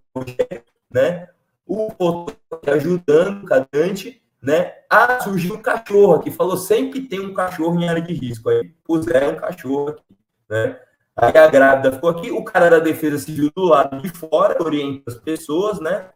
né? 0.93 1.29
O 1.73 2.27
ajudando 2.67 3.45
o 3.45 3.47
cadante, 3.47 4.21
né? 4.43 4.73
Ah, 4.91 5.21
surgiu 5.21 5.55
um 5.55 5.63
cachorro 5.63 6.15
aqui, 6.15 6.29
falou 6.29 6.57
sempre 6.57 7.03
tem 7.03 7.21
um 7.21 7.33
cachorro 7.33 7.81
em 7.81 7.89
área 7.89 8.03
de 8.03 8.13
risco. 8.13 8.49
Aí 8.49 8.75
puseram 8.83 9.35
um 9.35 9.37
cachorro 9.37 9.91
aqui, 9.91 10.03
né? 10.49 10.81
Aí 11.15 11.39
a 11.39 11.47
grávida 11.47 11.93
ficou 11.93 12.11
aqui, 12.11 12.33
o 12.33 12.43
cara 12.43 12.69
da 12.69 12.81
defesa 12.81 13.19
civil 13.19 13.53
do 13.55 13.67
lado 13.67 14.03
de 14.03 14.09
fora 14.09 14.61
orienta 14.61 15.13
as 15.13 15.15
pessoas, 15.15 15.79
né? 15.79 16.11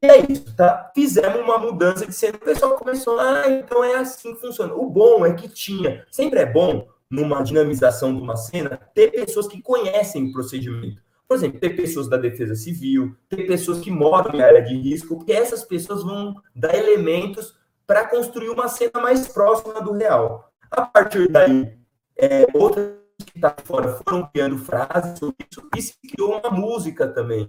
E 0.00 0.06
é 0.06 0.30
isso, 0.30 0.54
tá? 0.54 0.92
Fizemos 0.94 1.40
uma 1.40 1.58
mudança 1.58 2.06
de 2.06 2.12
cena, 2.12 2.36
o 2.36 2.44
pessoal 2.44 2.76
começou, 2.76 3.18
ah, 3.18 3.48
então 3.48 3.82
é 3.82 3.96
assim 3.96 4.32
que 4.32 4.40
funciona. 4.40 4.74
O 4.74 4.88
bom 4.88 5.26
é 5.26 5.34
que 5.34 5.48
tinha, 5.48 6.06
sempre 6.08 6.38
é 6.38 6.46
bom, 6.46 6.86
numa 7.10 7.42
dinamização 7.42 8.14
de 8.14 8.22
uma 8.22 8.36
cena, 8.36 8.78
ter 8.94 9.10
pessoas 9.10 9.48
que 9.48 9.60
conhecem 9.60 10.28
o 10.28 10.32
procedimento. 10.32 11.02
Por 11.32 11.36
exemplo, 11.36 11.60
ter 11.60 11.74
pessoas 11.74 12.10
da 12.10 12.18
defesa 12.18 12.54
civil, 12.54 13.16
ter 13.26 13.46
pessoas 13.46 13.80
que 13.80 13.90
moram 13.90 14.34
em 14.34 14.42
área 14.42 14.60
de 14.60 14.76
risco, 14.76 15.16
porque 15.16 15.32
essas 15.32 15.64
pessoas 15.64 16.02
vão 16.02 16.34
dar 16.54 16.74
elementos 16.74 17.58
para 17.86 18.06
construir 18.06 18.50
uma 18.50 18.68
cena 18.68 19.00
mais 19.00 19.26
próxima 19.28 19.80
do 19.80 19.92
real. 19.92 20.52
A 20.70 20.82
partir 20.84 21.30
daí, 21.30 21.74
é, 22.18 22.44
outras 22.52 22.92
que 23.24 23.38
estão 23.38 23.50
tá 23.50 23.62
fora 23.64 23.94
foram 23.94 24.26
criando 24.26 24.58
frases 24.58 25.18
sobre 25.18 25.36
isso 25.50 25.66
e 25.74 25.80
se 25.80 25.94
criou 26.06 26.38
uma 26.38 26.50
música 26.50 27.08
também. 27.08 27.48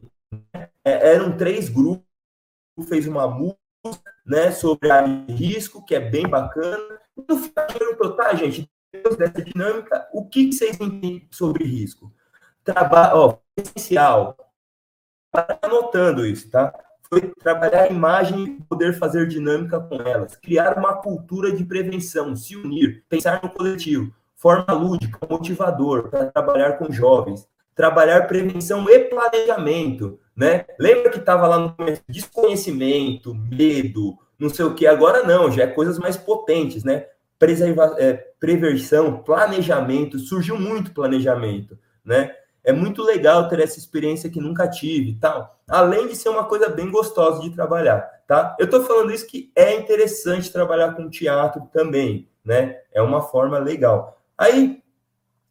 É, 0.85 1.15
eram 1.15 1.35
três 1.35 1.67
grupos, 1.67 2.05
fez 2.87 3.05
uma 3.05 3.27
música 3.27 3.59
né, 4.25 4.49
sobre 4.53 4.89
a 4.89 5.05
risco, 5.27 5.83
que 5.83 5.93
é 5.93 5.99
bem 5.99 6.25
bacana. 6.25 7.01
No 7.17 7.35
final, 7.35 7.67
perguntou, 7.67 8.15
tá, 8.15 8.33
gente, 8.33 8.65
depois 8.93 9.17
dessa 9.17 9.41
dinâmica, 9.41 10.07
o 10.13 10.25
que 10.29 10.53
vocês 10.53 10.79
entendem 10.79 11.27
sobre 11.29 11.65
risco? 11.65 12.13
Trabalho, 12.63 13.39
essencial. 13.57 14.37
Tá 15.31 15.59
anotando 15.61 16.25
isso, 16.25 16.49
tá? 16.49 16.73
Foi 17.09 17.21
trabalhar 17.41 17.83
a 17.83 17.87
imagem 17.89 18.43
e 18.43 18.63
poder 18.63 18.93
fazer 18.93 19.27
dinâmica 19.27 19.79
com 19.79 19.95
elas, 19.95 20.35
criar 20.35 20.77
uma 20.77 20.95
cultura 20.95 21.51
de 21.51 21.63
prevenção, 21.65 22.35
se 22.35 22.55
unir, 22.55 23.03
pensar 23.09 23.41
no 23.43 23.49
coletivo, 23.49 24.13
forma 24.35 24.73
lúdica, 24.73 25.19
motivador 25.29 26.09
para 26.09 26.31
trabalhar 26.31 26.73
com 26.73 26.91
jovens, 26.91 27.47
trabalhar 27.75 28.27
prevenção 28.27 28.87
e 28.89 28.99
planejamento, 28.99 30.19
né? 30.35 30.65
Lembra 30.79 31.11
que 31.11 31.19
estava 31.19 31.47
lá 31.47 31.57
no 31.59 31.73
começo, 31.73 32.01
desconhecimento, 32.07 33.35
medo, 33.35 34.17
não 34.39 34.49
sei 34.49 34.65
o 34.65 34.73
que, 34.73 34.87
agora 34.87 35.23
não, 35.23 35.51
já 35.51 35.63
é 35.63 35.67
coisas 35.67 35.97
mais 35.99 36.17
potentes, 36.17 36.83
né? 36.83 37.07
Preserva 37.37 37.95
é, 37.97 38.13
preversão, 38.39 39.23
planejamento, 39.23 40.19
surgiu 40.19 40.59
muito 40.59 40.93
planejamento, 40.93 41.77
né? 42.05 42.35
É 42.63 42.71
muito 42.71 43.03
legal 43.03 43.49
ter 43.49 43.59
essa 43.59 43.77
experiência 43.77 44.29
que 44.29 44.39
nunca 44.39 44.67
tive, 44.67 45.15
tal. 45.15 45.59
Além 45.67 46.07
de 46.07 46.15
ser 46.15 46.29
uma 46.29 46.45
coisa 46.45 46.69
bem 46.69 46.89
gostosa 46.89 47.41
de 47.41 47.49
trabalhar, 47.49 48.01
tá? 48.25 48.55
Eu 48.57 48.69
tô 48.69 48.81
falando 48.83 49.11
isso 49.11 49.27
que 49.27 49.51
é 49.55 49.75
interessante 49.75 50.51
trabalhar 50.51 50.93
com 50.93 51.09
teatro 51.09 51.67
também, 51.73 52.29
né? 52.43 52.77
É 52.93 53.01
uma 53.01 53.21
forma 53.21 53.59
legal. 53.59 54.17
Aí 54.37 54.81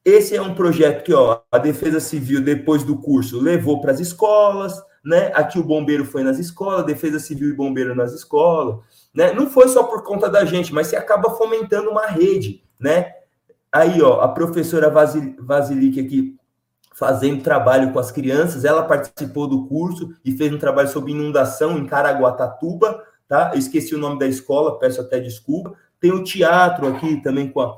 esse 0.05 0.35
é 0.35 0.43
um 0.43 0.55
projeto 0.55 1.05
que 1.05 1.15
ó, 1.15 1.41
a 1.51 1.59
Defesa 1.59 2.01
Civil, 2.01 2.43
depois 2.43 2.83
do 2.83 2.97
curso, 2.97 3.41
levou 3.41 3.81
para 3.81 3.93
as 3.93 4.01
escolas, 4.01 4.83
né? 5.05 5.31
Aqui 5.35 5.59
o 5.59 5.65
bombeiro 5.65 6.05
foi 6.05 6.23
nas 6.23 6.39
escolas, 6.39 6.87
Defesa 6.87 7.19
Civil 7.19 7.51
e 7.51 7.55
bombeiro 7.55 7.95
nas 7.95 8.13
escolas, 8.13 8.81
né? 9.15 9.33
Não 9.33 9.49
foi 9.51 9.69
só 9.69 9.85
por 9.85 10.03
conta 10.03 10.29
da 10.29 10.45
gente, 10.45 10.73
mas 10.73 10.87
você 10.87 10.97
acaba 10.97 11.31
fomentando 11.31 11.91
uma 11.91 12.07
rede, 12.07 12.65
né? 12.81 13.13
Aí, 13.71 14.03
ó, 14.03 14.21
a 14.21 14.29
professora 14.29 14.91
Vasil, 14.91 15.37
Vasilic 15.39 16.01
aqui 16.01 16.37
fazendo 16.95 17.43
trabalho 17.43 17.93
com 17.93 17.99
as 17.99 18.11
crianças, 18.11 18.65
ela 18.65 18.83
participou 18.83 19.47
do 19.47 19.67
curso 19.67 20.15
e 20.25 20.33
fez 20.33 20.53
um 20.53 20.59
trabalho 20.59 20.89
sobre 20.89 21.13
inundação 21.13 21.79
em 21.79 21.87
Caraguatatuba, 21.87 23.03
tá? 23.29 23.51
Eu 23.53 23.59
esqueci 23.59 23.95
o 23.95 23.99
nome 23.99 24.19
da 24.19 24.27
escola, 24.27 24.79
peço 24.79 25.01
até 25.01 25.19
desculpa. 25.19 25.75
Tem 26.01 26.13
o 26.13 26.25
teatro 26.25 26.87
aqui 26.89 27.23
também 27.23 27.49
com 27.49 27.61
a, 27.61 27.77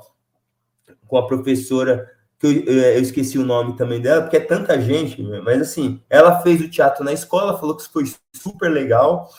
com 1.07 1.17
a 1.17 1.27
professora 1.27 2.09
que 2.37 2.47
eu, 2.47 2.73
eu, 2.73 3.01
esqueci 3.01 3.37
o 3.37 3.45
nome 3.45 3.77
também 3.77 4.01
dela, 4.01 4.21
porque 4.21 4.37
é 4.37 4.41
tanta 4.41 4.79
gente, 4.79 5.21
mas 5.23 5.61
assim, 5.61 6.01
ela 6.09 6.41
fez 6.41 6.61
o 6.61 6.69
teatro 6.69 7.03
na 7.03 7.13
escola, 7.13 7.57
falou 7.57 7.77
que 7.77 7.87
foi 7.87 8.03
super 8.33 8.69
legal. 8.69 9.29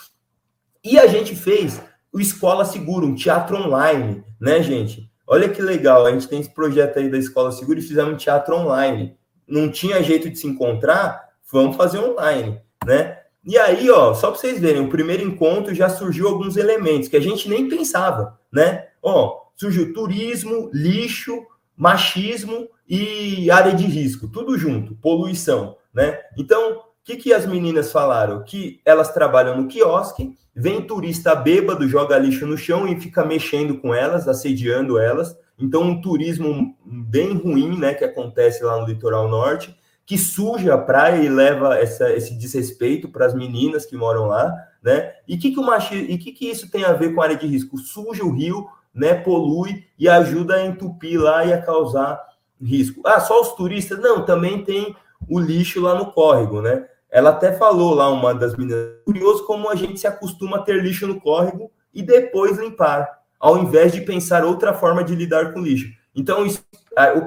E 0.83 0.99
a 0.99 1.07
gente 1.07 1.35
fez 1.35 1.81
o 2.13 2.21
Escola 2.21 2.65
Segura, 2.65 3.05
um 3.05 3.15
teatro 3.15 3.57
online, 3.57 4.25
né, 4.41 4.63
gente? 4.63 5.11
Olha 5.27 5.49
que 5.49 5.61
legal, 5.61 6.07
a 6.07 6.13
gente 6.13 6.29
tem 6.29 6.41
esse 6.41 6.55
projeto 6.55 6.99
aí 6.99 7.11
da 7.11 7.19
Escola 7.19 7.53
Segura 7.53 7.79
e 7.79 7.83
fizemos 7.83 8.15
um 8.15 8.17
teatro 8.17 8.57
online. 8.57 9.19
Não 9.47 9.71
tinha 9.71 10.03
jeito 10.03 10.29
de 10.29 10.39
se 10.39 10.47
encontrar, 10.47 11.31
vamos 11.51 11.77
fazer 11.77 11.99
online, 11.99 12.61
né? 12.85 13.19
E 13.45 13.57
aí, 13.57 13.89
ó, 13.91 14.13
só 14.13 14.31
para 14.31 14.41
vocês 14.41 14.59
verem, 14.59 14.83
o 14.83 14.89
primeiro 14.89 15.23
encontro 15.23 15.73
já 15.73 15.89
surgiu 15.89 16.27
alguns 16.27 16.57
elementos 16.57 17.09
que 17.09 17.17
a 17.17 17.21
gente 17.21 17.49
nem 17.49 17.69
pensava, 17.69 18.39
né? 18.53 18.89
Ó, 19.01 19.41
surgiu 19.55 19.93
turismo, 19.93 20.69
lixo, 20.73 21.47
machismo 21.77 22.69
e 22.89 23.49
área 23.51 23.73
de 23.73 23.85
risco, 23.85 24.27
tudo 24.27 24.59
junto, 24.59 24.97
poluição, 24.97 25.77
né? 25.95 26.19
Então, 26.37 26.79
o 26.79 26.83
que, 27.05 27.17
que 27.17 27.33
as 27.33 27.47
meninas 27.47 27.93
falaram? 27.93 28.43
Que 28.43 28.81
elas 28.85 29.13
trabalham 29.13 29.57
no 29.57 29.69
quiosque, 29.69 30.37
vem 30.55 30.83
turista 30.83 31.35
bêbado, 31.35 31.89
joga 31.89 32.19
lixo 32.19 32.47
no 32.47 32.59
chão 32.59 32.89
e 32.89 33.01
fica 33.01 33.25
mexendo 33.25 33.79
com 33.79 33.95
elas, 33.95 34.27
assediando 34.27 34.99
elas. 34.99 35.37
Então, 35.59 35.83
um 35.83 36.01
turismo 36.01 36.77
bem 36.85 37.35
ruim, 37.35 37.79
né, 37.79 37.95
que 37.95 38.05
acontece 38.05 38.63
lá 38.63 38.79
no 38.79 38.87
litoral 38.87 39.29
norte, 39.29 39.75
que 40.05 40.17
suja 40.17 40.75
a 40.75 40.79
praia 40.79 41.23
e 41.23 41.29
leva 41.29 41.77
essa, 41.77 42.13
esse 42.13 42.39
desrespeito 42.39 43.09
para 43.09 43.27
as 43.27 43.35
meninas 43.35 43.85
que 43.85 43.97
moram 43.97 44.27
lá, 44.27 44.55
né? 44.81 45.13
E 45.27 45.37
que 45.37 45.51
que 45.51 45.59
o 45.59 45.77
e 45.93 46.17
que 46.17 46.31
que 46.31 46.49
isso 46.49 46.71
tem 46.71 46.85
a 46.85 46.93
ver 46.93 47.13
com 47.13 47.21
a 47.21 47.25
área 47.25 47.37
de 47.37 47.47
risco? 47.47 47.77
Suja 47.77 48.23
o 48.23 48.31
rio, 48.31 48.69
né, 48.95 49.15
polui 49.15 49.85
e 49.99 50.09
ajuda 50.09 50.55
a 50.55 50.65
entupir 50.65 51.21
lá 51.21 51.45
e 51.45 51.53
a 51.53 51.61
causar 51.61 52.23
risco. 52.63 53.03
Ah, 53.05 53.19
só 53.19 53.41
os 53.41 53.53
turistas? 53.55 53.99
Não, 53.99 54.25
também 54.25 54.65
tem 54.65 54.95
o 55.29 55.41
lixo 55.41 55.81
lá 55.81 55.95
no 55.95 56.13
córrego, 56.13 56.63
né? 56.63 56.87
Ela 57.11 57.31
até 57.31 57.53
falou 57.53 57.95
lá, 57.95 58.09
uma 58.09 58.33
das 58.33 58.57
meninas, 58.57 59.03
curioso 59.05 59.45
como 59.45 59.69
a 59.69 59.75
gente 59.75 59.99
se 59.99 60.07
acostuma 60.07 60.59
a 60.59 60.63
ter 60.63 60.83
lixo 60.83 61.07
no 61.07 61.21
córrego 61.21 61.71
e 61.93 62.03
depois 62.03 62.59
limpar, 62.59 63.23
ao 63.47 63.59
invés 63.59 63.93
de 63.93 64.01
pensar 64.01 64.45
outra 64.45 64.75
forma 64.75 65.05
de 65.05 65.15
lidar 65.15 65.53
com 65.53 65.63
lixo. 65.63 65.89
Então, 66.13 66.45
isso, 66.45 66.65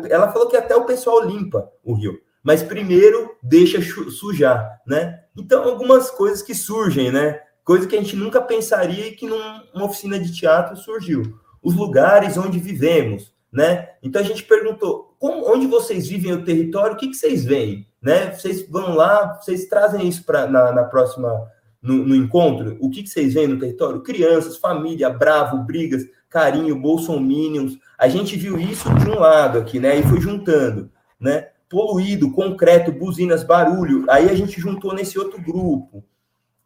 ela 0.10 0.30
falou 0.34 0.50
que 0.50 0.58
até 0.58 0.76
o 0.76 0.84
pessoal 0.84 1.26
limpa 1.26 1.72
o 1.82 1.94
rio, 1.94 2.20
mas 2.44 2.62
primeiro 2.62 3.38
deixa 3.42 3.80
sujar, 4.12 4.82
né? 4.86 5.22
Então, 5.38 5.64
algumas 5.64 6.12
coisas 6.12 6.42
que 6.42 6.54
surgem, 6.54 7.10
né? 7.10 7.40
Coisa 7.64 7.88
que 7.88 7.96
a 7.96 8.02
gente 8.02 8.18
nunca 8.18 8.42
pensaria 8.42 9.08
e 9.08 9.12
que 9.14 9.26
numa 9.26 9.86
oficina 9.86 10.20
de 10.20 10.36
teatro 10.36 10.76
surgiu 10.76 11.40
os 11.64 11.74
lugares 11.74 12.38
onde 12.38 12.60
vivemos, 12.60 13.34
né? 13.50 13.90
Então 14.04 14.22
a 14.22 14.26
gente 14.26 14.44
perguntou, 14.44 15.16
como, 15.18 15.50
onde 15.50 15.68
vocês 15.68 16.10
vivem 16.10 16.34
o 16.34 16.44
território, 16.44 16.96
o 16.96 16.98
que, 16.98 17.08
que 17.08 17.16
vocês 17.16 17.46
veem, 17.46 17.88
né? 18.02 18.32
Vocês 18.32 18.68
vão 18.68 18.94
lá, 18.94 19.40
vocês 19.42 19.70
trazem 19.70 20.06
isso 20.06 20.26
para 20.26 20.48
na, 20.48 20.74
na, 20.74 20.84
próxima 20.84 21.50
no, 21.82 22.06
no, 22.06 22.16
encontro, 22.16 22.78
o 22.80 22.90
que, 22.90 23.04
que 23.04 23.10
vocês 23.10 23.34
veem 23.34 23.48
no 23.48 23.60
território? 23.60 24.02
Crianças, 24.02 24.58
família, 24.58 25.10
bravo, 25.10 25.64
brigas, 25.64 26.06
carinho, 26.30 26.80
bolsominions. 26.80 27.78
A 27.98 28.08
gente 28.08 28.36
viu 28.36 28.60
isso 28.60 28.94
de 28.96 29.10
um 29.10 29.20
lado 29.20 29.58
aqui, 29.58 29.80
né? 29.80 29.98
E 29.98 30.04
foi 30.04 30.20
juntando, 30.20 30.92
né? 31.20 31.50
Poluído, 31.70 32.32
concreto, 32.32 32.92
buzinas, 32.92 33.44
barulho. 33.44 34.06
Aí 34.10 34.30
a 34.30 34.36
gente 34.36 34.60
juntou 34.60 34.94
nesse 34.94 35.18
outro 35.18 35.42
grupo. 35.42 36.04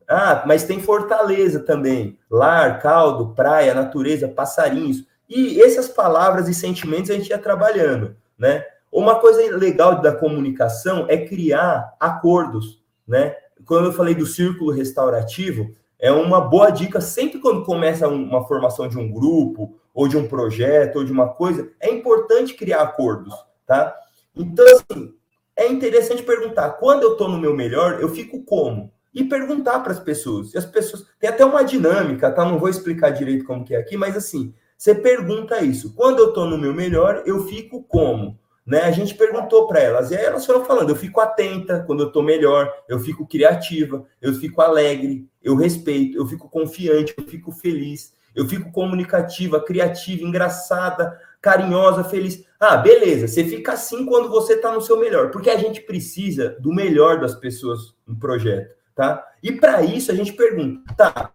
Ah, 0.07 0.43
mas 0.45 0.64
tem 0.64 0.80
Fortaleza 0.80 1.59
também. 1.59 2.18
Lar, 2.30 2.82
caldo, 2.82 3.34
praia, 3.34 3.74
natureza, 3.74 4.28
passarinhos. 4.28 5.05
E 5.30 5.61
essas 5.61 5.88
palavras 5.88 6.47
e 6.47 6.53
sentimentos 6.53 7.09
a 7.09 7.14
gente 7.16 7.30
ia 7.30 7.38
trabalhando, 7.38 8.16
né? 8.38 8.66
Uma 8.91 9.16
coisa 9.20 9.41
legal 9.57 10.01
da 10.01 10.11
comunicação 10.11 11.07
é 11.09 11.18
criar 11.18 11.95
acordos, 11.99 12.80
né? 13.07 13.36
Quando 13.66 13.86
eu 13.86 13.93
falei 13.93 14.16
do 14.16 14.26
círculo 14.26 14.72
restaurativo, 14.72 15.76
é 15.99 16.11
uma 16.11 16.41
boa 16.41 16.70
dica 16.70 16.99
sempre 16.99 17.39
quando 17.39 17.64
começa 17.64 18.07
uma 18.07 18.45
formação 18.47 18.88
de 18.88 18.97
um 18.97 19.11
grupo, 19.11 19.76
ou 19.93 20.07
de 20.07 20.18
um 20.18 20.28
projeto, 20.28 20.97
ou 20.97 21.03
de 21.03 21.11
uma 21.11 21.30
coisa, 21.30 21.72
é 21.80 21.91
importante 21.91 22.55
criar 22.55 22.82
acordos, 22.82 23.34
tá? 23.66 23.95
Então, 24.36 24.66
assim, 24.66 25.14
é 25.55 25.68
interessante 25.68 26.24
perguntar, 26.24 26.72
quando 26.72 27.03
eu 27.03 27.11
estou 27.14 27.30
no 27.30 27.38
meu 27.38 27.55
melhor, 27.55 28.01
eu 28.01 28.09
fico 28.09 28.43
como? 28.43 28.91
e 29.14 29.24
perguntar 29.24 29.80
para 29.82 29.91
as 29.91 29.99
pessoas. 29.99 30.53
E 30.53 30.57
as 30.57 30.66
pessoas 30.66 31.05
tem 31.20 31.30
até 31.30 31.45
uma 31.45 31.64
dinâmica, 31.64 32.32
tá? 32.32 32.43
Não 32.43 32.57
vou 32.57 32.70
explicar 32.70 33.11
direito 33.11 33.45
como 33.45 33.64
que 33.64 33.76
é 33.76 33.78
aqui, 33.78 33.95
mas 33.95 34.18
assim, 34.18 34.53
você 34.78 34.95
pergunta 34.95 35.61
isso. 35.64 35.93
Quando 35.93 36.20
eu 36.20 36.30
estou 36.30 36.45
no 36.45 36.57
meu 36.57 36.74
melhor, 36.74 37.24
eu 37.26 37.45
fico 37.45 37.84
como? 37.84 38.39
Né? 38.66 38.82
A 38.82 38.91
gente 38.91 39.14
perguntou 39.14 39.68
para 39.68 39.80
elas 39.82 40.11
e 40.11 40.16
aí 40.16 40.24
elas 40.24 40.45
foram 40.45 40.64
falando: 40.64 40.89
eu 40.89 40.95
fico 40.95 41.20
atenta 41.20 41.84
quando 41.86 42.03
eu 42.03 42.07
estou 42.07 42.24
melhor, 42.24 42.72
eu 42.88 42.99
fico 42.99 43.28
criativa, 43.28 44.05
eu 44.22 44.34
fico 44.36 44.61
alegre, 44.61 45.28
eu 45.41 45.55
respeito, 45.55 46.18
eu 46.18 46.26
fico 46.26 46.49
confiante, 46.49 47.14
eu 47.18 47.26
fico 47.26 47.51
feliz, 47.51 48.14
eu 48.34 48.47
fico 48.47 48.72
comunicativa, 48.72 49.59
criativa, 49.59 50.24
engraçada, 50.24 51.20
carinhosa, 51.41 52.05
feliz. 52.05 52.45
Ah, 52.57 52.78
beleza, 52.78 53.28
você 53.28 53.43
fica 53.43 53.74
assim 53.74 54.05
quando 54.05 54.30
você 54.30 54.53
está 54.53 54.72
no 54.72 54.82
seu 54.82 54.97
melhor, 54.97 55.30
porque 55.30 55.49
a 55.49 55.57
gente 55.57 55.82
precisa 55.82 56.55
do 56.61 56.74
melhor 56.74 57.20
das 57.20 57.36
pessoas 57.36 57.93
no 58.07 58.18
projeto, 58.18 58.74
tá? 58.95 59.28
E 59.43 59.51
para 59.51 59.82
isso 59.82 60.09
a 60.09 60.16
gente 60.16 60.32
pergunta, 60.32 60.82
tá? 60.95 61.34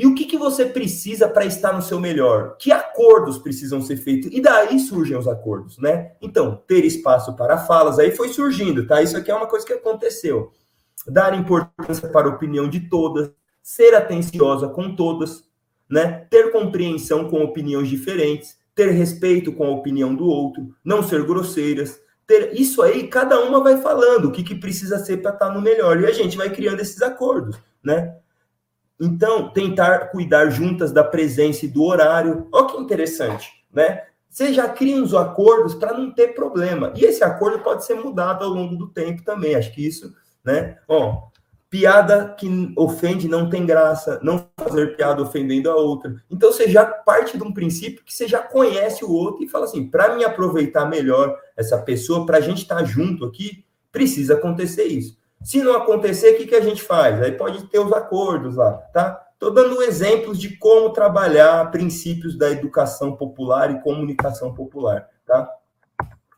E 0.00 0.06
o 0.06 0.14
que, 0.14 0.24
que 0.24 0.38
você 0.38 0.64
precisa 0.64 1.28
para 1.28 1.44
estar 1.44 1.74
no 1.74 1.82
seu 1.82 2.00
melhor? 2.00 2.56
Que 2.58 2.72
acordos 2.72 3.36
precisam 3.36 3.82
ser 3.82 3.98
feitos? 3.98 4.30
E 4.32 4.40
daí 4.40 4.78
surgem 4.78 5.14
os 5.14 5.28
acordos, 5.28 5.76
né? 5.76 6.12
Então, 6.22 6.58
ter 6.66 6.86
espaço 6.86 7.36
para 7.36 7.58
falas, 7.58 7.98
aí 7.98 8.10
foi 8.10 8.30
surgindo, 8.30 8.86
tá? 8.86 9.02
Isso 9.02 9.14
aqui 9.14 9.30
é 9.30 9.34
uma 9.34 9.46
coisa 9.46 9.66
que 9.66 9.74
aconteceu. 9.74 10.52
Dar 11.06 11.38
importância 11.38 12.08
para 12.08 12.28
a 12.28 12.30
opinião 12.30 12.66
de 12.66 12.88
todas, 12.88 13.30
ser 13.62 13.94
atenciosa 13.94 14.68
com 14.68 14.96
todas, 14.96 15.44
né? 15.86 16.26
Ter 16.30 16.50
compreensão 16.50 17.28
com 17.28 17.44
opiniões 17.44 17.90
diferentes, 17.90 18.56
ter 18.74 18.92
respeito 18.92 19.52
com 19.52 19.66
a 19.66 19.70
opinião 19.70 20.14
do 20.14 20.24
outro, 20.24 20.74
não 20.82 21.02
ser 21.02 21.26
grosseiras, 21.26 22.00
ter 22.26 22.58
isso 22.58 22.80
aí, 22.80 23.06
cada 23.06 23.38
uma 23.38 23.62
vai 23.62 23.76
falando 23.82 24.28
o 24.28 24.32
que, 24.32 24.42
que 24.42 24.54
precisa 24.54 24.98
ser 24.98 25.18
para 25.18 25.34
estar 25.34 25.48
tá 25.48 25.52
no 25.52 25.60
melhor 25.60 26.00
e 26.00 26.06
a 26.06 26.12
gente 26.12 26.38
vai 26.38 26.48
criando 26.48 26.80
esses 26.80 27.02
acordos, 27.02 27.58
né? 27.84 28.16
Então, 29.00 29.48
tentar 29.48 30.10
cuidar 30.10 30.50
juntas 30.50 30.92
da 30.92 31.02
presença 31.02 31.64
e 31.64 31.68
do 31.68 31.82
horário. 31.84 32.46
Olha 32.52 32.66
que 32.66 32.76
interessante, 32.76 33.50
né? 33.72 34.02
Você 34.28 34.52
já 34.52 34.68
cria 34.68 35.02
os 35.02 35.14
acordos 35.14 35.74
para 35.74 35.96
não 35.96 36.12
ter 36.12 36.34
problema. 36.34 36.92
E 36.94 37.04
esse 37.04 37.24
acordo 37.24 37.60
pode 37.60 37.84
ser 37.84 37.94
mudado 37.94 38.44
ao 38.44 38.50
longo 38.50 38.76
do 38.76 38.88
tempo 38.88 39.24
também. 39.24 39.56
Acho 39.56 39.72
que 39.72 39.84
isso, 39.84 40.14
né? 40.44 40.76
Ó, 40.86 41.30
piada 41.70 42.34
que 42.38 42.72
ofende 42.76 43.28
não 43.28 43.48
tem 43.48 43.64
graça, 43.64 44.20
não 44.22 44.48
fazer 44.58 44.96
piada 44.96 45.22
ofendendo 45.22 45.70
a 45.70 45.76
outra. 45.76 46.14
Então 46.28 46.52
você 46.52 46.68
já 46.68 46.84
parte 46.84 47.38
de 47.38 47.42
um 47.42 47.52
princípio 47.52 48.04
que 48.04 48.12
você 48.12 48.28
já 48.28 48.40
conhece 48.40 49.04
o 49.04 49.10
outro 49.10 49.44
e 49.44 49.48
fala 49.48 49.64
assim: 49.64 49.88
para 49.88 50.14
me 50.14 50.24
aproveitar 50.24 50.84
melhor 50.86 51.38
essa 51.56 51.78
pessoa, 51.78 52.26
para 52.26 52.38
a 52.38 52.40
gente 52.40 52.62
estar 52.62 52.76
tá 52.76 52.84
junto 52.84 53.24
aqui, 53.24 53.64
precisa 53.92 54.34
acontecer 54.34 54.84
isso. 54.84 55.16
Se 55.42 55.62
não 55.62 55.74
acontecer, 55.74 56.34
o 56.34 56.36
que, 56.36 56.46
que 56.46 56.54
a 56.54 56.60
gente 56.60 56.82
faz? 56.82 57.20
Aí 57.22 57.32
pode 57.32 57.66
ter 57.68 57.78
os 57.78 57.92
acordos 57.92 58.56
lá, 58.56 58.72
tá? 58.92 59.26
Estou 59.32 59.50
dando 59.50 59.82
exemplos 59.82 60.38
de 60.38 60.56
como 60.58 60.92
trabalhar 60.92 61.70
princípios 61.70 62.36
da 62.36 62.50
educação 62.50 63.16
popular 63.16 63.70
e 63.70 63.80
comunicação 63.80 64.52
popular, 64.54 65.08
tá? 65.26 65.50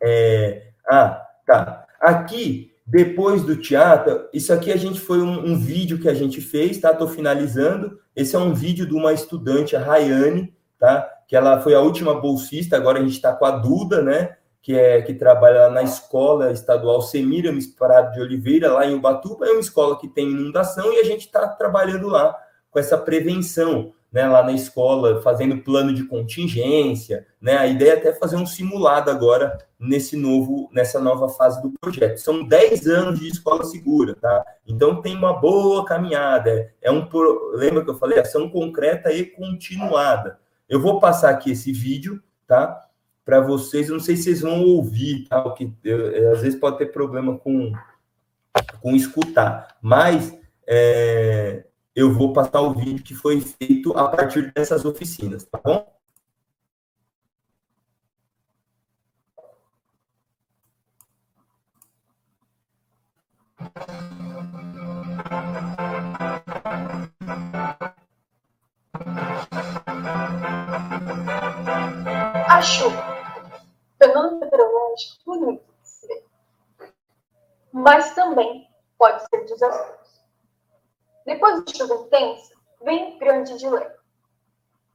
É... 0.00 0.68
Ah, 0.88 1.20
tá. 1.44 1.84
Aqui, 2.00 2.72
depois 2.86 3.42
do 3.42 3.56
teatro, 3.56 4.28
isso 4.32 4.52
aqui 4.52 4.70
a 4.70 4.76
gente 4.76 5.00
foi 5.00 5.20
um, 5.20 5.52
um 5.52 5.58
vídeo 5.58 5.98
que 5.98 6.08
a 6.08 6.14
gente 6.14 6.40
fez, 6.40 6.78
tá? 6.78 6.92
Estou 6.92 7.08
finalizando. 7.08 7.98
Esse 8.14 8.36
é 8.36 8.38
um 8.38 8.54
vídeo 8.54 8.86
de 8.86 8.94
uma 8.94 9.12
estudante, 9.12 9.74
a 9.74 9.80
Rayane, 9.80 10.54
tá? 10.78 11.08
Que 11.26 11.34
ela 11.34 11.60
foi 11.60 11.74
a 11.74 11.80
última 11.80 12.20
bolsista, 12.20 12.76
agora 12.76 13.00
a 13.00 13.02
gente 13.02 13.14
está 13.14 13.32
com 13.32 13.44
a 13.44 13.50
Duda, 13.50 14.00
né? 14.00 14.36
Que, 14.62 14.78
é, 14.78 15.02
que 15.02 15.12
trabalha 15.12 15.68
na 15.68 15.82
escola 15.82 16.52
estadual 16.52 17.02
Semiramis 17.02 17.66
Parado 17.66 18.12
de 18.12 18.20
Oliveira, 18.20 18.72
lá 18.72 18.86
em 18.86 18.94
Ubatuba, 18.94 19.44
é 19.44 19.50
uma 19.50 19.60
escola 19.60 19.98
que 19.98 20.06
tem 20.06 20.30
inundação 20.30 20.92
e 20.92 21.00
a 21.00 21.04
gente 21.04 21.26
está 21.26 21.48
trabalhando 21.48 22.08
lá 22.08 22.38
com 22.70 22.78
essa 22.78 22.96
prevenção, 22.96 23.92
né, 24.10 24.26
lá 24.28 24.42
na 24.42 24.52
escola, 24.52 25.20
fazendo 25.20 25.62
plano 25.62 25.92
de 25.92 26.04
contingência, 26.04 27.26
né, 27.40 27.56
a 27.58 27.66
ideia 27.66 27.92
é 27.92 27.96
até 27.96 28.12
fazer 28.12 28.36
um 28.36 28.46
simulado 28.46 29.10
agora 29.10 29.58
nesse 29.80 30.16
novo, 30.16 30.70
nessa 30.72 31.00
nova 31.00 31.28
fase 31.28 31.60
do 31.60 31.70
projeto. 31.70 32.18
São 32.18 32.46
10 32.46 32.86
anos 32.86 33.18
de 33.18 33.26
escola 33.26 33.64
segura, 33.64 34.14
tá? 34.14 34.44
Então 34.66 35.02
tem 35.02 35.16
uma 35.16 35.32
boa 35.32 35.84
caminhada, 35.84 36.72
é 36.80 36.90
um, 36.90 37.08
lembra 37.54 37.82
que 37.82 37.90
eu 37.90 37.98
falei, 37.98 38.20
ação 38.20 38.48
concreta 38.48 39.12
e 39.12 39.24
continuada. 39.24 40.38
Eu 40.68 40.80
vou 40.80 41.00
passar 41.00 41.30
aqui 41.30 41.50
esse 41.50 41.72
vídeo, 41.72 42.22
tá? 42.46 42.80
Para 43.24 43.40
vocês. 43.40 43.88
Eu 43.88 43.94
não 43.94 44.00
sei 44.00 44.16
se 44.16 44.24
vocês 44.24 44.40
vão 44.40 44.62
ouvir, 44.62 45.26
tá? 45.28 45.42
que 45.52 45.72
eu, 45.84 46.32
às 46.32 46.42
vezes 46.42 46.58
pode 46.58 46.78
ter 46.78 46.86
problema 46.86 47.36
com, 47.38 47.72
com 48.80 48.96
escutar, 48.96 49.76
mas 49.80 50.36
é, 50.66 51.64
eu 51.94 52.12
vou 52.12 52.32
passar 52.32 52.60
o 52.60 52.74
vídeo 52.74 53.02
que 53.02 53.14
foi 53.14 53.40
feito 53.40 53.96
a 53.96 54.08
partir 54.08 54.52
dessas 54.52 54.84
oficinas, 54.84 55.44
tá 55.44 55.60
bom? 55.62 55.92
Acho 72.48 73.11
meteorológico 74.52 75.24
bonito 75.24 75.64
de 75.80 75.88
se 75.88 76.06
ver. 76.06 76.26
Mas 77.72 78.14
também 78.14 78.68
pode 78.98 79.22
ser 79.26 79.44
desastroso. 79.46 80.22
Depois 81.24 81.64
de 81.64 81.76
chuva 81.76 81.94
intensa, 81.94 82.54
vem 82.82 83.18
grande 83.18 83.56
dilema. 83.56 83.94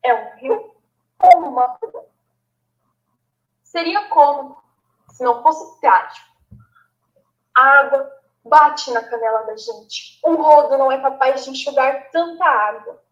É 0.03 0.13
um 0.13 0.35
rio 0.37 0.75
ou 1.19 1.39
uma 1.39 1.77
rua? 1.81 2.05
Seria 3.63 4.07
como 4.09 4.61
se 5.09 5.23
não 5.23 5.41
fosse 5.41 5.79
trágico. 5.81 6.27
A 7.55 7.79
água 7.79 8.13
bate 8.45 8.91
na 8.91 9.03
canela 9.03 9.43
da 9.45 9.57
gente. 9.57 10.19
Um 10.23 10.35
rodo 10.35 10.77
não 10.77 10.91
é 10.91 11.01
capaz 11.01 11.43
de 11.43 11.51
enxugar 11.51 12.11
tanta 12.11 12.45
água. 12.45 13.03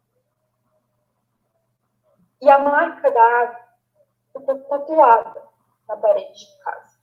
E 2.42 2.50
a 2.50 2.60
marca 2.60 3.10
da 3.10 3.42
água 3.42 3.60
ficou 4.32 4.60
tatuada 4.66 5.46
na 5.88 5.98
parede 5.98 6.34
de 6.34 6.58
casa. 6.60 7.00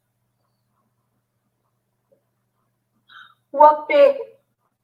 O 3.53 3.63
apego 3.63 4.25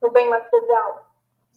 no 0.00 0.10
bem 0.10 0.28
material 0.28 1.10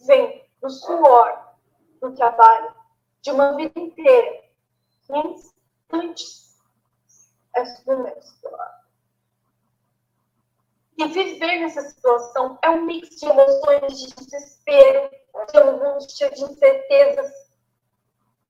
vem 0.06 0.44
do 0.60 0.70
suor, 0.70 1.56
do 2.00 2.14
trabalho, 2.14 2.74
de 3.20 3.30
uma 3.30 3.54
vida 3.54 3.78
inteira, 3.78 4.44
em 5.10 5.34
instantes 5.34 6.60
é 7.54 7.64
submerso. 7.66 8.32
E 10.98 11.06
viver 11.08 11.58
nessa 11.58 11.82
situação 11.82 12.58
é 12.62 12.70
um 12.70 12.84
mix 12.84 13.16
de 13.16 13.26
emoções 13.26 13.98
de 13.98 14.14
desespero, 14.14 15.10
de 15.50 15.58
angústia, 15.58 16.30
de 16.30 16.44
incertezas, 16.44 17.32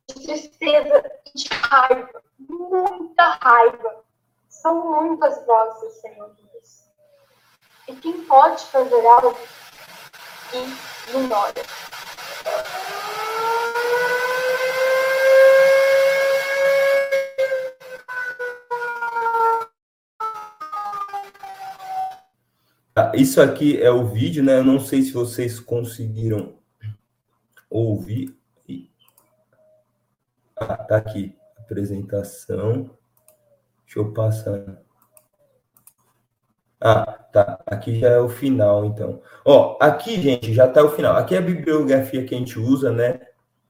de 0.09 0.27
tristeza 0.27 1.21
e 1.27 1.39
de 1.39 1.49
raiva 1.73 2.23
muita 2.49 3.39
raiva. 3.41 4.05
São 4.49 4.91
muitas 4.91 5.45
vozes, 5.47 5.95
Senhor 6.01 6.35
Deus. 6.37 6.85
E 7.89 7.95
quem 7.97 8.25
pode 8.25 8.63
fazer 8.67 9.07
algo 9.07 9.37
ignora. 10.53 11.63
Ah, 22.95 23.13
isso 23.15 23.41
aqui 23.41 23.81
é 23.81 23.91
o 23.91 24.07
vídeo, 24.07 24.45
né? 24.45 24.59
Eu 24.59 24.65
não 24.65 24.79
sei 24.79 25.01
se 25.01 25.13
vocês 25.13 25.59
conseguiram 25.59 26.59
ouvir. 27.71 28.37
Ah, 30.57 30.77
tá 30.77 30.97
aqui 30.99 31.35
apresentação. 31.65 32.91
Deixa 33.85 33.99
eu 33.99 34.13
passar. 34.13 34.83
Ah, 36.81 37.05
tá. 37.33 37.63
Aqui 37.65 38.01
já 38.01 38.09
é 38.09 38.19
o 38.19 38.29
final, 38.29 38.85
então. 38.85 39.21
Ó, 39.45 39.77
aqui, 39.81 40.21
gente, 40.21 40.53
já 40.53 40.67
tá 40.67 40.83
o 40.83 40.91
final. 40.91 41.17
Aqui 41.17 41.35
é 41.35 41.39
a 41.39 41.43
bibliografia 41.43 42.25
que 42.25 42.35
a 42.35 42.39
gente 42.39 42.59
usa, 42.59 42.91
né? 42.91 43.21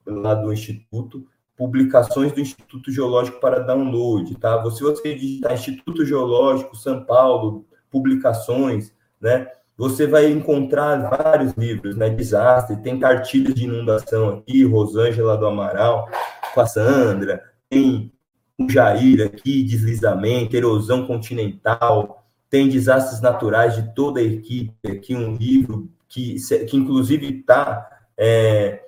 Lá 0.07 0.34
do 0.34 0.53
Instituto. 0.53 1.26
Publicações 1.55 2.32
do 2.32 2.40
Instituto 2.40 2.90
Geológico 2.90 3.38
para 3.38 3.61
download, 3.61 4.34
tá? 4.36 4.59
Se 4.70 4.82
você 4.82 5.14
digitar 5.14 5.53
Instituto 5.53 6.05
Geológico, 6.05 6.74
São 6.74 7.05
Paulo, 7.05 7.66
publicações, 7.90 8.93
né? 9.20 9.47
Você 9.76 10.07
vai 10.07 10.30
encontrar 10.30 11.11
vários 11.11 11.53
livros, 11.53 11.97
né? 11.97 12.09
Desastre, 12.09 12.76
tem 12.82 12.99
cartilhas 12.99 13.55
de 13.55 13.64
inundação 13.64 14.38
aqui, 14.38 14.64
Rosângela 14.64 15.36
do 15.36 15.47
Amaral, 15.47 16.09
com 16.55 16.61
a 16.61 16.66
Sandra, 16.66 17.52
tem 17.73 18.12
o 18.59 18.68
Jair 18.70 19.25
aqui, 19.25 19.62
deslizamento, 19.62 20.55
erosão 20.55 21.07
continental, 21.07 22.27
tem 22.51 22.68
desastres 22.68 23.23
naturais 23.23 23.75
de 23.75 23.95
toda 23.95 24.20
a 24.20 24.23
equipe 24.23 24.75
aqui, 24.87 25.16
um 25.16 25.35
livro 25.35 25.89
que, 26.07 26.37
que 26.68 26.77
inclusive 26.77 27.39
está 27.39 27.89
é, 28.14 28.83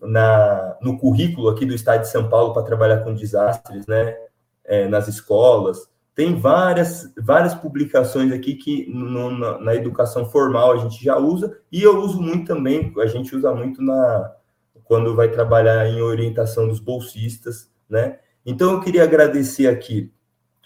na, 0.00 0.78
no 0.80 0.98
currículo 0.98 1.50
aqui 1.50 1.66
do 1.66 1.74
Estado 1.74 2.00
de 2.00 2.08
São 2.08 2.30
Paulo 2.30 2.54
para 2.54 2.62
trabalhar 2.62 3.04
com 3.04 3.14
desastres, 3.14 3.86
né, 3.86 4.16
é, 4.64 4.88
nas 4.88 5.08
escolas. 5.08 5.86
Tem 6.14 6.34
várias, 6.34 7.12
várias 7.18 7.54
publicações 7.54 8.32
aqui 8.32 8.54
que 8.54 8.90
no, 8.90 9.30
na, 9.30 9.58
na, 9.58 9.74
educação 9.74 10.24
formal 10.30 10.72
a 10.72 10.76
gente 10.78 11.04
já 11.04 11.18
usa, 11.18 11.58
e 11.70 11.82
eu 11.82 11.98
uso 12.00 12.20
muito 12.20 12.46
também, 12.46 12.92
a 12.98 13.06
gente 13.06 13.36
usa 13.36 13.54
muito 13.54 13.82
na 13.82 14.32
quando 14.84 15.14
vai 15.14 15.30
trabalhar 15.30 15.86
em 15.86 16.02
orientação 16.02 16.68
dos 16.68 16.80
bolsistas, 16.80 17.71
né? 17.92 18.18
Então, 18.44 18.72
eu 18.72 18.80
queria 18.80 19.04
agradecer 19.04 19.68
aqui 19.68 20.10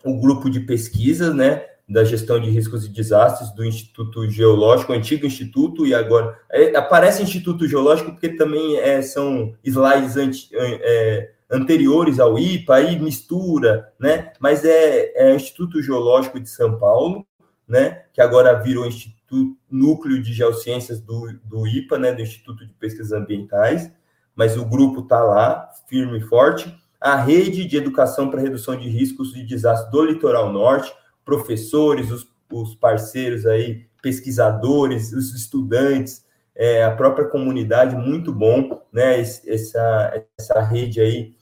o 0.05 0.19
grupo 0.21 0.49
de 0.49 0.61
pesquisa, 0.61 1.35
né, 1.35 1.65
da 1.89 2.05
gestão 2.05 2.41
de 2.41 2.49
riscos 2.49 2.87
e 2.87 2.89
desastres 2.89 3.53
do 3.55 3.65
Instituto 3.65 4.29
Geológico, 4.31 4.93
antigo 4.93 5.27
Instituto, 5.27 5.85
e 5.85 5.93
agora 5.93 6.39
é, 6.51 6.77
aparece 6.77 7.23
Instituto 7.23 7.67
Geológico 7.67 8.13
porque 8.13 8.31
também 8.31 8.77
é, 8.77 9.03
são 9.03 9.55
slides 9.63 10.17
anti, 10.17 10.49
é, 10.55 11.33
anteriores 11.51 12.19
ao 12.19 12.39
IPA, 12.39 12.75
aí 12.75 12.99
mistura, 12.99 13.93
né? 14.01 14.33
Mas 14.41 14.65
é, 14.65 15.13
é 15.15 15.35
Instituto 15.35 15.83
Geológico 15.83 16.41
de 16.41 16.49
São 16.49 16.79
Paulo, 16.79 17.27
né? 17.69 18.03
Que 18.13 18.21
agora 18.21 18.55
virou 18.55 18.87
Instituto 18.87 19.57
Núcleo 19.71 20.23
de 20.23 20.33
Geociências 20.33 21.01
do, 21.01 21.33
do 21.45 21.67
IPA, 21.67 21.99
né? 21.99 22.13
Do 22.13 22.23
Instituto 22.23 22.67
de 22.67 22.73
Pesquisas 22.75 23.13
Ambientais, 23.13 23.93
mas 24.35 24.57
o 24.57 24.65
grupo 24.65 25.01
está 25.01 25.23
lá, 25.23 25.69
firme 25.89 26.19
e 26.19 26.23
forte. 26.23 26.75
A 27.01 27.17
rede 27.17 27.65
de 27.65 27.77
educação 27.77 28.31
para 28.31 28.41
redução 28.41 28.77
de 28.77 28.89
riscos 28.89 29.33
de 29.33 29.43
desastres 29.45 29.91
do 29.91 30.05
litoral 30.05 30.53
norte, 30.53 30.93
professores, 31.25 32.11
os, 32.11 32.27
os 32.51 32.75
parceiros 32.75 33.47
aí, 33.47 33.87
pesquisadores, 34.03 35.13
os 35.13 35.35
estudantes, 35.35 36.25
é, 36.55 36.85
a 36.85 36.91
própria 36.91 37.27
comunidade, 37.27 37.95
muito 37.95 38.33
bom, 38.33 38.83
né? 38.93 39.21
Essa, 39.21 40.25
essa 40.39 40.61
rede 40.63 41.01
aí, 41.01 41.35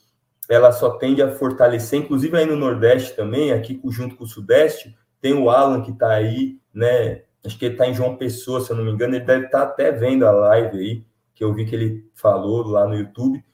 ela 0.48 0.72
só 0.72 0.90
tende 0.90 1.22
a 1.22 1.30
fortalecer, 1.30 2.00
inclusive 2.00 2.36
aí 2.36 2.44
no 2.44 2.56
Nordeste 2.56 3.14
também, 3.14 3.52
aqui 3.52 3.80
junto 3.90 4.16
com 4.16 4.24
o 4.24 4.28
Sudeste, 4.28 4.96
tem 5.20 5.32
o 5.32 5.48
Alan 5.48 5.82
que 5.82 5.92
está 5.92 6.10
aí, 6.10 6.58
né? 6.72 7.22
Acho 7.44 7.58
que 7.58 7.66
ele 7.66 7.74
está 7.74 7.86
em 7.86 7.94
João 7.94 8.16
Pessoa, 8.16 8.60
se 8.60 8.70
eu 8.70 8.76
não 8.76 8.84
me 8.84 8.90
engano, 8.90 9.14
ele 9.14 9.24
deve 9.24 9.46
estar 9.46 9.60
tá 9.60 9.64
até 9.64 9.92
vendo 9.92 10.26
a 10.26 10.30
live 10.30 10.78
aí, 10.78 11.04
que 11.34 11.44
eu 11.44 11.52
vi 11.52 11.64
que 11.64 11.74
ele 11.74 12.10
falou 12.14 12.66
lá 12.66 12.86
no 12.86 12.94
YouTube. 12.94 13.44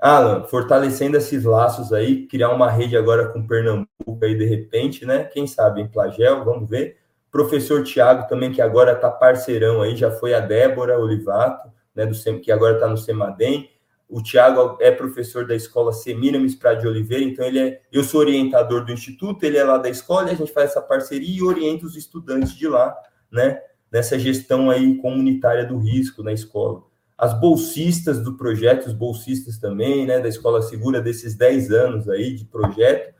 Alan, 0.00 0.44
fortalecendo 0.44 1.16
esses 1.16 1.44
laços 1.44 1.92
aí, 1.92 2.26
criar 2.26 2.50
uma 2.50 2.70
rede 2.70 2.96
agora 2.96 3.28
com 3.28 3.46
Pernambuco 3.46 4.18
aí 4.22 4.34
de 4.34 4.44
repente, 4.44 5.06
né? 5.06 5.24
Quem 5.24 5.46
sabe 5.46 5.80
em 5.80 5.88
Plagel, 5.88 6.44
vamos 6.44 6.68
ver. 6.68 6.98
Professor 7.30 7.82
Tiago 7.82 8.28
também, 8.28 8.52
que 8.52 8.60
agora 8.60 8.92
está 8.92 9.10
parceirão 9.10 9.82
aí, 9.82 9.96
já 9.96 10.10
foi 10.10 10.34
a 10.34 10.40
Débora 10.40 10.98
Olivato, 10.98 11.68
né, 11.94 12.06
do 12.06 12.14
SEM, 12.14 12.40
que 12.40 12.52
agora 12.52 12.74
está 12.74 12.86
no 12.86 12.96
Semadem. 12.96 13.70
O 14.08 14.22
Tiago 14.22 14.76
é 14.80 14.90
professor 14.90 15.46
da 15.46 15.54
escola 15.54 15.92
Semiramis 15.92 16.54
Prado 16.54 16.80
de 16.80 16.86
Oliveira, 16.86 17.24
então 17.24 17.44
ele 17.44 17.58
é, 17.58 17.80
eu 17.92 18.04
sou 18.04 18.20
orientador 18.20 18.84
do 18.84 18.92
instituto, 18.92 19.42
ele 19.42 19.56
é 19.56 19.64
lá 19.64 19.78
da 19.78 19.88
escola, 19.88 20.28
e 20.28 20.32
a 20.32 20.36
gente 20.36 20.52
faz 20.52 20.70
essa 20.70 20.82
parceria 20.82 21.38
e 21.38 21.42
orienta 21.42 21.86
os 21.86 21.96
estudantes 21.96 22.54
de 22.54 22.68
lá, 22.68 22.94
né, 23.32 23.60
nessa 23.90 24.18
gestão 24.18 24.70
aí 24.70 24.96
comunitária 24.98 25.64
do 25.64 25.78
risco 25.78 26.22
na 26.22 26.32
escola 26.32 26.82
as 27.24 27.32
bolsistas 27.32 28.22
do 28.22 28.36
projeto, 28.36 28.86
os 28.86 28.92
bolsistas 28.92 29.56
também, 29.56 30.06
né, 30.06 30.20
da 30.20 30.28
Escola 30.28 30.60
Segura, 30.60 31.00
desses 31.00 31.34
10 31.34 31.70
anos 31.70 32.06
aí 32.06 32.34
de 32.34 32.44
projeto. 32.44 33.14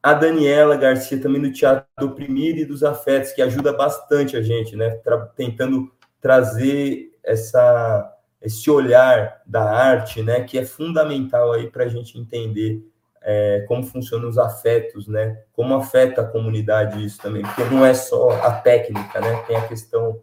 A 0.00 0.14
Daniela 0.14 0.76
Garcia 0.76 1.20
também 1.20 1.42
do 1.42 1.52
Teatro 1.52 1.84
do 1.98 2.06
Oprimido 2.06 2.60
e 2.60 2.64
dos 2.64 2.84
Afetos, 2.84 3.32
que 3.32 3.42
ajuda 3.42 3.72
bastante 3.72 4.36
a 4.36 4.40
gente, 4.40 4.76
né, 4.76 4.90
tra 4.90 5.18
tentando 5.34 5.90
trazer 6.20 7.10
essa, 7.24 8.16
esse 8.40 8.70
olhar 8.70 9.42
da 9.44 9.64
arte, 9.64 10.22
né, 10.22 10.44
que 10.44 10.56
é 10.56 10.64
fundamental 10.64 11.52
aí 11.52 11.68
para 11.68 11.86
a 11.86 11.88
gente 11.88 12.16
entender 12.16 12.80
é, 13.20 13.64
como 13.66 13.82
funcionam 13.82 14.28
os 14.28 14.38
afetos, 14.38 15.08
né, 15.08 15.42
como 15.52 15.74
afeta 15.74 16.20
a 16.20 16.26
comunidade 16.26 17.04
isso 17.04 17.20
também, 17.20 17.42
porque 17.42 17.64
não 17.64 17.84
é 17.84 17.94
só 17.94 18.30
a 18.30 18.52
técnica, 18.52 19.20
né, 19.20 19.42
tem 19.48 19.56
a 19.56 19.66
questão 19.66 20.20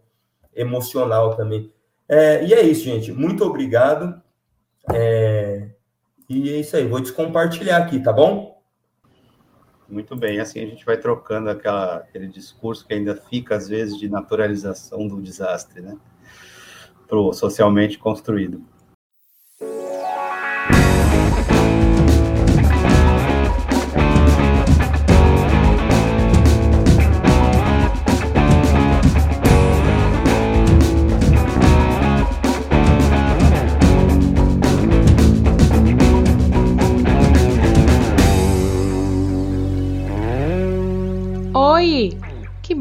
emocional 0.56 1.36
também. 1.36 1.70
É, 2.08 2.44
e 2.44 2.54
é 2.54 2.62
isso, 2.62 2.84
gente. 2.84 3.12
Muito 3.12 3.44
obrigado. 3.44 4.20
É, 4.92 5.68
e 6.28 6.50
é 6.50 6.60
isso 6.60 6.76
aí. 6.76 6.86
Vou 6.86 7.00
descompartilhar 7.00 7.82
aqui, 7.82 8.00
tá 8.00 8.12
bom? 8.12 8.62
Muito 9.88 10.16
bem. 10.16 10.40
Assim 10.40 10.60
a 10.60 10.66
gente 10.66 10.84
vai 10.84 10.96
trocando 10.96 11.50
aquela, 11.50 11.96
aquele 11.96 12.28
discurso 12.28 12.86
que 12.86 12.94
ainda 12.94 13.14
fica, 13.14 13.56
às 13.56 13.68
vezes, 13.68 13.98
de 13.98 14.08
naturalização 14.08 15.06
do 15.06 15.20
desastre, 15.20 15.80
né? 15.80 15.96
Para 17.06 17.18
o 17.18 17.32
socialmente 17.32 17.98
construído. 17.98 18.62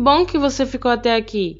Bom 0.07 0.25
que 0.25 0.37
você 0.37 0.65
ficou 0.65 0.89
até 0.89 1.15
aqui. 1.15 1.57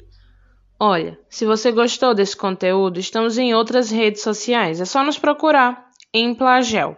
Olha, 0.80 1.18
se 1.28 1.44
você 1.44 1.70
gostou 1.70 2.14
desse 2.14 2.34
conteúdo, 2.34 2.98
estamos 2.98 3.36
em 3.36 3.54
outras 3.54 3.90
redes 3.90 4.22
sociais. 4.22 4.80
É 4.80 4.86
só 4.86 5.04
nos 5.04 5.18
procurar 5.18 5.84
em 6.14 6.34
Plagel. 6.34 6.96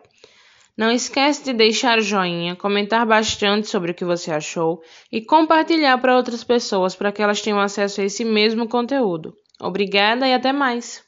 Não 0.78 0.92
esquece 0.92 1.42
de 1.42 1.52
deixar 1.52 1.98
o 1.98 2.02
joinha, 2.02 2.54
comentar 2.54 3.04
bastante 3.04 3.66
sobre 3.66 3.90
o 3.90 3.94
que 3.94 4.04
você 4.04 4.30
achou 4.30 4.80
e 5.10 5.20
compartilhar 5.20 5.98
para 5.98 6.16
outras 6.16 6.44
pessoas 6.44 6.94
para 6.94 7.10
que 7.10 7.20
elas 7.20 7.42
tenham 7.42 7.58
acesso 7.58 8.00
a 8.00 8.04
esse 8.04 8.24
mesmo 8.24 8.68
conteúdo. 8.68 9.34
Obrigada 9.60 10.28
e 10.28 10.32
até 10.32 10.52
mais! 10.52 11.02